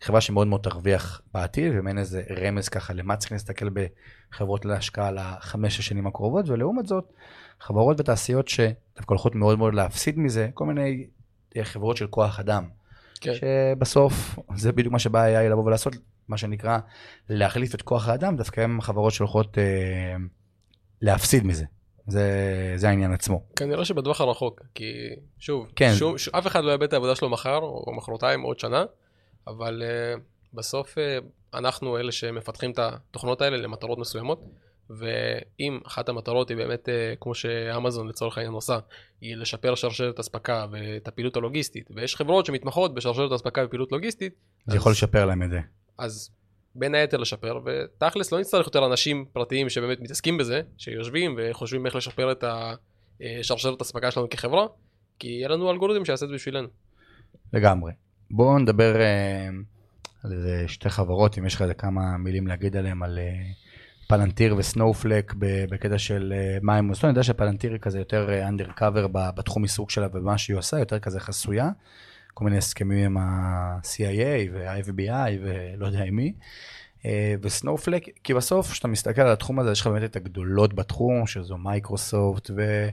חברה 0.01 0.21
שמאוד 0.21 0.47
מאוד 0.47 0.61
תרוויח 0.61 1.21
בעתיד, 1.33 1.73
ומעין 1.75 1.97
איזה 1.97 2.23
רמז 2.37 2.69
ככה 2.69 2.93
למה 2.93 3.15
צריך 3.15 3.31
להסתכל 3.31 3.69
בחברות 3.69 4.65
להשקעה 4.65 5.11
לחמש 5.11 5.79
השנים 5.79 6.07
הקרובות, 6.07 6.49
ולעומת 6.49 6.85
זאת, 6.85 7.13
חברות 7.59 7.99
ותעשיות 7.99 8.47
שדווקא 8.47 8.73
הולכות 9.07 9.35
מאוד 9.35 9.57
מאוד 9.57 9.73
להפסיד 9.73 10.19
מזה, 10.19 10.49
כל 10.53 10.65
מיני 10.65 11.07
אה, 11.57 11.63
חברות 11.63 11.97
של 11.97 12.07
כוח 12.07 12.39
אדם. 12.39 12.69
כן. 13.21 13.31
שבסוף 13.33 14.39
זה 14.55 14.71
בדיוק 14.71 14.93
מה 14.93 14.99
שבא 14.99 15.21
היה 15.21 15.49
לבוא 15.49 15.63
ולעשות, 15.63 15.93
מה 16.27 16.37
שנקרא 16.37 16.77
להחליף 17.29 17.75
את 17.75 17.81
כוח 17.81 18.07
האדם, 18.07 18.35
דווקא 18.37 18.61
הם 18.61 18.81
חברות 18.81 19.13
שהולכות 19.13 19.57
אה, 19.57 20.15
להפסיד 21.01 21.45
מזה. 21.45 21.65
זה, 22.09 22.73
זה 22.75 22.89
העניין 22.89 23.13
עצמו. 23.13 23.43
כנראה 23.55 23.85
שבטווח 23.85 24.21
הרחוק, 24.21 24.61
כי 24.75 24.93
שוב, 25.39 25.67
כן. 25.75 25.91
שום, 25.95 26.17
ש... 26.17 26.27
אף 26.27 26.47
אחד 26.47 26.63
לא 26.63 26.71
יאבד 26.71 26.83
את 26.83 26.93
העבודה 26.93 27.15
שלו 27.15 27.29
מחר 27.29 27.57
או 27.57 27.93
מחרתיים 27.97 28.43
או 28.43 28.47
עוד 28.47 28.59
שנה, 28.59 28.85
אבל 29.47 29.83
uh, 29.85 30.19
בסוף 30.53 30.97
uh, 30.97 30.97
אנחנו 31.57 31.97
אלה 31.97 32.11
שמפתחים 32.11 32.71
את 32.71 32.79
התוכנות 32.79 33.41
האלה 33.41 33.57
למטרות 33.57 33.97
מסוימות, 33.97 34.41
ואם 34.89 35.79
אחת 35.87 36.09
המטרות 36.09 36.49
היא 36.49 36.57
באמת, 36.57 36.89
uh, 36.89 36.91
כמו 37.19 37.35
שאמזון 37.35 38.07
לצורך 38.07 38.37
העניין 38.37 38.53
עושה, 38.53 38.79
היא 39.21 39.35
לשפר 39.35 39.75
שרשרת 39.75 40.19
אספקה 40.19 40.65
ואת 40.71 41.07
הפעילות 41.07 41.35
הלוגיסטית, 41.35 41.89
ויש 41.95 42.15
חברות 42.15 42.45
שמתמחות 42.45 42.93
בשרשרת 42.93 43.31
אספקה 43.31 43.65
ופעילות 43.65 43.91
לוגיסטית. 43.91 44.33
זה 44.65 44.71
אז, 44.71 44.75
יכול 44.75 44.91
לשפר 44.91 45.25
להם 45.25 45.43
את 45.43 45.49
זה. 45.49 45.59
אז 45.97 46.29
בין 46.79 46.95
היתר 46.95 47.17
לשפר, 47.17 47.59
ותכלס 47.65 48.31
לא 48.31 48.39
נצטרך 48.39 48.65
יותר 48.65 48.85
אנשים 48.85 49.25
פרטיים 49.33 49.69
שבאמת 49.69 49.99
מתעסקים 50.01 50.37
בזה, 50.37 50.61
שיושבים 50.77 51.35
וחושבים 51.37 51.85
איך 51.85 51.95
לשפר 51.95 52.31
את 52.31 52.43
השרשרת 53.21 53.81
אספקה 53.81 54.11
שלנו 54.11 54.29
כחברה, 54.29 54.67
כי 55.19 55.27
יהיה 55.27 55.47
לנו 55.47 55.71
אלגוריתם 55.71 56.05
שיעשה 56.05 56.25
את 56.25 56.29
זה 56.29 56.35
בשבילנו. 56.35 56.67
לגמרי. 57.53 57.91
בואו 58.31 58.59
נדבר 58.59 58.95
uh, 58.95 60.23
על 60.23 60.31
איזה 60.33 60.63
שתי 60.67 60.89
חברות, 60.89 61.37
אם 61.37 61.45
יש 61.45 61.55
לך 61.55 61.61
איזה 61.61 61.73
כמה 61.73 62.17
מילים 62.17 62.47
להגיד 62.47 62.77
עליהן, 62.77 63.03
על 63.03 63.17
uh, 63.17 64.07
פלנטיר 64.07 64.55
וסנואופלק 64.57 65.33
בקטע 65.69 65.97
של 65.97 66.33
מה 66.61 66.75
הם 66.75 66.89
עושים. 66.89 67.09
אני 67.09 67.11
יודע 67.11 67.23
שפלנטיר 67.23 67.71
היא 67.71 67.79
כזה 67.79 67.99
יותר 67.99 68.47
undercover 68.47 69.07
בתחום 69.07 69.63
עיסוק 69.63 69.89
שלה 69.89 70.07
ובמה 70.13 70.37
שהיא 70.37 70.57
עושה, 70.57 70.79
יותר 70.79 70.99
כזה 70.99 71.19
חסויה. 71.19 71.69
כל 72.39 72.45
מיני 72.45 72.57
הסכמים 72.57 73.05
עם 73.05 73.17
ה-CIA 73.17 74.51
וה-FBI 74.53 75.31
ולא 75.41 75.85
יודע 75.85 76.03
עם 76.03 76.15
מי. 76.15 76.33
אה, 77.05 77.35
וסנופלייק, 77.41 78.05
כי 78.23 78.33
בסוף 78.33 78.71
כשאתה 78.71 78.87
מסתכל 78.87 79.21
על 79.21 79.31
התחום 79.31 79.59
הזה, 79.59 79.71
יש 79.71 79.81
לך 79.81 79.87
באמת 79.87 80.03
את 80.03 80.15
הגדולות 80.15 80.73
בתחום, 80.73 81.27
שזו 81.27 81.57
מייקרוסופט 81.57 82.51
ו... 82.55 82.89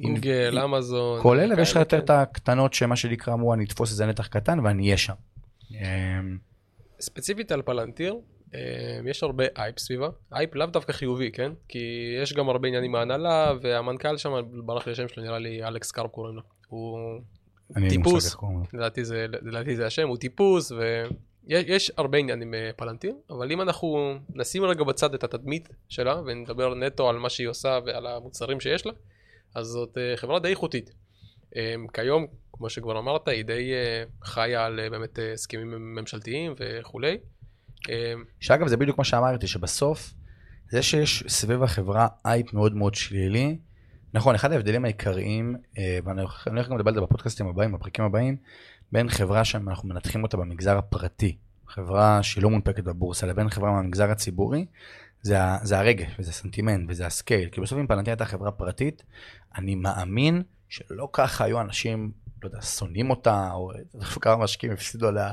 גוגל, 0.00 0.58
אמזון. 0.58 1.22
כל 1.22 1.38
אלה, 1.38 1.54
ויש 1.56 1.70
לך 1.70 1.76
יותר 1.76 1.98
כן. 1.98 2.04
את 2.04 2.10
הקטנות 2.10 2.74
שמה 2.74 2.96
שנקרא 2.96 3.34
אמרו, 3.34 3.54
אני 3.54 3.64
אתפוס 3.64 3.90
איזה 3.90 4.06
נתח 4.06 4.26
קטן 4.26 4.60
ואני 4.60 4.82
אהיה 4.82 4.96
שם. 4.96 5.14
אה, 5.74 6.20
ספציפית 7.00 7.52
על 7.52 7.62
פלנטיר, 7.62 8.16
אה, 8.54 8.60
יש 9.04 9.22
הרבה 9.22 9.44
אייפ 9.56 9.78
סביבה, 9.78 10.08
אייפ 10.32 10.54
לאו 10.54 10.66
דווקא 10.66 10.92
חיובי, 10.92 11.30
כן? 11.32 11.52
כי 11.68 12.14
יש 12.22 12.32
גם 12.32 12.48
הרבה 12.48 12.68
עניינים 12.68 12.92
מההנהלה, 12.92 13.52
והמנכ"ל 13.62 14.16
שם, 14.16 14.32
ברח 14.64 14.86
לי 14.86 14.92
השם 14.92 15.08
שלו, 15.08 15.22
נראה 15.22 15.38
לי 15.38 15.64
אלכס 15.64 15.90
קרפ 15.90 16.10
קוראים 16.10 16.36
לו. 16.36 16.42
הוא 16.68 16.98
טיפוס, 17.88 18.36
לדעתי 18.72 19.04
זה, 19.04 19.26
לדעתי 19.28 19.76
זה 19.76 19.86
השם, 19.86 20.08
הוא 20.08 20.16
טיפוס, 20.16 20.72
ויש 21.46 21.92
הרבה 21.96 22.18
עניינים 22.18 22.54
אה, 22.54 22.70
פלנטיר, 22.76 23.14
אבל 23.30 23.52
אם 23.52 23.60
אנחנו 23.60 24.14
נשים 24.34 24.64
רגע 24.64 24.84
בצד 24.84 25.14
את 25.14 25.24
התדמית 25.24 25.68
שלה, 25.88 26.20
ונדבר 26.26 26.74
נטו 26.74 27.08
על 27.08 27.18
מה 27.18 27.30
שהיא 27.30 27.48
עושה 27.48 27.78
ועל 27.86 28.06
המוצרים 28.06 28.60
שיש 28.60 28.86
לה, 28.86 28.92
אז 29.54 29.66
זאת 29.66 29.98
אה, 29.98 30.16
חברה 30.16 30.38
די 30.40 30.48
איכותית. 30.48 30.90
אה, 31.56 31.74
כיום, 31.92 32.26
כמו 32.52 32.70
שכבר 32.70 32.98
אמרת, 32.98 33.28
היא 33.28 33.44
די 33.44 33.72
חיה 34.24 34.64
על 34.64 34.88
באמת 34.90 35.18
הסכמים 35.34 35.70
ממשלתיים 35.70 36.54
וכולי. 36.58 37.18
שאגב, 38.40 38.66
זה 38.66 38.76
בדיוק 38.76 38.98
מה 38.98 39.04
שאמרתי, 39.04 39.46
שבסוף, 39.46 40.14
זה 40.70 40.82
שיש 40.82 41.24
סביב 41.28 41.62
החברה 41.62 42.08
אייפ 42.24 42.52
מאוד 42.52 42.74
מאוד 42.74 42.94
שלילי, 42.94 43.58
נכון, 44.14 44.34
אחד 44.34 44.52
ההבדלים 44.52 44.84
העיקריים, 44.84 45.56
אה, 45.78 45.98
ואני 46.04 46.22
הולך 46.22 46.48
גם 46.48 46.76
לדבר 46.76 46.88
על 46.88 46.94
זה 46.94 47.00
בפודקאסטים 47.00 47.46
הבאים, 47.46 47.72
בפרקים 47.72 48.04
הבאים, 48.04 48.36
בין 48.92 49.08
חברה 49.08 49.44
שאנחנו 49.44 49.88
מנתחים 49.88 50.22
אותה 50.22 50.36
במגזר 50.36 50.78
הפרטי, 50.78 51.36
חברה 51.68 52.22
שהיא 52.22 52.42
לא 52.42 52.50
מונפקת 52.50 52.84
בבורסה, 52.84 53.26
לבין 53.26 53.50
חברה 53.50 53.70
מהמגזר 53.72 54.10
הציבורי, 54.10 54.66
זה, 55.22 55.38
זה 55.62 55.78
הרגש, 55.78 56.16
וזה 56.18 56.32
סנטימנט, 56.32 56.86
וזה 56.88 57.06
ה-scale. 57.06 57.48
כי 57.48 57.60
בסוף 57.60 57.78
אם 57.78 57.86
פלנטיר 57.86 58.12
הייתה 58.12 58.24
חברה 58.24 58.50
פרטית, 58.50 59.02
אני 59.56 59.74
מאמין 59.74 60.42
שלא 60.68 61.08
ככה 61.12 61.44
היו 61.44 61.60
אנשים 61.60 62.10
לא 62.44 62.48
יודע, 62.48 62.62
שונאים 62.62 63.10
אותה, 63.10 63.50
או 63.52 63.72
כמה 64.20 64.36
משקיעים 64.36 64.72
הפסידו 64.72 65.08
עליה 65.08 65.30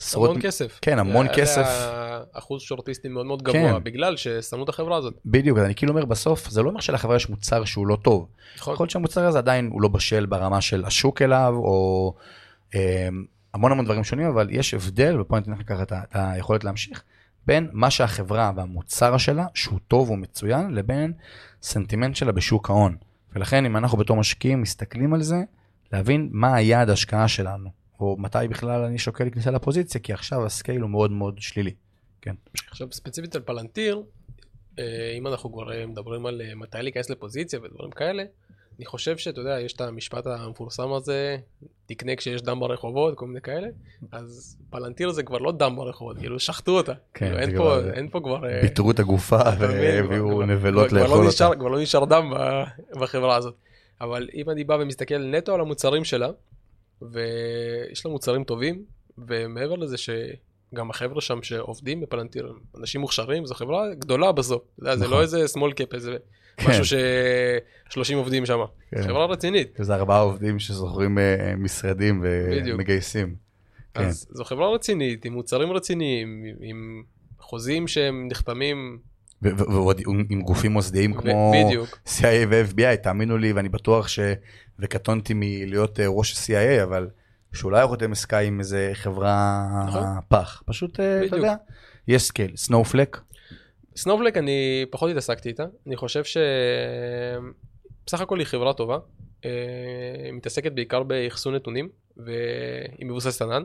עשרות... 0.00 0.30
המון 0.30 0.42
כסף. 0.42 0.78
כן, 0.82 0.98
המון 0.98 1.26
כסף. 1.34 1.66
היה 1.66 2.20
אחוז 2.32 2.62
שורטיסטים 2.62 3.14
מאוד 3.14 3.26
מאוד 3.26 3.42
גבוה, 3.42 3.72
כן. 3.72 3.84
בגלל 3.84 4.16
ששמו 4.16 4.64
את 4.64 4.68
החברה 4.68 4.96
הזאת. 4.96 5.14
בדיוק, 5.26 5.58
אני 5.58 5.74
כאילו 5.74 5.92
אומר 5.92 6.04
בסוף, 6.04 6.48
זה 6.48 6.62
לא 6.62 6.68
אומר 6.68 6.80
שלחברה 6.80 7.16
יש 7.16 7.30
מוצר 7.30 7.64
שהוא 7.64 7.86
לא 7.86 7.96
טוב. 8.02 8.28
נכון. 8.56 8.74
יכול 8.74 8.84
להיות 8.84 8.90
שהמוצר 8.90 9.26
הזה 9.26 9.38
עדיין 9.38 9.70
הוא 9.72 9.82
לא 9.82 9.88
בשל 9.88 10.26
ברמה 10.26 10.60
של 10.60 10.84
השוק 10.84 11.22
אליו, 11.22 11.54
או 11.56 12.14
אה, 12.74 13.08
המון 13.54 13.72
המון 13.72 13.84
דברים 13.84 14.04
שונים, 14.04 14.26
אבל 14.26 14.48
יש 14.50 14.74
הבדל, 14.74 15.20
ופה 15.20 15.36
אני 15.36 15.42
אתן 15.42 15.52
לך 15.52 15.58
ככה 15.66 15.82
את 15.82 15.92
היכולת 16.12 16.64
להמשיך, 16.64 17.02
בין 17.46 17.68
מה 17.72 17.90
שהחברה 17.90 18.52
והמוצר 18.56 19.16
שלה, 19.16 19.46
שהוא 19.54 19.78
טוב 19.88 20.10
ומצוין, 20.10 20.70
לבין 20.70 21.12
סנטימנט 21.62 22.16
שלה 22.16 22.32
בשוק 22.32 22.70
ההון. 22.70 22.96
ולכן 23.34 23.66
אם 23.66 23.76
אנחנו 23.76 23.98
בתור 23.98 24.16
משקיעים 24.16 24.62
מסתכלים 24.62 25.14
על 25.14 25.22
זה, 25.22 25.42
להבין 25.94 26.28
מה 26.32 26.54
היעד 26.54 26.90
ההשקעה 26.90 27.28
שלנו, 27.28 27.70
או 28.00 28.16
מתי 28.18 28.38
בכלל 28.50 28.80
אני 28.80 28.98
שוקל 28.98 29.30
כניסה 29.30 29.50
לפוזיציה, 29.50 30.00
כי 30.00 30.12
עכשיו 30.12 30.46
ה-scale 30.46 30.80
הוא 30.80 30.90
מאוד 30.90 31.10
מאוד 31.10 31.38
שלילי. 31.38 31.74
כן. 32.22 32.34
עכשיו 32.70 32.88
ספציפית 32.92 33.36
על 33.36 33.42
פלנטיר, 33.42 34.02
אה, 34.78 35.14
אם 35.18 35.26
אנחנו 35.26 35.52
כבר 35.52 35.72
אה, 35.72 35.86
מדברים 35.86 36.26
על 36.26 36.42
אה, 36.44 36.54
מתי 36.54 36.78
להיכנס 36.80 37.10
לפוזיציה 37.10 37.58
ודברים 37.62 37.90
כאלה, 37.90 38.24
אני 38.78 38.86
חושב 38.86 39.16
שאתה 39.16 39.40
יודע, 39.40 39.60
יש 39.60 39.72
את 39.72 39.80
המשפט 39.80 40.26
המפורסם 40.26 40.92
הזה, 40.92 41.36
תקנה 41.86 42.16
כשיש 42.16 42.42
דם 42.42 42.60
ברחובות, 42.60 43.18
כל 43.18 43.26
מיני 43.26 43.40
כאלה, 43.40 43.68
אז 44.12 44.56
פלנטיר 44.70 45.10
זה 45.10 45.22
כבר 45.22 45.38
לא 45.38 45.52
דם 45.52 45.76
ברחובות, 45.76 46.18
כאילו 46.18 46.40
שחטו 46.40 46.76
אותה. 46.76 46.92
כן, 47.14 47.26
כאילו, 47.26 47.38
אין, 47.38 47.56
פה, 47.56 47.78
אין 47.92 48.08
פה 48.08 48.20
כבר... 48.20 48.40
ביתרו 48.62 48.90
את 48.90 48.98
הגופה 48.98 49.40
והביאו 49.58 50.42
נבלות 50.42 50.92
לאכול 50.92 51.24
לה 51.24 51.30
אותה. 51.30 51.58
כבר 51.58 51.68
לא 51.68 51.80
נשאר 51.80 52.04
דם 52.04 52.32
בחברה 53.00 53.36
הזאת. 53.36 53.54
אבל 54.00 54.28
אם 54.34 54.50
אני 54.50 54.64
בא 54.64 54.76
ומסתכל 54.80 55.18
נטו 55.18 55.54
על 55.54 55.60
המוצרים 55.60 56.04
שלה, 56.04 56.30
ויש 57.02 58.06
לה 58.06 58.12
מוצרים 58.12 58.44
טובים, 58.44 58.84
ומעבר 59.18 59.76
לזה 59.76 59.96
שגם 59.96 60.90
החבר'ה 60.90 61.20
שם 61.20 61.42
שעובדים 61.42 62.00
בפלנטיר, 62.00 62.52
אנשים 62.78 63.00
מוכשרים, 63.00 63.46
זו 63.46 63.54
חברה 63.54 63.94
גדולה 63.94 64.32
בסוף, 64.32 64.62
נכון. 64.78 64.96
זה 64.96 65.04
לא 65.04 65.10
נכון. 65.10 65.20
איזה 65.20 65.44
small 65.44 65.72
cap, 65.72 65.94
איזה 65.94 66.16
כן. 66.56 66.70
משהו 66.70 66.84
ש-30 66.84 68.14
עובדים 68.14 68.46
שם, 68.46 68.58
כן. 68.90 69.02
חברה 69.02 69.26
רצינית. 69.26 69.78
זה 69.80 69.94
ארבעה 69.94 70.20
עובדים 70.20 70.58
שזוכרים 70.58 71.18
uh, 71.18 71.56
משרדים 71.56 72.24
ומגייסים. 72.24 73.34
כן. 73.94 74.04
אז 74.04 74.26
זו 74.30 74.44
חברה 74.44 74.74
רצינית, 74.74 75.24
עם 75.24 75.32
מוצרים 75.32 75.72
רציניים, 75.72 76.44
עם 76.60 77.02
חוזים 77.38 77.88
שהם 77.88 78.28
נחתמים 78.30 78.98
ועוד 79.44 80.00
עם 80.30 80.42
גופים 80.42 80.72
מוסדיים 80.72 81.14
כמו 81.14 81.52
CIA 82.06 82.46
ו-FBI, 82.48 82.96
תאמינו 83.02 83.38
לי, 83.38 83.52
ואני 83.52 83.68
בטוח 83.68 84.08
ש... 84.08 84.18
וקטונתי 84.78 85.32
מלהיות 85.36 86.00
אה, 86.00 86.06
ראש 86.08 86.50
ה-CIA, 86.50 86.82
אבל 86.82 87.08
שאולי 87.52 87.82
הוא 87.82 87.88
חותם 87.88 88.12
עסקה 88.12 88.38
עם 88.38 88.60
איזה 88.60 88.90
חברה 88.94 89.64
נכון. 89.88 90.02
פח. 90.28 90.62
פשוט, 90.66 91.00
אה, 91.00 91.24
אתה 91.24 91.36
יודע, 91.36 91.54
יש 92.08 92.22
scale. 92.22 92.56
סנופלייק? 92.56 93.20
סנופלייק 93.96 94.36
אני 94.36 94.86
פחות 94.90 95.10
התעסקתי 95.10 95.48
איתה. 95.48 95.64
אני 95.86 95.96
חושב 95.96 96.24
ש... 96.24 96.36
בסך 98.06 98.20
הכל 98.20 98.38
היא 98.38 98.46
חברה 98.46 98.72
טובה. 98.72 98.98
היא 99.42 99.52
אה, 100.24 100.32
מתעסקת 100.32 100.72
בעיקר 100.72 101.02
באחסון 101.02 101.54
נתונים, 101.54 101.88
והיא 102.16 103.06
מבוססת 103.06 103.42
ענן. 103.42 103.62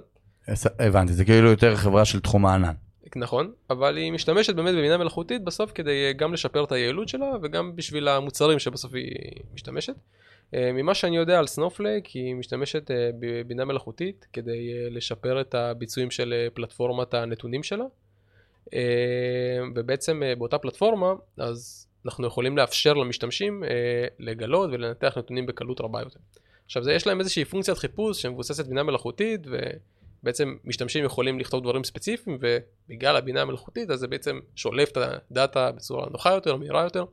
הבנתי, 0.80 1.13
זה 1.13 1.25
כאילו 1.25 1.49
יותר 1.49 1.75
חברה 1.75 2.05
של 2.05 2.19
תחום 2.19 2.45
הענן. 2.45 2.73
נכון, 3.16 3.51
אבל 3.70 3.97
היא 3.97 4.12
משתמשת 4.12 4.55
באמת 4.55 4.76
בבינה 4.76 4.97
מלאכותית 4.97 5.43
בסוף 5.43 5.72
כדי 5.76 6.14
גם 6.14 6.34
לשפר 6.34 6.64
את 6.64 6.72
היעילות 6.72 7.10
שלה 7.10 7.32
וגם 7.41 7.76
בשביל 7.76 8.07
המוצרים 8.07 8.60
שבסוף 8.60 8.93
היא 8.93 9.16
משתמשת. 9.53 9.95
אה, 10.53 10.72
ממה 10.72 10.93
שאני 10.93 11.18
יודע 11.18 11.39
על 11.39 11.47
סנופלייק, 11.47 12.05
היא 12.05 12.36
משתמשת 12.36 12.91
אה, 12.91 13.10
בבינה 13.20 13.66
מלאכותית 13.66 14.28
כדי 14.34 14.74
אה, 14.74 14.89
לשפר 14.89 15.41
את 15.41 15.55
הביצועים 15.55 16.12
של 16.12 16.47
פלטפורמת 16.53 17.14
הנתונים 17.14 17.64
שלה. 17.64 17.86
ובעצם 19.76 20.22
באותה 20.38 20.57
פלטפורמה, 20.57 21.14
אז 21.38 21.88
אנחנו 22.05 22.28
יכולים 22.28 22.57
לאפשר 22.57 22.93
למשתמשים 22.93 23.64
לגלות 24.20 24.70
ולנתח 24.74 25.18
נתונים 25.18 25.45
בקלות 25.45 25.82
רבה 25.82 25.99
יותר. 26.01 26.20
עכשיו, 26.66 26.84
זה, 26.84 26.93
יש 26.93 27.07
להם 27.07 27.20
איזושהי 27.20 27.45
פונקציית 27.45 27.78
חיפוש 27.78 28.22
שמבוססת 28.22 28.66
בינה 28.68 28.84
מלאכותית, 28.84 29.41
ובעצם 30.24 30.55
משתמשים 30.65 31.05
יכולים 31.05 31.39
לכתוב 31.39 31.63
דברים 31.63 31.84
ספציפיים, 31.84 32.38
ובגלל 32.41 33.15
הבינה 33.15 33.41
המלאכותית, 33.41 33.89
אז 33.89 33.99
זה 33.99 34.07
בעצם 34.07 34.39
שולף 34.55 34.91
את 34.91 34.97
הדאטה 35.32 35.72
בצורה 35.72 36.07
נוחה 36.11 36.32
יותר, 36.32 36.55
מהירה 36.55 36.84
יותר. 36.84 37.05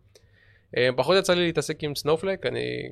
פחות 0.96 1.16
יצא 1.18 1.34
לי 1.34 1.46
להתעסק 1.46 1.84
עם 1.84 1.94
סנופלייק, 1.94 2.46
אני 2.46 2.90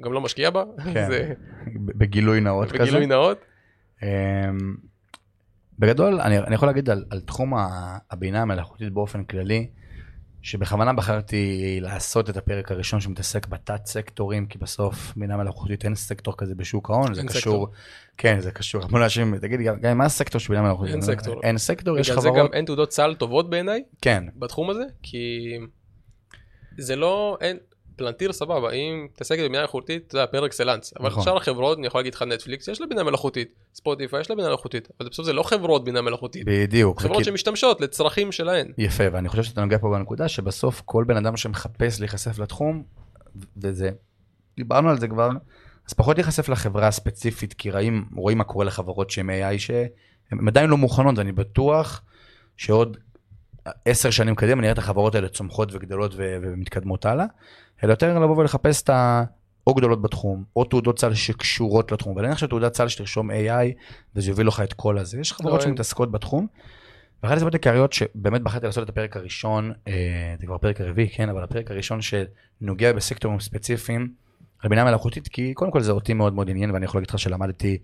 גם 0.00 0.12
לא 0.12 0.20
משקיע 0.20 0.50
בה. 0.50 0.64
כן, 0.84 1.06
זה... 1.10 1.32
בגילוי 1.74 2.40
נאות 2.40 2.72
כזה. 2.72 2.78
בגילוי 2.78 3.06
נאות. 3.06 3.38
אמ, 4.02 4.08
בגדול, 5.78 6.20
אני, 6.20 6.38
אני 6.38 6.54
יכול 6.54 6.68
להגיד 6.68 6.90
על, 6.90 7.04
על 7.10 7.20
תחום 7.20 7.52
הבינה 8.10 8.42
המלאכותית 8.42 8.92
באופן 8.92 9.24
כללי, 9.24 9.70
שבכוונה 10.42 10.92
בחרתי 10.92 11.78
לעשות 11.80 12.30
את 12.30 12.36
הפרק 12.36 12.72
הראשון 12.72 13.00
שמתעסק 13.00 13.46
בתת 13.46 13.86
סקטורים, 13.86 14.46
כי 14.46 14.58
בסוף 14.58 15.12
בינה 15.16 15.36
מלאכותית 15.36 15.84
אין 15.84 15.94
סקטור 15.94 16.34
כזה 16.36 16.54
בשוק 16.54 16.90
ההון, 16.90 17.14
זה 17.14 17.22
קשור, 17.22 17.38
סקטור. 17.38 17.68
כן 18.16 18.40
זה 18.40 18.50
קשור, 18.50 18.84
המון 18.84 19.02
אנשים, 19.02 19.38
תגיד 19.38 19.60
גם, 19.60 19.98
מה 19.98 20.04
הסקטור 20.04 20.40
של 20.40 20.48
בינה 20.48 20.62
מלאכותית? 20.62 20.92
אין 20.92 21.02
סקטור. 21.02 21.40
אין 21.42 21.58
סקטור, 21.58 21.98
יש 21.98 22.10
חברות. 22.10 22.24
בגלל 22.24 22.42
זה 22.42 22.48
גם 22.48 22.54
אין 22.54 22.64
תעודות 22.64 22.92
סל 22.92 23.14
טובות 23.14 23.50
בעיניי, 23.50 23.82
כן. 24.02 24.24
בתחום 24.36 24.70
הזה, 24.70 24.84
כי 25.02 25.56
זה 26.78 26.96
לא, 26.96 27.38
אין, 27.40 27.56
פלנטיר 28.00 28.32
סבבה, 28.32 28.70
אם 28.70 29.06
מתעסקת 29.12 29.38
בבינה 29.38 29.58
מלאכותית, 29.58 30.10
אתה 30.10 30.18
יודע, 30.18 30.32
par 30.32 30.46
excellence. 30.46 30.92
אבל 31.00 31.08
נכון. 31.08 31.24
שאר 31.24 31.36
החברות, 31.36 31.78
אני 31.78 31.86
יכול 31.86 31.98
להגיד 31.98 32.14
לך 32.14 32.22
נטפליקס, 32.22 32.68
יש 32.68 32.80
לה 32.80 32.86
בינה 32.86 33.02
מלאכותית, 33.02 33.54
ספוטיפיי 33.74 34.20
יש 34.20 34.30
לה 34.30 34.36
בינה 34.36 34.48
מלאכותית, 34.48 34.88
אבל 35.00 35.08
בסוף 35.08 35.26
זה 35.26 35.32
לא 35.32 35.42
חברות 35.42 35.84
בינה 35.84 36.02
מלאכותית. 36.02 36.42
בדיוק. 36.46 37.00
חברות 37.00 37.24
שמשתמשות 37.24 37.80
לצרכים 37.80 38.32
שלהן. 38.32 38.72
יפה, 38.78 39.04
ואני 39.12 39.28
חושב 39.28 39.42
שאתה 39.42 39.60
נוגע 39.60 39.78
פה 39.78 39.90
בנקודה 39.90 40.28
שבסוף 40.28 40.82
כל 40.84 41.04
בן 41.04 41.16
אדם 41.16 41.36
שמחפש 41.36 42.00
להיחשף 42.00 42.38
לתחום, 42.38 42.82
וזה, 43.56 43.90
דיברנו 44.56 44.90
על 44.90 44.98
זה 44.98 45.08
כבר, 45.08 45.28
אז 45.88 45.92
פחות 45.92 46.16
להיחשף 46.16 46.48
לחברה 46.48 46.86
הספציפית, 46.88 47.52
כי 47.52 47.70
רואים, 47.70 48.04
רואים 48.16 48.38
מה 48.38 48.44
קורה 48.44 48.64
לחברות 48.64 49.10
שהן 49.10 49.30
AI, 49.30 49.58
שהן 49.58 50.48
עדיין 50.48 50.70
לא 50.70 50.76
מוכנות, 50.76 51.18
ואני 51.18 51.32
בטוח 51.32 52.02
שעוד 52.56 52.96
עשר 53.84 54.10
שנים 54.10 54.34
קדימה 54.34 54.60
נראה 54.60 54.72
את 54.72 54.78
החברות 54.78 55.14
האלה 55.14 55.28
צומחות 55.28 55.74
וגדלות 55.74 56.14
ומתקדמות 56.16 57.06
הלאה. 57.06 57.26
אלא 57.84 57.92
יותר 57.92 58.18
לבוא 58.18 58.36
ולחפש 58.36 58.82
את 58.82 58.90
ה... 58.90 59.24
או 59.66 59.74
גדולות 59.74 60.02
בתחום, 60.02 60.44
או 60.56 60.64
תעודות 60.64 60.98
סל 60.98 61.14
שקשורות 61.14 61.92
לתחום, 61.92 62.12
אבל 62.12 62.24
אין 62.24 62.32
עכשיו 62.32 62.48
תעודת 62.48 62.74
סל 62.74 62.88
שתרשום 62.88 63.30
AI 63.30 63.72
וזה 64.16 64.30
יוביל 64.30 64.46
לך 64.46 64.60
את 64.60 64.72
כל 64.72 64.98
הזה. 64.98 65.20
יש 65.20 65.32
חברות 65.32 65.60
לא, 65.60 65.60
שמתעסקות 65.60 66.12
בתחום. 66.12 66.46
ואחת 67.22 67.34
הסיבות 67.36 67.54
העיקריות 67.54 67.92
שבאמת 67.92 68.42
בחרתי 68.42 68.66
לעשות 68.66 68.84
את 68.84 68.88
הפרק 68.88 69.16
הראשון, 69.16 69.72
אה, 69.88 70.34
זה 70.40 70.46
כבר 70.46 70.54
הפרק 70.54 70.80
הרביעי, 70.80 71.08
כן, 71.08 71.28
אבל 71.28 71.44
הפרק 71.44 71.70
הראשון 71.70 71.98
שנוגע 72.02 72.92
בסקטורים 72.92 73.40
ספציפיים 73.40 74.12
על 74.58 74.70
בינה 74.70 74.84
מלאכותית, 74.84 75.28
כי 75.28 75.54
קודם 75.54 75.70
כל 75.70 75.80
זה 75.80 75.92
אותי 75.92 76.14
מאוד 76.14 76.34
מאוד 76.34 76.50
עניין, 76.50 76.70
ואני 76.70 76.84
יכול 76.84 76.98
להגיד 76.98 77.10
לך 77.10 77.18
שלמדתי 77.18 77.78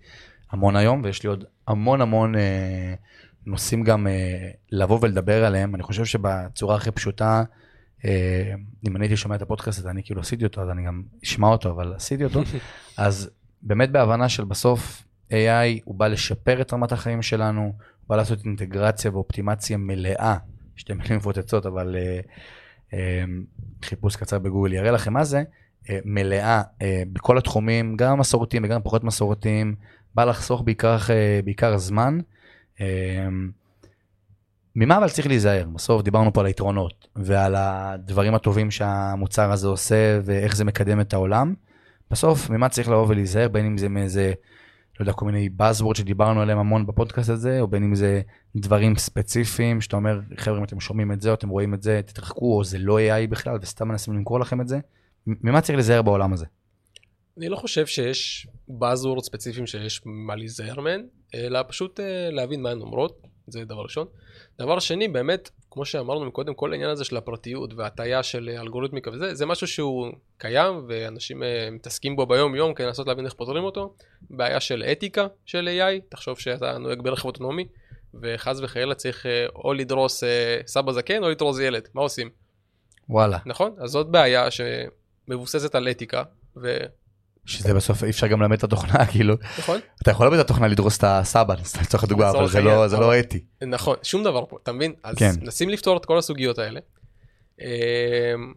המון 0.51 0.75
היום, 0.75 1.01
ויש 1.03 1.23
לי 1.23 1.29
עוד 1.29 1.43
המון 1.67 2.01
המון 2.01 2.35
אה, 2.35 2.93
נושאים 3.47 3.83
גם 3.83 4.07
אה, 4.07 4.49
לבוא 4.71 4.99
ולדבר 5.01 5.45
עליהם. 5.45 5.75
אני 5.75 5.83
חושב 5.83 6.05
שבצורה 6.05 6.75
הכי 6.75 6.91
פשוטה, 6.91 7.43
אה, 8.05 8.53
אם 8.87 8.95
אני 8.95 9.05
הייתי 9.05 9.17
שומע 9.17 9.35
את 9.35 9.41
הפודקאסט 9.41 9.79
הזה, 9.79 9.89
אני 9.89 10.03
כאילו 10.03 10.21
עשיתי 10.21 10.45
אותו, 10.45 10.61
אז 10.61 10.69
אני 10.69 10.85
גם 10.85 11.01
אשמע 11.23 11.47
אותו, 11.47 11.71
אבל 11.71 11.93
עשיתי 11.93 12.23
אותו. 12.23 12.41
אז 12.97 13.29
באמת 13.61 13.91
בהבנה 13.91 14.29
של 14.29 14.43
בסוף 14.43 15.03
AI 15.31 15.81
הוא 15.83 15.95
בא 15.95 16.07
לשפר 16.07 16.61
את 16.61 16.73
רמת 16.73 16.91
החיים 16.91 17.21
שלנו, 17.21 17.61
הוא 17.61 17.73
בא 18.09 18.15
לעשות 18.15 18.45
אינטגרציה 18.45 19.11
ואופטימציה 19.11 19.77
מלאה, 19.77 20.37
שתי 20.75 20.93
מילים 20.93 21.17
מפוצצות, 21.17 21.65
אבל 21.65 21.95
uh, 21.95 22.27
uh, 22.91 22.95
חיפוש 23.85 24.15
קצר 24.15 24.39
בגוגל 24.39 24.73
יראה 24.73 24.91
לכם 24.91 25.13
מה 25.13 25.23
זה, 25.23 25.43
uh, 25.83 25.87
מלאה 26.05 26.61
uh, 26.61 26.83
בכל 27.13 27.37
התחומים, 27.37 27.97
גם 27.97 28.19
מסורתיים 28.19 28.63
וגם 28.63 28.81
פחות 28.83 29.03
מסורתיים, 29.03 29.75
בא 30.15 30.23
לחסוך 30.23 30.61
בעיקר, 30.61 30.97
uh, 30.97 31.45
בעיקר 31.45 31.77
זמן. 31.77 32.19
Uh, 32.77 32.81
ממה 34.75 34.97
אבל 34.97 35.09
צריך 35.09 35.27
להיזהר? 35.27 35.67
בסוף 35.73 36.01
דיברנו 36.01 36.33
פה 36.33 36.39
על 36.39 36.45
היתרונות 36.45 37.07
ועל 37.15 37.55
הדברים 37.57 38.35
הטובים 38.35 38.71
שהמוצר 38.71 39.51
הזה 39.51 39.67
עושה 39.67 40.19
ואיך 40.23 40.55
זה 40.55 40.65
מקדם 40.65 41.01
את 41.01 41.13
העולם. 41.13 41.53
בסוף, 42.11 42.49
ממה 42.49 42.69
צריך 42.69 42.89
לבוא 42.89 43.05
ולהיזהר, 43.07 43.47
בין 43.47 43.65
אם 43.65 43.77
זה 43.77 43.89
מאיזה, 43.89 44.33
לא 44.99 45.03
יודע, 45.03 45.13
כל 45.13 45.25
מיני 45.25 45.49
buzzword 45.59 45.97
שדיברנו 45.97 46.41
עליהם 46.41 46.57
המון 46.57 46.85
בפודקאסט 46.85 47.29
הזה, 47.29 47.59
או 47.61 47.67
בין 47.67 47.83
אם 47.83 47.95
זה 47.95 48.21
דברים 48.55 48.95
ספציפיים, 48.95 49.81
שאתה 49.81 49.95
אומר, 49.95 50.19
חבר'ה, 50.37 50.57
אם 50.57 50.63
אתם 50.63 50.79
שומעים 50.79 51.11
את 51.11 51.21
זה, 51.21 51.29
או 51.29 51.33
אתם 51.33 51.49
רואים 51.49 51.73
את 51.73 51.81
זה, 51.81 52.01
תתרחקו, 52.05 52.57
או 52.57 52.63
זה 52.63 52.77
לא 52.77 52.99
AI 52.99 53.27
בכלל, 53.29 53.57
וסתם 53.61 53.87
מנסים 53.87 54.13
למכור 54.13 54.39
לכם 54.39 54.61
את 54.61 54.67
זה. 54.67 54.79
ממה 55.27 55.61
צריך 55.61 55.75
להיזהר 55.75 56.01
בעולם 56.01 56.33
הזה? 56.33 56.45
אני 57.37 57.49
לא 57.49 57.55
חושב 57.55 57.85
שיש 57.85 58.47
buzzword 58.69 59.21
ספציפיים 59.21 59.67
שיש 59.67 60.01
מה 60.05 60.35
להיזהר 60.35 60.81
מהן, 60.81 61.05
אלא 61.35 61.59
פשוט 61.67 61.99
אה, 61.99 62.29
להבין 62.31 62.61
מה 62.61 62.69
הן 62.69 62.81
אומרות, 62.81 63.21
זה 63.47 63.65
דבר 63.65 63.81
ראשון. 63.81 64.07
דבר 64.59 64.79
שני, 64.79 65.07
באמת, 65.07 65.49
כמו 65.71 65.85
שאמרנו 65.85 66.31
קודם, 66.31 66.53
כל 66.53 66.71
העניין 66.71 66.89
הזה 66.89 67.05
של 67.05 67.17
הפרטיות 67.17 67.73
והטיה 67.73 68.23
של 68.23 68.49
אלגוריתמיקה 68.61 69.11
וזה, 69.11 69.35
זה 69.35 69.45
משהו 69.45 69.67
שהוא 69.67 70.07
קיים 70.37 70.85
ואנשים 70.87 71.43
uh, 71.43 71.45
מתעסקים 71.71 72.15
בו 72.15 72.25
ביום 72.25 72.55
יום 72.55 72.73
כדי 72.73 72.87
לנסות 72.87 73.07
להבין 73.07 73.25
איך 73.25 73.33
פותרים 73.33 73.63
אותו. 73.63 73.93
בעיה 74.29 74.59
של 74.59 74.83
אתיקה 74.83 75.27
של 75.45 75.69
AI, 75.79 76.01
תחשוב 76.09 76.39
שאתה 76.39 76.77
נוהג 76.77 77.01
ברכב 77.01 77.25
אוטונומי, 77.25 77.67
וחס 78.21 78.59
וחלילה 78.63 78.95
צריך 78.95 79.25
או 79.55 79.73
לדרוס 79.73 80.23
סבא 80.65 80.91
זקן 80.91 81.23
או 81.23 81.29
לדרוס 81.29 81.59
ילד, 81.59 81.87
מה 81.93 82.01
עושים? 82.01 82.29
וואלה. 83.09 83.37
נכון? 83.45 83.75
אז 83.79 83.89
זאת 83.89 84.07
בעיה 84.07 84.47
שמבוססת 84.51 85.75
על 85.75 85.87
אתיקה, 85.87 86.23
ו... 86.61 86.77
שזה 87.47 87.73
בסוף 87.73 88.03
אי 88.03 88.09
אפשר 88.09 88.27
גם 88.27 88.41
ללמד 88.41 88.57
את 88.57 88.63
התוכנה 88.63 89.05
כאילו 89.11 89.35
נכון 89.59 89.79
אתה 90.01 90.11
יכול 90.11 90.25
ללמד 90.25 90.39
את 90.39 90.45
התוכנה 90.45 90.67
לדרוס 90.67 90.97
את 90.97 91.03
הסבא 91.03 91.53
לצורך 91.81 92.03
הדוגמה 92.03 92.29
אבל 92.29 92.47
זה 92.47 92.61
לא 92.61 92.87
זה 92.87 92.97
לא 92.97 93.19
אתי 93.19 93.43
נכון 93.67 93.95
שום 94.03 94.23
דבר 94.23 94.45
פה 94.45 94.57
אתה 94.63 94.71
מבין 94.71 94.93
אז 95.03 95.15
כן. 95.15 95.31
נשים 95.41 95.69
לפתור 95.69 95.97
את 95.97 96.05
כל 96.05 96.17
הסוגיות 96.17 96.59
האלה. 96.59 96.79
אמ, 97.61 98.53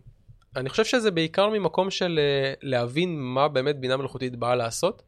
אני 0.57 0.69
חושב 0.69 0.85
שזה 0.85 1.11
בעיקר 1.11 1.49
ממקום 1.49 1.91
של 1.91 2.21
אה, 2.23 2.53
להבין 2.63 3.21
מה 3.21 3.49
באמת 3.49 3.81
בינה 3.81 3.97
מלאכותית 3.97 4.37
באה 4.37 4.55
לעשות. 4.55 5.03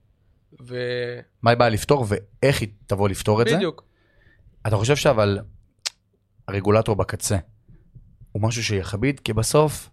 ו... 0.63 0.77
מה 1.43 1.51
היא 1.51 1.59
באה 1.59 1.69
לפתור 1.69 2.07
ואיך 2.09 2.61
היא 2.61 2.69
תבוא 2.87 3.09
לפתור 3.09 3.43
את 3.43 3.49
זה. 3.49 3.57
בדיוק. 3.57 3.85
אתה 4.67 4.77
חושב 4.77 4.97
שאבל 4.97 5.39
הרגולטור 6.49 6.97
בקצה 6.97 7.37
הוא 8.33 8.43
משהו 8.43 8.65
שיכביד 8.65 9.21
כי 9.21 9.33
בסוף 9.33 9.91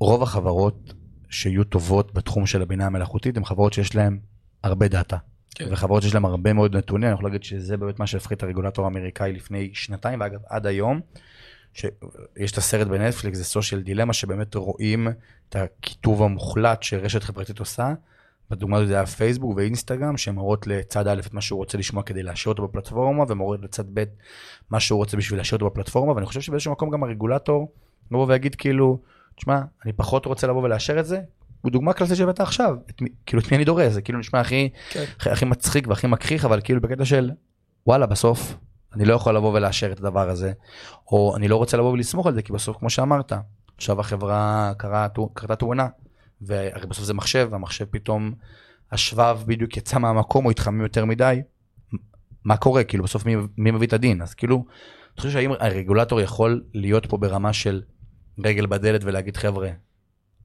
רוב 0.00 0.22
החברות 0.22 0.92
שיהיו 1.30 1.64
טובות 1.64 2.14
בתחום 2.14 2.46
של 2.46 2.62
הבינה 2.62 2.86
המלאכותית, 2.86 3.36
הן 3.36 3.44
חברות 3.44 3.72
שיש 3.72 3.94
להן 3.94 4.18
הרבה 4.62 4.88
דאטה. 4.88 5.16
כן. 5.54 5.68
וחברות 5.70 6.02
שיש 6.02 6.14
להן 6.14 6.24
הרבה 6.24 6.52
מאוד 6.52 6.76
נתונים, 6.76 7.08
אני 7.08 7.14
יכול 7.14 7.26
להגיד 7.28 7.42
שזה 7.42 7.76
באמת 7.76 7.98
מה 7.98 8.06
שהפחית 8.06 8.42
הרגולטור 8.42 8.84
האמריקאי 8.84 9.32
לפני 9.32 9.70
שנתיים, 9.72 10.20
ואגב, 10.20 10.40
עד 10.48 10.66
היום, 10.66 11.00
שיש 11.74 12.52
את 12.52 12.58
הסרט 12.58 12.86
בנטפליקס, 12.86 13.38
זה 13.38 13.44
סושיאל 13.44 13.80
דילמה, 13.80 14.12
שבאמת 14.12 14.54
רואים 14.54 15.08
את 15.48 15.56
הכיתוב 15.56 16.22
המוחלט 16.22 16.82
שרשת 16.82 17.22
חברתית 17.22 17.58
עושה. 17.58 17.94
בדוגמה 18.50 18.76
הזאת 18.76 18.88
זה 18.88 18.94
היה 18.94 19.06
פייסבוק 19.06 19.56
ואינסטגרם, 19.56 20.16
שהן 20.16 20.34
מראות 20.34 20.66
לצד 20.66 21.08
א' 21.08 21.20
את 21.26 21.34
מה 21.34 21.40
שהוא 21.40 21.58
רוצה 21.58 21.78
לשמוע 21.78 22.02
כדי 22.02 22.22
להשאיר 22.22 22.52
אותו 22.52 22.68
בפלטפורמה, 22.68 23.24
ומראות 23.28 23.60
לצד 23.62 23.84
ב' 23.94 24.04
מה 24.70 24.80
שהוא 24.80 24.96
רוצה 24.96 25.16
בשביל 25.16 25.40
להשאיר 25.40 25.58
אותו 25.58 25.70
בפלטפורמה, 25.70 26.12
ואני 26.12 26.26
חושב 26.26 26.40
שבאיזשהו 26.40 26.72
מקום 26.72 26.90
גם 26.90 27.02
הרגולטור 27.02 27.72
יבוא 28.10 28.26
ויגיד 28.28 28.54
כאילו, 28.54 29.00
תשמע, 29.36 29.60
אני 29.84 29.92
פחות 29.92 30.26
רוצה 30.26 30.46
לבוא 30.46 30.62
ולאשר 30.62 31.00
את 31.00 31.06
זה, 31.06 31.20
הוא 31.62 31.72
דוגמה 31.72 31.92
קלאסית 31.92 32.16
שהבאת 32.16 32.40
עכשיו, 32.40 32.76
את 32.90 33.02
כאילו 33.26 33.42
את 33.42 33.50
מי 33.50 33.56
אני 33.56 33.64
דורס, 33.64 33.92
זה 33.92 34.02
כאילו 34.02 34.18
נשמע 34.18 34.40
הכי, 34.40 34.68
כן. 34.90 35.04
הכי, 35.16 35.30
הכי 35.30 35.44
מצחיק 35.44 35.88
והכי 35.88 36.06
מכחיך, 36.06 36.44
אבל 36.44 36.60
כאילו 36.64 36.80
בקטע 36.80 37.04
של 37.04 37.30
וואלה 37.86 38.06
בסוף 38.06 38.56
אני 38.94 39.04
לא 39.04 39.14
יכול 39.14 39.36
לבוא 39.36 39.52
ולאשר 39.52 39.92
את 39.92 40.00
הדבר 40.00 40.30
הזה, 40.30 40.52
או 41.12 41.36
אני 41.36 41.48
לא 41.48 41.56
רוצה 41.56 41.76
לבוא 41.76 41.92
ולסמוך 41.92 42.26
על 42.26 42.34
זה, 42.34 42.42
כי 42.42 42.52
בסוף 42.52 42.76
כמו 42.76 42.90
שאמרת, 42.90 43.32
עכשיו 43.76 44.00
החברה 44.00 44.72
קרה, 44.78 45.08
קרתה 45.34 45.56
תאונה, 45.56 45.88
והרי 46.40 46.86
בסוף 46.86 47.04
זה 47.04 47.14
מחשב, 47.14 47.48
והמחשב 47.50 47.84
פתאום, 47.84 48.32
השבב 48.92 49.40
בדיוק 49.46 49.76
יצא 49.76 49.98
מהמקום, 49.98 50.46
או 50.46 50.50
התחמם 50.50 50.80
יותר 50.80 51.04
מדי, 51.04 51.42
מה 52.44 52.56
קורה, 52.56 52.84
כאילו 52.84 53.04
בסוף 53.04 53.26
מי, 53.26 53.36
מי 53.58 53.70
מביא 53.70 53.86
את 53.86 53.92
הדין, 53.92 54.22
אז 54.22 54.34
כאילו, 54.34 54.56
אני 54.56 55.16
חושב 55.16 55.30
שהאם 55.30 55.52
הרגולטור 55.60 56.20
יכול 56.20 56.62
להיות 56.74 57.06
פה 57.06 57.16
ברמה 57.16 57.52
של 57.52 57.82
רגל 58.44 58.66
בדלת 58.66 59.04
ולהגיד 59.04 59.36
חבר'ה, 59.36 59.68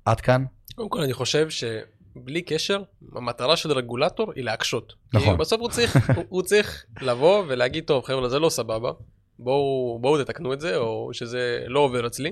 עד 0.06 0.22
כאן? 0.22 0.46
קודם 0.76 0.90
כל 0.90 1.02
אני 1.02 1.14
חושב 1.14 1.48
שבלי 1.50 2.42
קשר, 2.42 2.84
המטרה 3.16 3.58
של 3.58 3.72
רגולטור 3.72 4.32
היא 4.36 4.44
להקשות. 4.44 4.94
נכון. 5.14 5.38
בסוף 5.38 5.62
הוא 5.62 5.70
צריך, 5.70 6.10
הוא, 6.16 6.26
הוא 6.30 6.42
צריך 6.42 6.86
לבוא 7.02 7.44
ולהגיד, 7.48 7.84
טוב 7.84 8.04
חבר'ה 8.06 8.30
זה 8.30 8.40
לא 8.40 8.50
סבבה, 8.50 8.92
בואו, 9.40 9.98
בואו 10.02 10.24
תתקנו 10.24 10.54
את 10.54 10.62
זה, 10.62 10.78
או 10.78 11.10
שזה 11.14 11.64
לא 11.68 11.80
עובר 11.80 12.08
אצלי. 12.08 12.32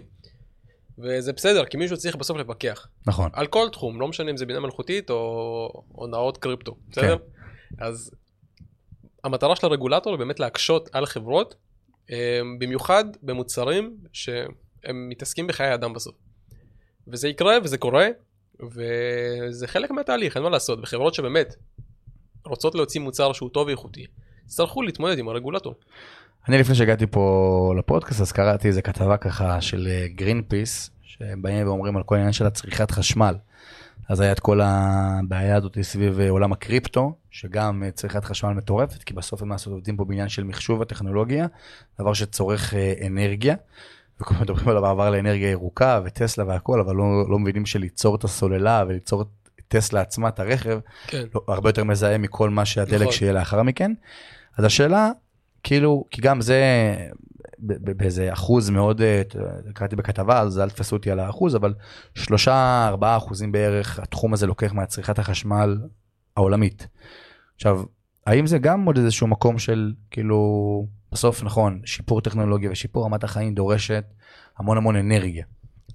וזה 0.98 1.34
בסדר, 1.34 1.66
כי 1.66 1.78
מישהו 1.78 1.98
צריך 1.98 2.16
בסוף 2.16 2.38
לפקח. 2.38 2.88
נכון. 3.08 3.30
על 3.34 3.48
כל 3.48 3.68
תחום, 3.72 4.02
לא 4.02 4.08
משנה 4.08 4.32
אם 4.32 4.38
זה 4.38 4.46
בינה 4.46 4.60
מלאכותית 4.60 5.10
או 5.10 5.84
הונאות 5.88 6.38
קריפטו, 6.38 6.76
בסדר? 6.90 7.18
כן. 7.18 7.86
אז 7.86 8.12
המטרה 9.24 9.56
של 9.56 9.68
הרגולטור 9.68 10.14
היא 10.14 10.20
באמת 10.20 10.40
להקשות 10.40 10.90
על 10.94 11.06
חברות, 11.06 11.56
אה, 12.12 12.42
במיוחד 12.60 13.06
במוצרים 13.24 13.98
שהם 14.86 15.10
מתעסקים 15.10 15.48
בחיי 15.48 15.74
אדם 15.74 15.94
בסוף. 15.94 16.16
וזה 17.08 17.28
יקרה 17.28 17.58
וזה 17.64 17.78
קורה, 17.78 18.08
וזה 18.60 19.68
חלק 19.68 19.92
מהתהליך, 19.92 20.36
אין 20.36 20.44
מה 20.44 20.50
לעשות. 20.50 20.80
וחברות 20.82 21.14
שבאמת 21.14 21.56
רוצות 22.46 22.76
להוציא 22.76 23.02
מוצר 23.02 23.34
שהוא 23.34 23.50
טוב 23.50 23.68
ואיכותי, 23.68 24.06
יצטרכו 24.46 24.82
להתמודד 24.82 25.20
עם 25.20 25.28
הרגולטור. 25.28 25.76
אני 26.48 26.58
לפני 26.58 26.76
שהגעתי 26.76 27.08
פה 27.08 27.74
לפודקאסט 27.78 28.22
אז 28.22 28.32
קראתי 28.32 28.68
איזה 28.68 28.82
כתבה 28.82 29.18
ככה 29.18 29.62
של 29.62 29.88
גרין 30.16 30.38
אה, 30.38 30.44
פיס 30.48 30.90
שבאים 31.04 31.68
ואומרים 31.68 31.98
על 31.98 32.04
כל 32.04 32.16
העניין 32.16 32.34
של 32.34 32.46
הצריכת 32.46 32.92
חשמל. 32.92 33.36
אז 34.10 34.20
היה 34.20 34.32
את 34.32 34.40
כל 34.40 34.60
הבעיה 34.64 35.56
הזאת 35.56 35.78
סביב 35.82 36.20
אה, 36.20 36.30
עולם 36.30 36.52
הקריפטו, 36.52 37.14
שגם 37.32 37.84
אה, 37.84 37.92
צריכת 37.92 38.26
חשמל 38.26 38.50
מטורפת, 38.50 39.04
כי 39.04 39.14
בסוף 39.14 39.42
הם 39.42 39.52
עובדים 39.68 39.98
פה 39.98 40.06
בעניין 40.06 40.30
של 40.30 40.44
מחשוב 40.44 40.80
וטכנולוגיה, 40.80 41.48
דבר 42.00 42.14
שצורך 42.14 42.74
אנרגיה. 43.08 43.56
וכל 44.22 44.34
הזמן 44.34 44.44
מדברים 44.44 44.70
על 44.70 44.78
המעבר 44.78 45.10
לאנרגיה 45.10 45.52
ירוקה 45.52 46.02
וטסלה 46.06 46.46
והכל, 46.48 46.80
אבל 46.80 46.96
לא, 46.96 47.30
לא 47.30 47.40
מבינים 47.40 47.66
שליצור 47.66 48.16
את 48.16 48.24
הסוללה 48.24 48.84
וליצור 48.88 49.22
את 49.22 49.28
טסלה 49.68 50.02
עצמה, 50.02 50.28
את 50.28 50.40
הרכב, 50.40 50.80
כן. 51.08 51.24
לא, 51.36 51.42
הרבה 51.48 51.70
יותר 51.70 51.84
מזהם 51.84 52.22
מכל 52.22 52.50
מה 52.50 52.66
שהדלק 52.66 53.02
נכון. 53.02 53.12
שיהיה 53.12 53.34
לאחר 53.34 53.64
מכן. 53.64 53.92
אז 54.58 54.66
השאלה, 54.66 55.12
כאילו, 55.64 56.06
כי 56.12 56.22
גם 56.22 56.42
זה 56.42 56.62
באיזה 57.60 58.34
אחוז 58.34 58.70
מאוד, 58.70 59.02
אה, 59.02 59.22
קראתי 59.74 59.96
בכתבה, 59.96 60.40
אז 60.40 60.60
אל 60.60 60.70
תפסו 60.70 60.96
אותי 60.96 61.12
על 61.12 61.20
האחוז, 61.20 61.56
אבל 61.56 61.74
שלושה, 62.16 62.88
ארבעה 62.88 63.18
אחוזים 63.18 63.52
בערך 63.52 64.00
התחום 64.00 64.34
הזה 64.34 64.48
לוקח 64.48 64.74
מהצריכת 64.74 65.20
החשמל 65.20 65.78
העולמית. 66.38 66.88
עכשיו, 67.56 67.84
האם 68.28 68.48
זה 68.48 68.58
גם 68.58 68.86
עוד 68.86 68.98
איזשהו 68.98 69.28
מקום 69.28 69.60
של 69.60 69.94
כאילו, 70.12 70.40
בסוף 71.12 71.44
נכון, 71.44 71.82
שיפור 71.86 72.22
טכנולוגיה 72.22 72.72
ושיפור 72.72 73.06
רמת 73.06 73.24
החיים 73.24 73.56
דורשת 73.56 74.04
המון 74.58 74.78
המון 74.78 74.96
אנרגיה. 74.96 75.46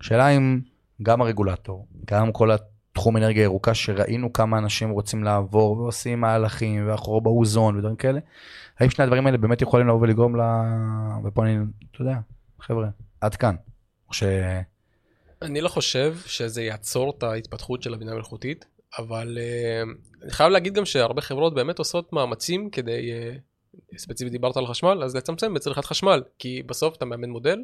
השאלה 0.01 0.29
אם 0.29 0.61
גם 1.03 1.23
הרגולטור, 1.23 1.87
גם 2.07 2.33
כל 2.33 2.51
התחום 2.51 3.17
אנרגיה 3.17 3.43
ירוקה 3.43 3.75
שראינו 3.75 4.33
כמה 4.33 4.59
אנשים 4.59 4.91
רוצים 4.91 5.25
לעבור 5.25 5.79
ועושים 5.79 6.21
מהלכים 6.21 6.89
ואחור 6.89 7.21
באוזון 7.21 7.77
ודברים 7.77 7.97
כאלה, 7.97 8.21
האם 8.79 8.91
שני 8.91 9.05
הדברים 9.05 9.27
האלה 9.27 9.39
באמת 9.39 9.62
יכולים 9.62 9.89
לבוא 9.89 10.01
ולגרום 10.01 10.37
ל... 10.37 10.41
ופה 11.25 11.45
אני, 11.45 11.57
אתה 11.93 12.03
יודע, 12.03 12.17
חבר'ה, 12.61 12.89
עד 13.21 13.37
כאן. 13.37 13.55
ש... 14.12 14.23
אני 15.43 15.61
לא 15.61 15.69
חושב 15.69 16.17
שזה 16.27 16.62
יעצור 16.62 17.15
את 17.19 17.23
ההתפתחות 17.23 17.83
של 17.83 17.95
הבינה 17.95 18.12
המלאכותית, 18.12 18.65
אבל 18.99 19.39
uh, 19.39 20.23
אני 20.23 20.33
חייב 20.33 20.51
להגיד 20.51 20.75
גם 20.75 20.85
שהרבה 20.85 21.21
חברות 21.21 21.55
באמת 21.55 21.79
עושות 21.79 22.12
מאמצים 22.12 22.71
כדי, 22.71 23.11
uh, 23.12 23.39
ספציפית 23.97 24.32
דיברת 24.32 24.57
על 24.57 24.66
חשמל, 24.66 25.03
אז 25.05 25.16
לצמצם 25.16 25.55
בצריכת 25.55 25.84
חשמל, 25.84 26.22
כי 26.38 26.62
בסוף 26.62 26.97
אתה 26.97 27.05
מאמן 27.05 27.30
מודל, 27.30 27.59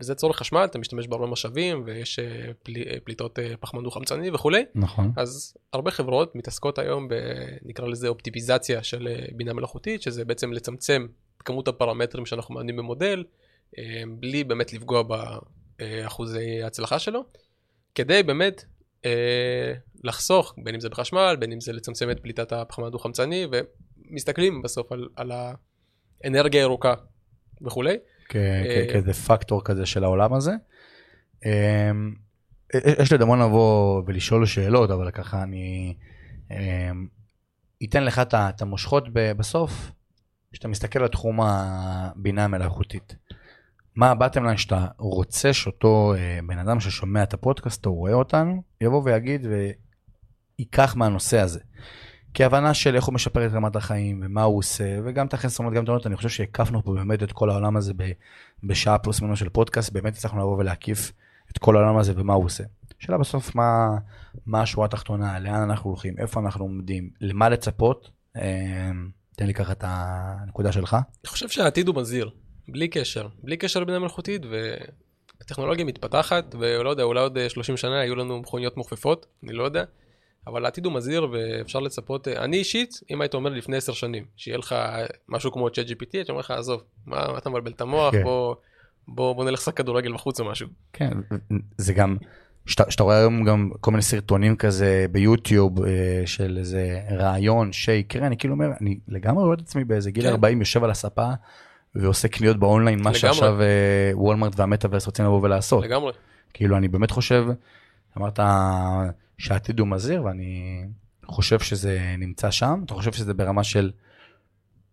וזה 0.00 0.14
צורך 0.14 0.36
חשמל, 0.36 0.64
אתה 0.64 0.78
משתמש 0.78 1.06
בהרבה 1.06 1.26
משאבים, 1.26 1.82
ויש 1.86 2.18
uh, 2.18 2.22
פל, 2.62 2.72
uh, 2.72 3.00
פליטות 3.04 3.38
uh, 3.38 3.56
פחמן 3.60 3.82
דו-חמצני 3.82 4.30
וכולי. 4.30 4.64
נכון. 4.74 5.12
אז 5.16 5.56
הרבה 5.72 5.90
חברות 5.90 6.34
מתעסקות 6.34 6.78
היום 6.78 7.08
ב... 7.08 7.14
נקרא 7.62 7.86
לזה 7.86 8.08
אופטימיזציה 8.08 8.82
של 8.82 9.08
בינה 9.32 9.52
מלאכותית, 9.52 10.02
שזה 10.02 10.24
בעצם 10.24 10.52
לצמצם 10.52 11.06
את 11.36 11.42
כמות 11.42 11.68
הפרמטרים 11.68 12.26
שאנחנו 12.26 12.54
מאמנים 12.54 12.76
במודל, 12.76 13.24
בלי 14.08 14.44
באמת 14.44 14.72
לפגוע 14.72 15.02
באחוזי 15.78 16.62
ההצלחה 16.62 16.98
שלו, 16.98 17.24
כדי 17.94 18.22
באמת 18.22 18.64
אה, 19.04 19.72
לחסוך, 20.04 20.54
בין 20.64 20.74
אם 20.74 20.80
זה 20.80 20.88
בחשמל, 20.88 21.36
בין 21.38 21.52
אם 21.52 21.60
זה 21.60 21.72
לצמצם 21.72 22.10
את 22.10 22.20
פליטת 22.20 22.52
הפחמן 22.52 22.86
הדו-חמצני, 22.86 23.46
ומסתכלים 24.10 24.62
בסוף 24.62 24.92
על, 24.92 25.08
על 25.16 25.32
האנרגיה 26.24 26.60
הירוקה 26.60 26.94
וכולי. 27.62 27.96
אה, 28.34 28.86
כאיזה 28.92 29.12
פקטור 29.12 29.64
כזה 29.64 29.86
של 29.86 30.04
העולם 30.04 30.34
הזה. 30.34 30.52
אה, 31.46 31.90
יש 32.74 33.10
לי 33.10 33.14
עוד 33.14 33.22
המון 33.22 33.42
לבוא 33.42 34.02
ולשאול 34.06 34.46
שאלות, 34.46 34.90
אבל 34.90 35.10
ככה 35.10 35.42
אני 35.42 35.94
אתן 37.84 38.04
לך 38.04 38.22
את 38.34 38.62
המושכות 38.62 39.04
בסוף, 39.12 39.90
כשאתה 40.52 40.68
מסתכל 40.68 41.02
על 41.02 41.08
תחום 41.08 41.40
הבינה 41.40 42.44
המלאכותית. 42.44 43.16
מה 43.96 44.10
הבטם 44.10 44.44
ליין 44.44 44.56
שאתה 44.56 44.86
רוצה 44.98 45.52
שאותו 45.52 46.14
אה, 46.16 46.38
בן 46.46 46.58
אדם 46.58 46.80
ששומע 46.80 47.22
את 47.22 47.34
הפודקאסט 47.34 47.86
או 47.86 47.94
רואה 47.94 48.12
אותנו, 48.12 48.62
יבוא 48.80 49.02
ויגיד 49.04 49.46
וייקח 50.58 50.96
מהנושא 50.96 51.38
הזה. 51.38 51.60
כי 52.34 52.44
הבנה 52.44 52.74
של 52.74 52.96
איך 52.96 53.04
הוא 53.04 53.14
משפר 53.14 53.46
את 53.46 53.52
רמת 53.52 53.76
החיים 53.76 54.20
ומה 54.24 54.42
הוא 54.42 54.58
עושה, 54.58 54.98
וגם 55.04 55.26
את 55.26 55.34
החסרונות, 55.34 55.74
גם 55.74 55.82
את 55.84 55.88
העונות, 55.88 56.06
אני 56.06 56.16
חושב 56.16 56.28
שהקפנו 56.28 56.84
פה 56.84 56.92
באמת 56.92 57.22
את 57.22 57.32
כל 57.32 57.50
העולם 57.50 57.76
הזה 57.76 57.92
בשעה 58.62 58.98
פלוס 58.98 59.20
מינוס 59.20 59.38
של 59.38 59.48
פודקאסט, 59.48 59.92
באמת 59.92 60.14
הצלחנו 60.14 60.40
לבוא 60.40 60.58
ולהקיף 60.58 61.12
את 61.50 61.58
כל 61.58 61.76
העולם 61.76 61.96
הזה 61.96 62.12
ומה 62.16 62.34
הוא 62.34 62.44
עושה. 62.44 62.64
שאלה 62.98 63.18
בסוף 63.18 63.54
מה, 63.54 63.96
מה 64.46 64.62
השורה 64.62 64.86
התחתונה, 64.86 65.38
לאן 65.38 65.62
אנחנו 65.62 65.90
הולכים, 65.90 66.14
איפה 66.18 66.40
אנחנו 66.40 66.64
עומדים, 66.64 67.10
למה 67.20 67.48
לצפות, 67.48 68.10
אה, 68.36 68.90
תן 69.36 69.46
לי 69.46 69.54
ככה 69.54 69.72
את 69.72 69.84
הנקודה 69.86 70.72
שלך. 70.72 70.94
אני 70.94 71.28
חושב 71.28 71.48
שהעתיד 71.48 71.88
הוא 71.88 71.96
מזהיר. 71.96 72.30
בלי 72.68 72.88
קשר, 72.88 73.28
בלי 73.42 73.56
קשר 73.56 73.80
לבינה 73.80 73.98
מלאכותית, 73.98 74.42
והטכנולוגיה 75.40 75.84
מתפתחת, 75.84 76.54
ולא 76.58 76.90
יודע, 76.90 77.02
אולי 77.02 77.20
עוד 77.20 77.38
30 77.48 77.76
שנה 77.76 78.04
יהיו 78.04 78.16
לנו 78.16 78.40
מכוניות 78.40 78.76
מוכפפות, 78.76 79.26
אני 79.42 79.52
לא 79.52 79.64
יודע, 79.64 79.84
אבל 80.48 80.64
העתיד 80.64 80.84
הוא 80.84 80.92
מזהיר 80.92 81.28
ואפשר 81.32 81.80
לצפות, 81.80 82.28
אני 82.28 82.56
אישית, 82.56 83.00
אם 83.10 83.20
היית 83.20 83.34
אומר 83.34 83.50
לפני 83.50 83.76
10 83.76 83.92
שנים, 83.92 84.24
שיהיה 84.36 84.58
לך 84.58 84.74
משהו 85.28 85.52
כמו 85.52 85.70
צ'אט 85.70 85.86
GPT, 85.86 86.10
הייתי 86.12 86.30
אומר 86.30 86.40
לך, 86.40 86.50
עזוב, 86.50 86.82
מה, 87.06 87.26
מה 87.32 87.38
אתה 87.38 87.50
מבלבל 87.50 87.70
את 87.70 87.80
המוח, 87.80 88.14
כן. 88.14 88.22
בוא, 88.22 88.54
בוא, 89.08 89.32
בוא 89.32 89.44
נלך 89.44 89.60
לשחק 89.60 89.76
כדורגל 89.76 90.12
בחוץ 90.12 90.40
או 90.40 90.44
משהו. 90.44 90.68
כן, 90.92 91.10
זה 91.78 91.92
גם, 91.92 92.16
שאתה 92.66 93.02
רואה 93.02 93.18
היום 93.18 93.44
גם 93.44 93.70
כל 93.80 93.90
מיני 93.90 94.02
סרטונים 94.02 94.56
כזה 94.56 95.06
ביוטיוב 95.12 95.84
אה, 95.84 96.22
של 96.26 96.56
איזה 96.58 97.00
רעיון 97.10 97.72
שיקרה, 97.72 98.26
אני 98.26 98.36
כאילו 98.36 98.54
אומר, 98.54 98.70
אני 98.80 98.98
לגמרי 99.08 99.44
רואה 99.44 99.54
את 99.54 99.60
עצמי 99.60 99.84
באיזה 99.84 100.10
גיל 100.10 100.24
כן. 100.24 100.30
40 100.30 100.60
יושב 100.60 100.84
על 100.84 100.90
הספה. 100.90 101.30
ועושה 101.94 102.28
קניות 102.28 102.56
באונליין, 102.56 103.02
מה 103.02 103.14
שעכשיו 103.14 103.62
אה, 103.62 104.10
וולמרט 104.12 104.52
והמטאברס 104.56 105.06
רוצים 105.06 105.24
לבוא 105.24 105.40
ולעשות. 105.42 105.84
לגמרי. 105.84 106.12
כאילו, 106.54 106.76
אני 106.76 106.88
באמת 106.88 107.10
חושב, 107.10 107.46
אמרת 108.18 108.40
שהעתיד 109.38 109.78
הוא 109.78 109.88
מזהיר, 109.88 110.24
ואני 110.24 110.84
חושב 111.26 111.58
שזה 111.58 112.14
נמצא 112.18 112.50
שם. 112.50 112.82
אתה 112.86 112.94
חושב 112.94 113.12
שזה 113.12 113.34
ברמה 113.34 113.64
של 113.64 113.90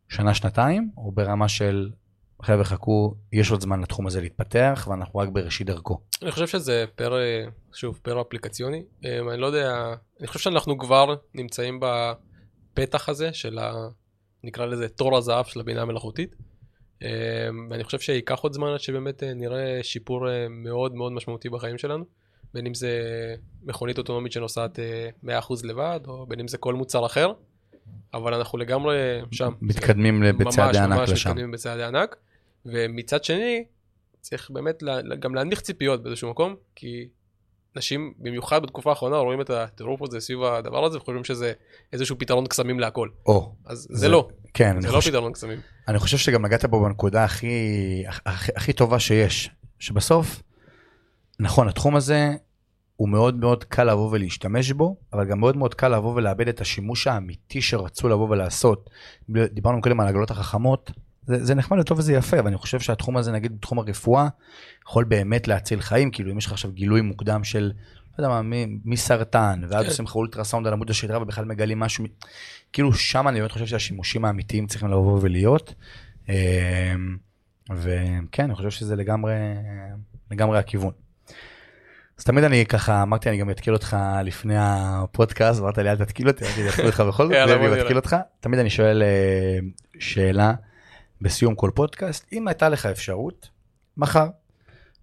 שנה-שנתיים, 0.10 0.92
או 0.98 1.12
ברמה 1.12 1.50
של, 1.50 1.92
חבר'ה 2.42 2.64
חכו, 2.64 3.16
יש 3.34 3.52
עוד 3.52 3.62
זמן 3.62 3.82
לתחום 3.82 4.08
הזה 4.08 4.22
להתפתח, 4.22 4.88
ואנחנו 4.92 5.20
רק 5.20 5.30
בראשית 5.30 5.68
דרכו? 5.68 6.00
אני 6.22 6.32
חושב 6.32 6.48
שזה 6.48 6.86
פר, 6.96 7.14
שוב, 7.74 8.00
פר 8.04 8.22
אפליקציוני. 8.22 8.84
אה, 9.06 9.20
אני 9.34 9.42
לא 9.42 9.48
יודע, 9.48 9.94
אני 10.20 10.28
חושב 10.28 10.40
שאנחנו 10.40 10.78
כבר 10.78 11.16
נמצאים 11.34 11.80
בפתח 11.80 13.10
הזה 13.10 13.34
של 13.34 13.60
ה... 13.60 13.74
נקרא 14.44 14.66
לזה 14.66 14.90
תור 14.90 15.18
הזהב 15.18 15.46
של 15.46 15.60
הבינה 15.60 15.82
המלאכותית. 15.82 16.36
אמ, 17.02 17.08
ואני 17.70 17.84
חושב 17.84 18.00
שייקח 18.00 18.40
עוד 18.40 18.54
זמן 18.54 18.68
עד 18.74 18.80
שבאמת 18.80 19.24
אה, 19.24 19.34
נראה 19.34 19.80
שיפור 19.84 20.30
אה, 20.30 20.48
מאוד 20.50 20.96
מאוד 20.96 21.12
משמעותי 21.12 21.50
בחיים 21.50 21.78
שלנו. 21.78 22.06
בין 22.56 22.66
אם 22.66 22.74
זה 22.74 22.90
מכונית 23.64 23.98
אוטונומית 23.98 24.32
שנוסעת 24.32 24.80
100% 25.24 25.28
אה, 25.30 25.40
לבד, 25.64 26.00
או 26.08 26.26
בין 26.26 26.40
אם 26.40 26.48
זה 26.48 26.58
כל 26.58 26.74
מוצר 26.74 27.06
אחר, 27.06 27.32
אבל 28.14 28.34
אנחנו 28.34 28.58
לגמרי 28.58 28.96
שם. 29.32 29.54
מתקדמים 29.62 30.24
בצעדי 30.38 30.78
ענק 30.78 31.00
לשם. 31.00 31.10
ממש 31.10 31.28
מתקדמים 31.28 31.52
בצעדי 31.52 31.84
ענק, 31.84 32.16
ומצד 32.66 33.24
שני, 33.24 33.66
צריך 34.22 34.52
באמת 34.52 34.84
גם 35.20 35.36
להנמיך 35.36 35.62
ציפיות 35.62 36.04
באיזשהו 36.04 36.30
מקום, 36.30 36.56
כי 36.76 37.08
אנשים, 37.76 38.14
במיוחד 38.18 38.64
בתקופה 38.64 38.90
האחרונה, 38.90 39.18
רואים 39.18 39.42
את 39.42 39.50
הטירוף 39.50 40.02
הזה 40.02 40.20
סביב 40.20 40.44
הדבר 40.44 40.86
הזה, 40.86 40.98
וחושבים 40.98 41.24
שזה 41.24 41.54
איזשהו 41.94 42.20
פתרון 42.20 42.48
קסמים 42.48 42.80
להכל. 42.80 43.10
או. 43.26 43.52
אז 43.66 43.88
זה, 43.90 43.98
זה 44.00 44.10
לא. 44.10 44.28
כן. 44.54 44.82
זה 44.82 44.88
לא 44.88 44.94
חושב, 44.96 45.12
פתרון 45.12 45.34
קסמים. 45.34 45.60
אני 45.88 46.00
חושב 46.00 46.18
שגם 46.18 46.46
נגעת 46.46 46.66
בו 46.66 46.84
בנקודה 46.84 47.24
הכי, 47.24 48.04
הכי, 48.08 48.52
הכי 48.56 48.74
טובה 48.74 49.00
שיש, 49.00 49.50
שבסוף, 49.80 50.42
נכון, 51.40 51.68
התחום 51.68 51.96
הזה 51.96 52.34
הוא 52.96 53.10
מאוד 53.10 53.40
מאוד 53.40 53.64
קל 53.64 53.84
לבוא 53.84 54.10
ולהשתמש 54.12 54.72
בו, 54.72 54.96
אבל 55.14 55.26
גם 55.26 55.40
מאוד 55.40 55.58
מאוד 55.58 55.74
קל 55.74 55.88
לבוא 55.88 56.16
ולאבד 56.16 56.48
את 56.48 56.62
השימוש 56.62 57.08
האמיתי 57.08 57.62
שרצו 57.62 58.10
לבוא 58.10 58.30
ולעשות. 58.30 58.90
דיברנו 59.30 59.82
קודם 59.82 60.00
על 60.00 60.08
העגלות 60.08 60.32
החכמות, 60.32 60.92
זה, 61.28 61.46
זה 61.46 61.56
נחמד 61.56 61.80
וטוב 61.80 62.00
וזה 62.00 62.14
יפה, 62.14 62.38
ואני 62.44 62.58
חושב 62.58 62.80
שהתחום 62.80 63.18
הזה, 63.18 63.32
נגיד 63.32 63.58
בתחום 63.58 63.80
הרפואה, 63.80 64.28
יכול 64.88 65.04
באמת 65.04 65.48
להציל 65.48 65.82
חיים, 65.82 66.12
כאילו 66.12 66.32
אם 66.32 66.38
יש 66.38 66.46
לך 66.46 66.52
עכשיו 66.52 66.72
גילוי 66.72 67.02
מוקדם 67.02 67.44
של, 67.44 67.72
לא 68.20 68.26
יודע 68.26 68.42
מה, 68.42 68.56
מסרטן, 68.86 69.62
ואז 69.70 69.84
כן. 69.84 69.90
עושים 69.90 70.06
לך 70.06 70.16
אולטרסאונד 70.16 70.68
על 70.68 70.74
עמוד 70.74 70.90
השדרה 70.90 71.22
ובכלל 71.22 71.46
מגלים 71.46 71.80
משהו, 71.80 72.06
כאילו 72.74 72.94
שם 72.94 73.28
אני 73.28 73.40
באמת 73.40 73.52
חושב 73.52 73.66
שהשימושים 73.66 74.26
האמיתיים 74.26 74.68
צריכים 74.68 74.90
לבוא 74.90 75.20
ולהיות. 75.22 75.74
אמ, 76.30 77.18
וכן, 77.72 78.44
אני 78.44 78.56
חושב 78.56 78.70
שזה 78.70 78.96
לגמרי, 78.96 79.34
לגמרי 80.32 80.60
הכיוון. 80.60 80.92
אז 82.18 82.24
תמיד 82.24 82.44
אני 82.44 82.66
ככה, 82.66 83.02
אמרתי, 83.02 83.30
אני 83.30 83.38
גם 83.38 83.50
אתקיל 83.50 83.74
אותך 83.74 83.98
לפני 84.24 84.56
הפודקאסט, 84.58 85.62
אמרת 85.62 85.78
לי, 85.78 85.92
אל 85.92 85.96
תתקיל 85.96 86.28
אותי, 86.28 86.46
אני 86.46 86.70
אתקיל 86.70 86.86
אותך 86.86 87.00
בכל 87.00 87.24
זאת, 87.28 87.36
אני 87.36 87.82
אתקיל 87.82 87.96
אותך. 87.96 88.16
תמיד 88.40 88.60
אני 88.60 88.70
שואל 88.70 89.04
אה, 89.04 89.58
שאלה 90.00 90.54
בסיום 91.22 91.56
כל 91.56 91.72
פודקאסט, 91.76 92.28
אם 92.34 92.48
הייתה 92.48 92.70
לך 92.70 92.86
אפשרות, 92.86 93.50
מחר, 93.98 94.28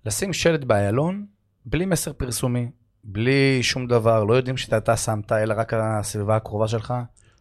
לשים 0.06 0.32
שלט 0.32 0.64
באיילון, 0.64 1.26
בלי 1.66 1.86
מסר 1.86 2.12
פרסומי, 2.12 2.70
בלי 3.04 3.62
שום 3.62 3.86
דבר, 3.86 4.24
לא 4.24 4.34
יודעים 4.34 4.56
שאתה 4.56 4.96
שמת, 4.96 5.32
אלא 5.32 5.54
רק 5.56 5.72
הסביבה 5.74 6.36
הקרובה 6.36 6.68
שלך, 6.68 6.94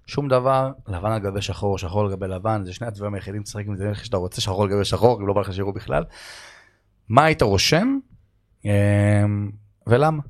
שום 0.07 0.27
דבר, 0.27 0.71
לבן 0.87 1.11
על 1.11 1.19
גבי 1.19 1.41
שחור, 1.41 1.77
שחור 1.77 2.01
על 2.01 2.11
גבי 2.11 2.27
לבן, 2.27 2.61
זה 2.65 2.73
שני 2.73 2.87
הדברים 2.87 3.13
היחידים, 3.13 3.43
תשחק 3.43 3.63
עם 3.67 3.75
זה 3.75 3.89
איך 3.89 4.05
שאתה 4.05 4.17
רוצה, 4.17 4.41
שחור 4.41 4.63
על 4.63 4.69
גבי 4.69 4.85
שחור, 4.85 5.21
אם 5.21 5.27
לא 5.27 5.33
בא 5.33 5.41
לך 5.41 5.53
שיראו 5.53 5.73
בכלל. 5.73 6.03
מה 7.09 7.25
היית 7.25 7.41
רושם 7.41 7.97
אמ, 8.65 9.49
ולמה? 9.91 10.21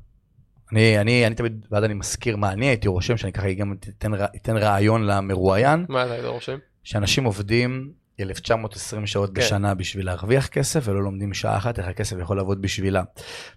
אני, 0.72 0.98
אני, 0.98 1.26
אני 1.26 1.34
תמיד, 1.34 1.66
ואז 1.70 1.84
אני 1.84 1.94
מזכיר 1.94 2.36
מה 2.36 2.52
אני 2.52 2.66
הייתי 2.66 2.88
רושם, 2.88 3.16
שאני 3.16 3.32
ככה 3.32 3.52
גם 3.52 3.74
אתן, 3.98 4.14
אתן 4.36 4.56
רעיון 4.56 5.06
למרואיין. 5.06 5.86
מה 5.88 6.04
אתה 6.04 6.12
היית 6.12 6.24
רושם? 6.24 6.58
שאנשים 6.84 7.24
עובדים 7.24 7.92
1920 8.20 9.06
שעות 9.06 9.30
כן. 9.34 9.40
בשנה 9.40 9.74
בשביל 9.74 10.06
להרוויח 10.06 10.46
כסף 10.46 10.82
ולא 10.84 11.02
לומדים 11.02 11.34
שעה 11.34 11.56
אחת 11.56 11.78
איך 11.78 11.88
הכסף 11.88 12.16
יכול 12.20 12.36
לעבוד 12.36 12.62
בשבילה. 12.62 13.02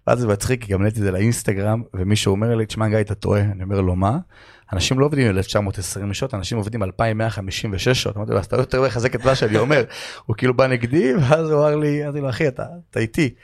ואז 0.08 0.20
זה 0.20 0.28
מצחיק 0.28 0.64
כי 0.64 0.74
גם 0.74 0.80
העליתי 0.80 1.00
את 1.00 1.04
זה 1.04 1.12
לאינסטגרם 1.12 1.84
ומישהו 1.94 2.32
אומר 2.32 2.56
לי 2.56 2.66
תשמע 2.66 2.88
גיא 2.88 3.00
אתה 3.00 3.16
טועה 3.16 3.42
אני 3.42 3.64
אומר 3.64 3.82
לו 3.82 3.96
מה. 3.96 4.18
אנשים 4.74 5.00
לא 5.00 5.06
עובדים 5.06 5.30
1920 5.30 6.14
שעות 6.14 6.34
אנשים 6.34 6.58
עובדים 6.58 6.84
2156 6.84 8.04
שעות 8.04 8.18
אמרתי 8.18 8.32
לו 8.32 8.40
אז 8.40 8.46
אתה 8.46 8.56
יותר 8.56 8.82
מחזק 8.82 9.16
את 9.16 9.26
מה 9.26 9.36
שאני 9.36 9.58
אומר 9.58 9.84
הוא 10.26 10.36
כאילו 10.36 10.54
בא 10.54 10.68
נגדי 10.68 11.14
ואז 11.16 11.50
הוא 11.50 11.60
אמר 11.60 11.76
לי 11.76 12.04
אמרתי 12.04 12.22
לו 12.22 12.30
אחי 12.30 12.48
אתה, 12.48 12.66
אתה 12.90 13.00
איתי. 13.00 13.36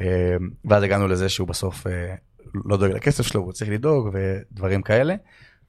אה, 0.00 0.06
ואז 0.64 0.82
הגענו 0.82 1.08
לזה 1.08 1.28
שהוא 1.28 1.48
בסוף 1.48 1.86
אה, 1.86 2.14
לא 2.64 2.76
דואג 2.76 2.92
לכסף 2.92 3.26
שלו 3.26 3.40
הוא 3.40 3.52
צריך 3.52 3.70
לדאוג 3.70 4.10
ודברים 4.12 4.82
כאלה. 4.82 5.14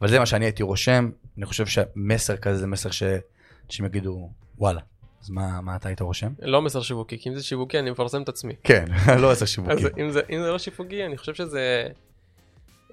אבל 0.02 0.10
זה 0.10 0.20
מה 0.20 0.26
שאני 0.26 0.46
הייתי 0.46 0.64
רושם 0.64 1.10
אני 1.38 1.46
חושב 1.46 1.66
שמסר 1.66 2.38
כזה 2.38 2.58
זה 2.58 2.68
מסר 2.68 2.90
שאנשים 2.92 3.86
יגידו 3.86 4.30
וואלה 4.58 4.82
אז 5.22 5.30
מה, 5.30 5.62
מה 5.62 5.76
אתה 5.76 5.90
היית 5.90 6.02
רושם? 6.02 6.34
לא 6.42 6.62
מסר 6.62 6.82
שיווקי, 6.82 7.18
כי 7.20 7.30
אם 7.30 7.36
זה 7.36 7.44
שיווקי 7.44 7.80
אני 7.80 7.92
מפרסם 7.92 8.22
את 8.22 8.30
עצמי. 8.30 8.54
כן, 8.64 8.86
לא 9.22 9.32
מסר 9.32 9.46
שיווקי. 9.46 9.74
אז 9.74 9.88
אם 10.00 10.12
זה, 10.12 10.22
אם 10.30 10.42
זה 10.44 10.52
לא 10.52 10.60
שיווקי, 10.60 11.06
אני 11.06 11.18
חושב 11.18 11.34
שזה 11.34 11.88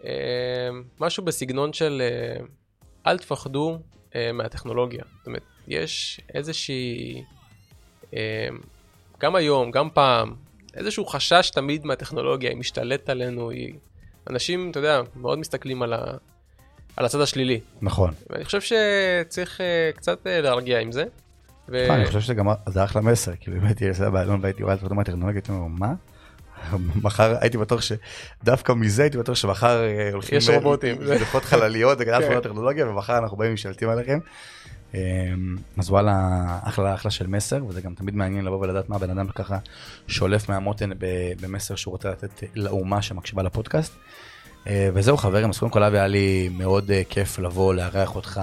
אה, 0.04 0.68
משהו 1.00 1.24
בסגנון 1.24 1.72
של 1.72 2.02
אה, 2.04 2.44
אל 3.06 3.18
תפחדו 3.18 3.78
אה, 4.14 4.32
מהטכנולוגיה. 4.32 5.04
זאת 5.18 5.26
אומרת, 5.26 5.42
יש 5.68 6.20
איזושהי, 6.34 7.22
אה, 8.14 8.48
גם 9.20 9.34
היום, 9.34 9.70
גם 9.70 9.88
פעם, 9.94 10.34
איזשהו 10.78 11.06
חשש 11.06 11.50
תמיד 11.54 11.86
מהטכנולוגיה, 11.86 12.50
היא 12.50 12.58
משתלטת 12.58 13.08
עלינו, 13.08 13.50
היא... 13.50 13.74
אנשים, 14.30 14.70
אתה 14.70 14.78
יודע, 14.78 15.00
מאוד 15.16 15.38
מסתכלים 15.38 15.82
על, 15.82 15.92
ה... 15.92 15.98
על 16.96 17.04
הצד 17.04 17.20
השלילי. 17.20 17.60
נכון. 17.82 18.10
ואני 18.30 18.44
חושב 18.44 18.60
שצריך 18.60 19.60
uh, 19.60 19.96
קצת 19.96 20.26
uh, 20.26 20.42
להרגיע 20.42 20.80
עם 20.80 20.92
זה. 20.92 21.04
ו... 21.68 21.86
אני 21.90 22.06
חושב 22.06 22.20
שזה 22.20 22.34
גם 22.34 22.46
זה 22.68 22.84
אחלה 22.84 23.02
מסר, 23.02 23.32
כי 23.40 23.50
באמת 23.50 23.82
זה 23.90 24.10
באלון 24.10 24.40
והייתי 24.42 24.62
רואה 24.62 24.74
את 24.74 24.80
זה 24.80 24.94
מהטכנולוגיה, 24.94 25.34
הייתי 25.34 25.52
אומר, 25.52 25.66
מה? 25.66 25.94
מחר 27.04 27.36
הייתי 27.40 27.58
בטוח 27.58 27.80
שדווקא 27.80 28.72
מזה 28.72 29.02
הייתי 29.02 29.18
בטוח 29.18 29.34
שמחר 29.34 29.84
אה, 29.84 30.10
הולכים 30.12 30.38
יש 30.38 30.48
רובוטים, 30.48 30.96
דליפות 30.96 31.44
חלליות 31.44 32.00
הגנת 32.00 32.24
כן. 32.24 32.40
טכנולוגיה 32.40 32.88
ומחר 32.88 33.18
אנחנו 33.18 33.36
באים 33.36 33.50
ומשתלטים 33.50 33.88
עליכם. 33.88 34.18
אמ, 34.94 35.56
אז 35.76 35.90
וואלה 35.90 36.58
אחלה 36.62 36.94
אחלה 36.94 37.10
של 37.10 37.26
מסר 37.26 37.64
וזה 37.68 37.80
גם 37.80 37.94
תמיד 37.94 38.14
מעניין 38.14 38.44
לבוא 38.44 38.58
ולדעת 38.58 38.88
מה 38.88 38.96
הבן 38.96 39.10
אדם 39.10 39.28
ככה 39.28 39.58
שולף 40.06 40.48
מהמותן 40.48 40.90
במסר 41.40 41.74
שהוא 41.74 41.92
רוצה 41.92 42.10
לתת 42.10 42.42
לאומה 42.54 43.02
שמקשיבה 43.02 43.42
לפודקאסט. 43.42 43.92
אה, 44.66 44.88
וזהו 44.94 45.16
חברים, 45.16 45.50
אז 45.50 45.58
קודם 45.58 45.72
כל 45.72 45.82
היה 45.82 46.06
לי 46.06 46.48
מאוד 46.52 46.90
כיף 47.08 47.38
לבוא 47.38 47.74
לארח 47.74 48.16
אותך 48.16 48.40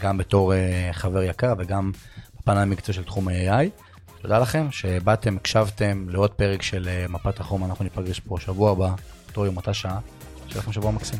גם 0.00 0.18
בתור 0.18 0.52
חבר 0.92 1.22
יקר 1.22 1.54
וגם 1.58 1.92
בפן 2.40 2.56
המקצועי 2.56 2.96
של 2.96 3.04
תחום 3.04 3.28
ה-AI. 3.28 3.84
תודה 4.24 4.38
לכם 4.38 4.66
שבאתם, 4.70 5.36
הקשבתם 5.36 6.06
לעוד 6.08 6.30
פרק 6.30 6.62
של 6.62 6.88
אה, 6.88 7.06
מפת 7.08 7.40
החום, 7.40 7.64
אנחנו 7.64 7.84
ניפגש 7.84 8.20
פה 8.20 8.36
שבוע 8.40 8.70
הבא, 8.70 8.90
אותו 9.28 9.46
יום 9.46 9.56
אותה 9.56 9.74
שעה. 9.74 9.98
שיהיה 10.48 10.60
לכם 10.60 10.72
שבוע 10.72 10.90
מקסים. 10.90 11.18